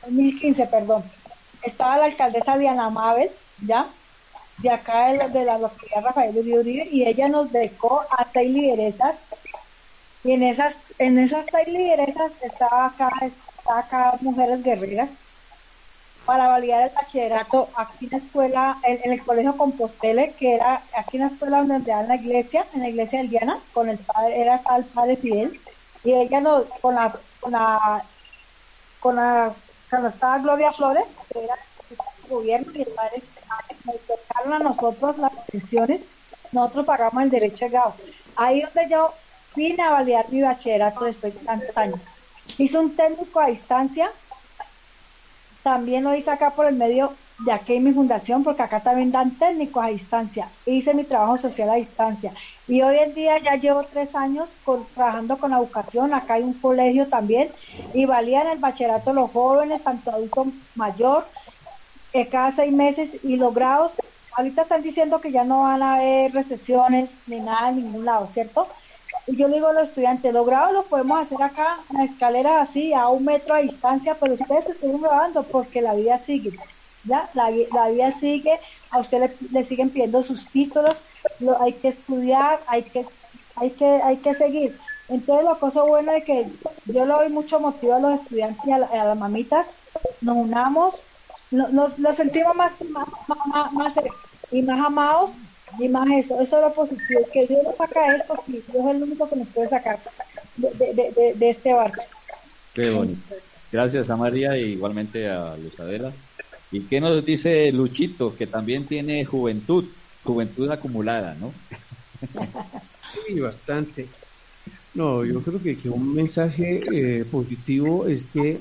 [0.02, 1.04] 2015, perdón,
[1.62, 3.30] estaba la alcaldesa Diana Mabel,
[3.66, 3.86] ¿ya?
[4.58, 9.16] De acá de, la localidad Rafael Uribe, y ella nos becó a seis lideresas,
[10.24, 13.10] y en esas, en esas seis lideresas estaba acá
[13.68, 15.10] acá Mujeres Guerreras
[16.26, 21.16] para validar el bachillerato aquí en la escuela, en, el colegio Compostele, que era aquí
[21.16, 24.40] en la escuela donde en la iglesia, en la iglesia del Diana, con el padre,
[24.40, 25.60] era el padre Fidel,
[26.04, 28.04] y ella nos, con la, con la,
[29.00, 29.52] con la,
[29.88, 31.54] cuando estaba Gloria Flores, que era
[31.90, 33.22] el gobierno y el padre,
[33.84, 36.00] nos tocaron a nosotros las pensiones,
[36.50, 37.94] nosotros pagamos el derecho de grado.
[38.34, 39.14] Ahí donde yo
[39.54, 42.00] vine a validar mi bachillerato después de tantos años.
[42.58, 44.10] Hice un técnico a distancia,
[45.66, 49.10] también lo hice acá por el medio de aquí en mi fundación, porque acá también
[49.10, 50.48] dan técnicos a distancia.
[50.64, 52.32] Hice mi trabajo social a distancia.
[52.68, 54.48] Y hoy en día ya llevo tres años
[54.94, 56.14] trabajando con educación.
[56.14, 57.50] Acá hay un colegio también.
[57.92, 61.26] Y valían el bachillerato los jóvenes, tanto adulto mayor,
[62.12, 63.24] eh, cada seis meses.
[63.24, 63.94] Y los grados,
[64.36, 68.28] ahorita están diciendo que ya no van a haber recesiones ni nada en ningún lado,
[68.28, 68.68] ¿cierto?
[69.26, 72.60] Y yo le digo a los estudiantes, los grados los podemos hacer acá en escalera
[72.60, 76.52] así, a un metro a distancia, pero ustedes estén grabando porque la vida sigue.
[77.04, 77.28] ¿ya?
[77.34, 81.02] La, la vida sigue, a usted le, siguen pidiendo sus títulos,
[81.40, 83.04] lo, hay que estudiar, hay que,
[83.56, 84.78] hay que, hay que seguir.
[85.08, 86.46] Entonces la cosa buena es que
[86.86, 89.74] yo le doy mucho motivo a los estudiantes y a, las mamitas,
[90.20, 90.96] nos unamos,
[91.50, 93.94] nos, nos, sentimos más, más, más,
[94.52, 95.32] y más amados
[95.78, 99.02] y más eso, eso es lo positivo, que Dios nos saca esto, Dios es el
[99.02, 99.98] único que nos puede sacar
[100.56, 102.02] de, de, de, de este barco.
[102.74, 103.34] Qué bonito.
[103.72, 106.12] Gracias a María e igualmente a Luzadela.
[106.70, 108.34] ¿Y qué nos dice Luchito?
[108.36, 109.84] Que también tiene juventud,
[110.24, 111.52] juventud acumulada, ¿no?
[113.26, 114.08] Sí, bastante.
[114.94, 118.58] No, yo creo que, que un mensaje eh, positivo es que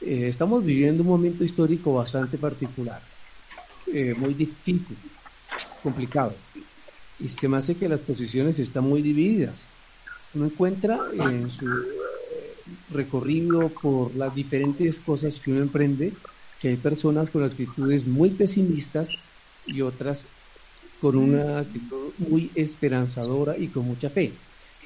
[0.00, 3.00] eh, estamos viviendo un momento histórico bastante particular,
[3.92, 4.96] eh, muy difícil,
[5.82, 6.34] complicado.
[7.20, 9.66] Y se me hace que las posiciones están muy divididas.
[10.34, 11.66] Uno encuentra en su
[12.90, 16.12] recorrido por las diferentes cosas que uno emprende,
[16.60, 19.10] que hay personas con actitudes muy pesimistas
[19.66, 20.26] y otras
[21.00, 24.32] con una actitud muy esperanzadora y con mucha fe.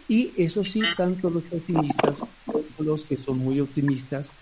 [0.09, 4.33] Y eso sí, tanto los pesimistas como los que son muy optimistas,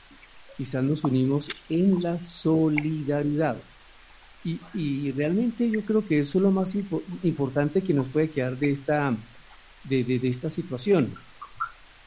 [0.56, 3.56] quizás nos unimos en la solidaridad.
[4.44, 6.74] Y, y realmente yo creo que eso es lo más
[7.22, 9.14] importante que nos puede quedar de esta,
[9.84, 11.12] de, de, de esta situación.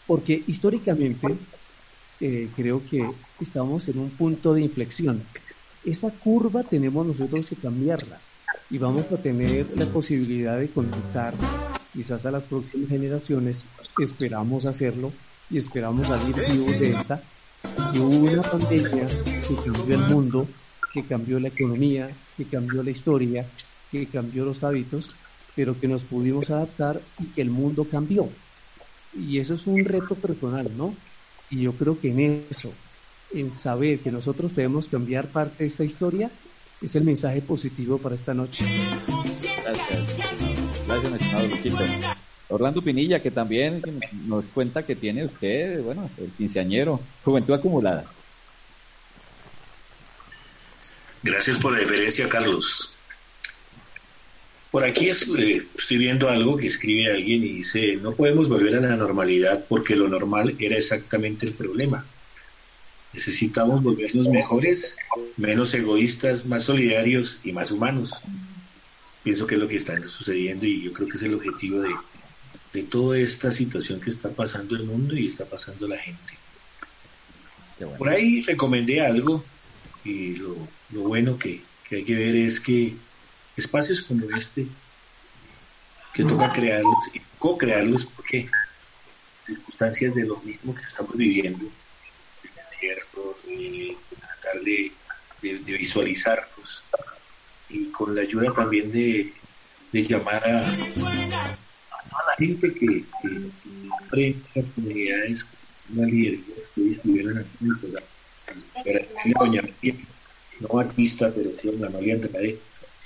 [0.08, 1.36] Porque históricamente
[2.20, 5.24] eh, creo que estamos en un punto de inflexión.
[5.86, 8.20] Esa curva tenemos nosotros que cambiarla
[8.70, 11.34] y vamos a tener la posibilidad de conectar
[11.94, 13.66] quizás a las próximas generaciones.
[14.00, 15.12] Esperamos hacerlo
[15.50, 17.22] y esperamos salir vivos de esta.
[17.94, 19.06] Hubo una pandemia
[19.48, 20.48] que cambió el mundo,
[20.94, 23.46] que cambió la economía, que cambió la historia,
[23.92, 25.16] que cambió los hábitos,
[25.56, 28.30] pero que nos pudimos adaptar y que el mundo cambió.
[29.18, 30.96] Y eso es un reto personal, ¿no?
[31.50, 32.74] Y yo creo que en eso,
[33.34, 36.32] en saber que nosotros debemos cambiar parte de esta historia,
[36.82, 38.66] es el mensaje positivo para esta noche.
[39.64, 40.18] Gracias,
[40.88, 42.18] Gracias
[42.50, 43.82] Orlando Pinilla, que también
[44.28, 48.06] nos cuenta que tiene usted, bueno, el quinceañero, juventud acumulada.
[51.24, 52.94] Gracias por la diferencia, Carlos.
[54.72, 58.82] Por aquí eh, estoy viendo algo que escribe alguien y dice, no podemos volver a
[58.82, 62.06] la normalidad porque lo normal era exactamente el problema.
[63.14, 64.98] Necesitamos volvernos mejores,
[65.38, 68.22] menos egoístas, más solidarios y más humanos.
[69.24, 71.96] Pienso que es lo que está sucediendo y yo creo que es el objetivo de,
[72.74, 76.34] de toda esta situación que está pasando el mundo y está pasando la gente.
[77.98, 79.44] Por ahí recomendé algo
[80.04, 80.56] y lo,
[81.02, 81.62] bueno que
[81.92, 82.96] hay que ver es que
[83.56, 84.68] espacios como este,
[86.14, 88.50] que toca crearlos y co-crearlos porque
[89.46, 91.66] circunstancias de lo mismo que estamos viviendo,
[92.44, 94.92] el entierro, eh, tratar de,
[95.42, 96.84] visualizarlos
[97.70, 99.34] y con la ayuda también de,
[99.92, 101.58] llamar a, a,
[102.28, 103.04] la gente que,
[104.12, 105.46] que, las comunidades,
[105.94, 106.40] una líder
[106.74, 107.58] que estuvieron aquí
[108.86, 109.96] en doña María,
[110.64, 112.58] no batista, pero sí María Andrade,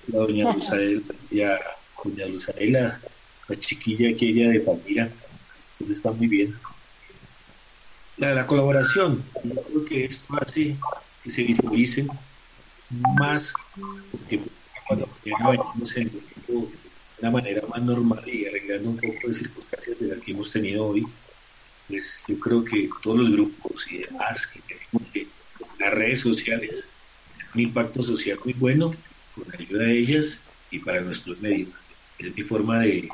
[0.08, 1.02] la doña Luzaela,
[1.32, 1.60] ya,
[2.04, 3.02] doña Luzaela,
[3.48, 5.10] la chiquilla aquella de Palmira,
[5.78, 6.56] pues está muy bien.
[8.18, 10.76] La, la colaboración, yo creo que esto hace
[11.24, 12.08] que se visualicen
[13.20, 13.54] más,
[14.12, 14.40] porque
[14.88, 16.10] cuando ya venimos en
[16.48, 16.70] de
[17.20, 20.86] una manera más normal y arreglando un poco de circunstancias de las que hemos tenido
[20.86, 21.06] hoy,
[21.88, 25.28] pues yo creo que todos los grupos y demás que tenemos que
[25.80, 26.88] las redes sociales,
[27.54, 28.94] un impacto social muy bueno
[29.36, 31.70] con la ayuda de ellas y para nuestros medios.
[32.20, 33.10] Es mi forma de,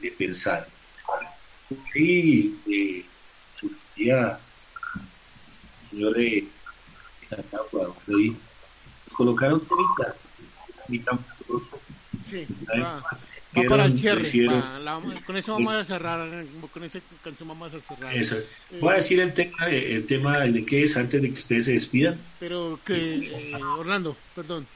[0.00, 0.68] de pensar.
[1.94, 3.04] Y eh,
[3.96, 4.38] día,
[5.90, 6.46] señor eh,
[8.08, 8.36] hoy
[9.12, 9.60] colocaron
[10.86, 11.18] temita,
[12.30, 12.46] Sí,
[12.80, 13.02] va,
[13.62, 14.22] va para el cierre.
[14.46, 16.28] Va, la, con eso vamos a cerrar.
[16.72, 18.14] Con esa canción vamos a cerrar.
[18.16, 18.36] Eso.
[18.80, 21.72] Voy a decir el tema, el tema de qué es antes de que ustedes se
[21.72, 22.18] despidan.
[22.40, 22.94] Pero que,
[23.52, 24.66] eh, Orlando, perdón.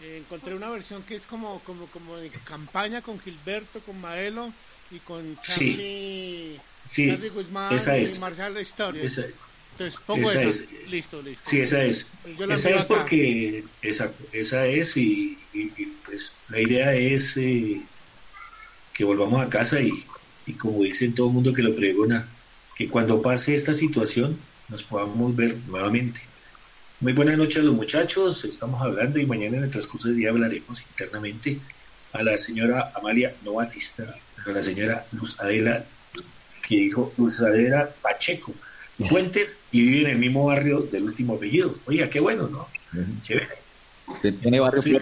[0.00, 4.52] Eh, encontré una versión que es como, como, como de campaña con Gilberto, con Maelo
[4.92, 8.20] y con Charlie, sí, Charlie Guzmán esa y es.
[8.20, 9.02] Marcial la Historia.
[9.02, 9.24] Esa,
[9.72, 10.50] Entonces pongo Esa esa.
[10.50, 10.88] es.
[10.88, 11.42] Listo, listo.
[11.50, 12.10] Sí, esa es.
[12.38, 12.88] La Esa es acá.
[12.88, 17.80] porque, exacto, esa es y, y- y, pues la idea es eh,
[18.98, 20.04] que volvamos a casa y,
[20.44, 22.26] y como dicen todo el mundo que lo pregona,
[22.76, 24.36] que cuando pase esta situación
[24.68, 26.20] nos podamos ver nuevamente.
[26.98, 30.30] Muy buenas noches a los muchachos, estamos hablando y mañana en el transcurso del día
[30.30, 31.60] hablaremos internamente
[32.12, 35.84] a la señora Amalia no Batista, a la señora Luz Adela,
[36.66, 38.52] que dijo Luz Adela Pacheco,
[39.08, 41.76] Puentes y vive en el mismo barrio del último apellido.
[41.86, 42.66] Oiga, qué bueno, ¿no?
[43.22, 43.46] Chévere.
[44.40, 44.98] Tiene barrio Sí.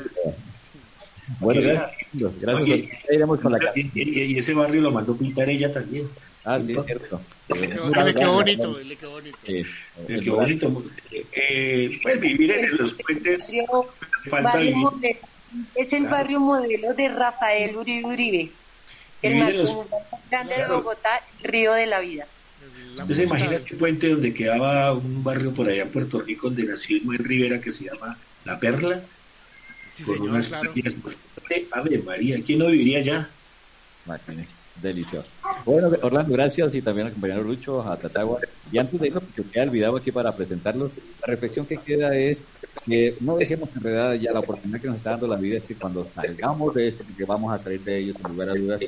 [1.41, 2.41] Bueno, gracias.
[2.41, 2.61] gracias.
[2.63, 6.09] oye, Ya iremos con la y, y- y ese barrio lo mandó pintar ella también.
[6.45, 7.21] Ah, sí, es cierto.
[7.49, 9.39] Dile qué bonito, dile qué bonito.
[9.45, 9.65] Eh,
[10.07, 10.85] Qué bonito.
[11.33, 13.53] Eh, pues vivir en los puentes,
[14.31, 14.77] falta vivir.
[15.75, 16.17] es el Claro.
[16.17, 18.51] barrio modelo de Rafael Uribe Uribe,
[19.23, 19.77] el más los-
[20.31, 20.77] grande de Claro.
[20.79, 22.27] Bogotá, el río de la vida.
[23.01, 26.65] ¿Usted se imagina este puente donde quedaba un barrio por allá en Puerto Rico donde
[26.65, 29.03] nació Ismael Rivera que se llama La Perla?
[30.05, 30.73] Con señor, unas claro.
[30.73, 30.97] playas,
[31.73, 33.29] Ave María, ¿quién no viviría allá?
[34.05, 34.51] Imagínese,
[34.83, 35.29] Delicioso.
[35.65, 38.41] Bueno, Orlando, gracias y también al compañero Lucho, a Tatagua.
[38.71, 42.43] Y antes de irnos, porque queda olvidado aquí para presentarlos, la reflexión que queda es
[42.85, 45.75] que no dejemos enredada ya la oportunidad que nos está dando la vida, es que
[45.75, 48.81] cuando salgamos de esto, porque vamos a salir de ellos sin lugar a dudas,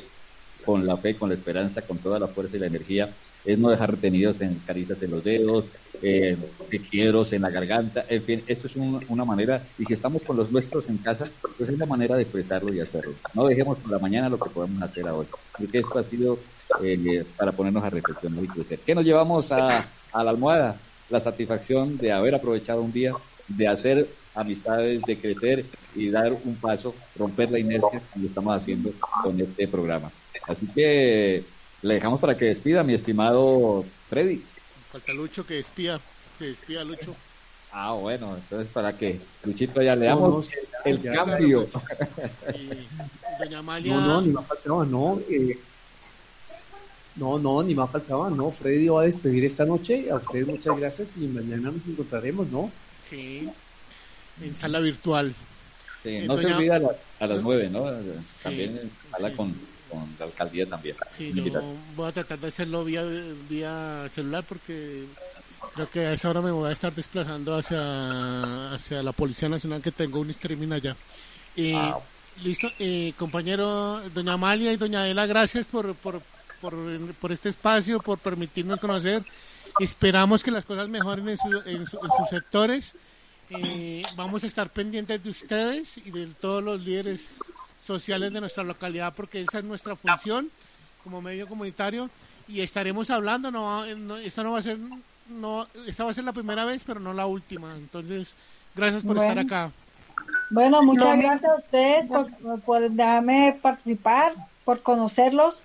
[0.65, 3.09] con la fe, con la esperanza, con toda la fuerza y la energía,
[3.53, 5.65] es no dejar retenidos en caricias en los dedos,
[6.01, 6.37] eh,
[6.69, 10.23] te quiero en la garganta, en fin, esto es un- una manera, y si estamos
[10.23, 11.27] con los nuestros en casa,
[11.57, 13.13] pues es la manera de expresarlo y hacerlo.
[13.33, 15.27] No dejemos por la mañana lo que podemos hacer ahora.
[15.53, 16.37] Así que esto ha sido
[16.83, 18.79] eh, para ponernos a reflexionar y crecer.
[18.85, 20.77] ¿Qué nos llevamos a, a la almohada?
[21.09, 23.13] La satisfacción de haber aprovechado un día,
[23.47, 25.65] de hacer amistades, de crecer
[25.95, 28.91] y dar un paso, romper la inercia como lo estamos haciendo
[29.23, 30.11] con este programa.
[30.47, 31.43] Así que
[31.81, 34.43] le dejamos para que despida, mi estimado Freddy.
[34.91, 35.99] Falta Lucho que espía,
[36.37, 37.15] se despía Lucho.
[37.71, 41.69] Ah, bueno, entonces para que Luchito ya le No, damos no, sí, el ya, cambio.
[42.55, 42.87] Y
[43.39, 43.93] doña Amalia.
[43.93, 45.19] No, no, ni más faltaba, no.
[45.29, 45.57] eh,
[47.15, 48.51] no, no, ni más faltaba, no.
[48.51, 50.09] Freddy va a despedir esta noche.
[50.09, 52.71] A ustedes muchas gracias y mañana nos encontraremos, ¿no?
[53.09, 53.47] Sí,
[54.41, 55.33] en sala virtual.
[56.03, 57.83] Sí, Eh, no se olvida a, la- a las nueve, ¿no?
[58.41, 59.35] También Sí, habla sí.
[59.35, 59.53] con,
[59.89, 60.95] con la alcaldía también.
[61.11, 61.61] Sí, yo
[61.95, 63.03] voy a tratar de hacerlo vía,
[63.49, 65.05] vía celular porque
[65.75, 69.81] creo que a esa hora me voy a estar desplazando hacia, hacia la Policía Nacional
[69.81, 70.95] que tengo un streaming allá.
[71.55, 71.99] Eh, Ah.
[72.43, 76.21] Listo, eh, compañero, doña Amalia y doña Adela, gracias por, por,
[76.61, 76.73] por,
[77.15, 79.25] por este espacio, por permitirnos conocer.
[79.81, 82.93] Esperamos que las cosas mejoren en, su- en su- en sus sectores.
[83.49, 87.39] Eh, vamos a estar pendientes de ustedes y de todos los líderes
[87.89, 90.49] sociales de nuestra localidad porque esa es nuestra función
[91.03, 92.07] como medio comunitario
[92.47, 94.77] y estaremos hablando no, no- esta no va a ser
[95.29, 97.73] no esta va a ser la primera vez pero no la última.
[97.75, 98.35] Entonces
[98.75, 99.31] gracias por Bueno.
[99.31, 99.71] estar acá.
[100.51, 102.27] Bueno, muchas No, gracias a ustedes por,
[102.61, 104.33] por dejarme participar,
[104.65, 105.63] por conocerlos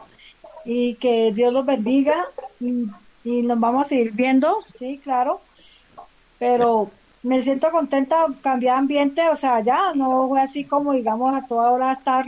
[0.65, 2.17] y que Dios los bendiga
[2.61, 2.87] y,
[3.25, 5.41] y nos vamos a seguir viendo, sí, claro,
[6.39, 6.91] pero
[7.25, 11.71] me siento contenta, cambiar ambiente, o sea, ya no fue así como digamos a toda
[11.73, 12.27] hora estar,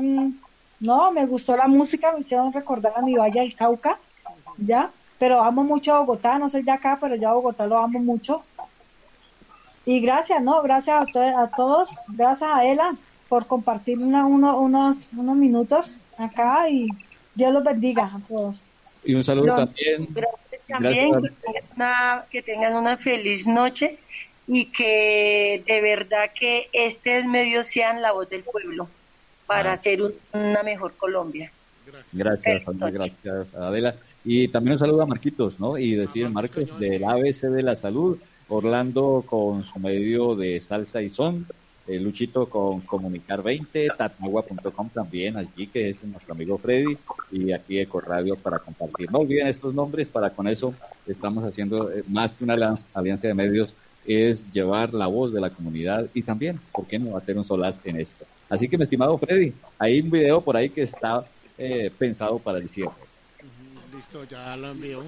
[0.80, 3.98] no, me gustó la música, me hicieron recordar a mi Valle del Cauca,
[4.58, 7.98] ya, pero amo mucho a Bogotá, no soy de acá, pero ya Bogotá lo amo
[8.00, 8.42] mucho.
[9.84, 10.62] Y gracias, ¿no?
[10.62, 12.96] Gracias a, to- a todos, gracias a Ela
[13.28, 16.88] por compartir una- uno- unos, unos minutos acá y
[17.34, 18.60] Dios los bendiga a todos.
[19.04, 20.08] Y un saludo No, también.
[20.10, 21.32] Gracias también, Gracias.
[21.32, 23.98] que tengan, una, que tengan una feliz noche
[24.48, 28.88] y que de verdad que este medio sean la voz del pueblo
[29.46, 29.74] para Ah.
[29.74, 31.50] hacer un- una mejor Colombia.
[32.12, 33.94] Gracias, Andrea, gracias, Adela.
[34.24, 35.78] Y también un saludo a Marquitos, ¿no?
[35.78, 38.18] Y decir, Marcos, del ABC de la Salud,
[38.48, 41.46] Orlando con su medio de salsa y son,
[41.88, 46.96] eh, Luchito con Comunicar 20, tatagua.com también, allí que es nuestro amigo Freddy,
[47.30, 49.10] y aquí Eco Radio para compartir.
[49.12, 50.74] No olviden estos nombres, para con eso
[51.06, 52.54] estamos haciendo eh, más que una
[52.94, 53.74] alianza de medios,
[54.06, 57.80] es llevar la voz de la comunidad y también, ¿por qué no hacer un solaz
[57.84, 58.24] en esto?
[58.48, 61.24] Así que, mi estimado Freddy, hay un video por ahí que está
[61.58, 62.92] eh, pensado para el cierre.
[63.94, 65.02] listo ya lo envío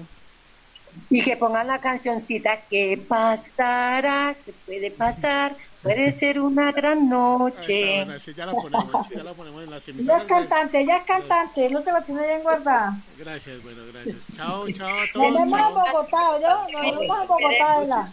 [1.09, 7.09] Y que pongan la cancioncita que pasará, que puede pasar, Puede ser una gran ah,
[7.09, 8.03] noche.
[8.05, 11.03] Buena, sí, ya la ponemos, ya la ponemos en las Ya es cantante, ya es
[11.03, 12.97] cantante, no te la tienes bien guardada.
[13.17, 14.17] Gracias, bueno, gracias.
[14.35, 15.31] Chao, chao a todos.
[15.31, 18.11] Nos vemos a Bogotá, yo, nos vemos a Bogotá, Ela.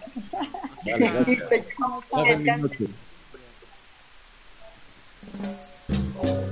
[0.85, 1.67] Vale, gracias.
[1.77, 2.03] Chao,
[6.23, 6.46] chao.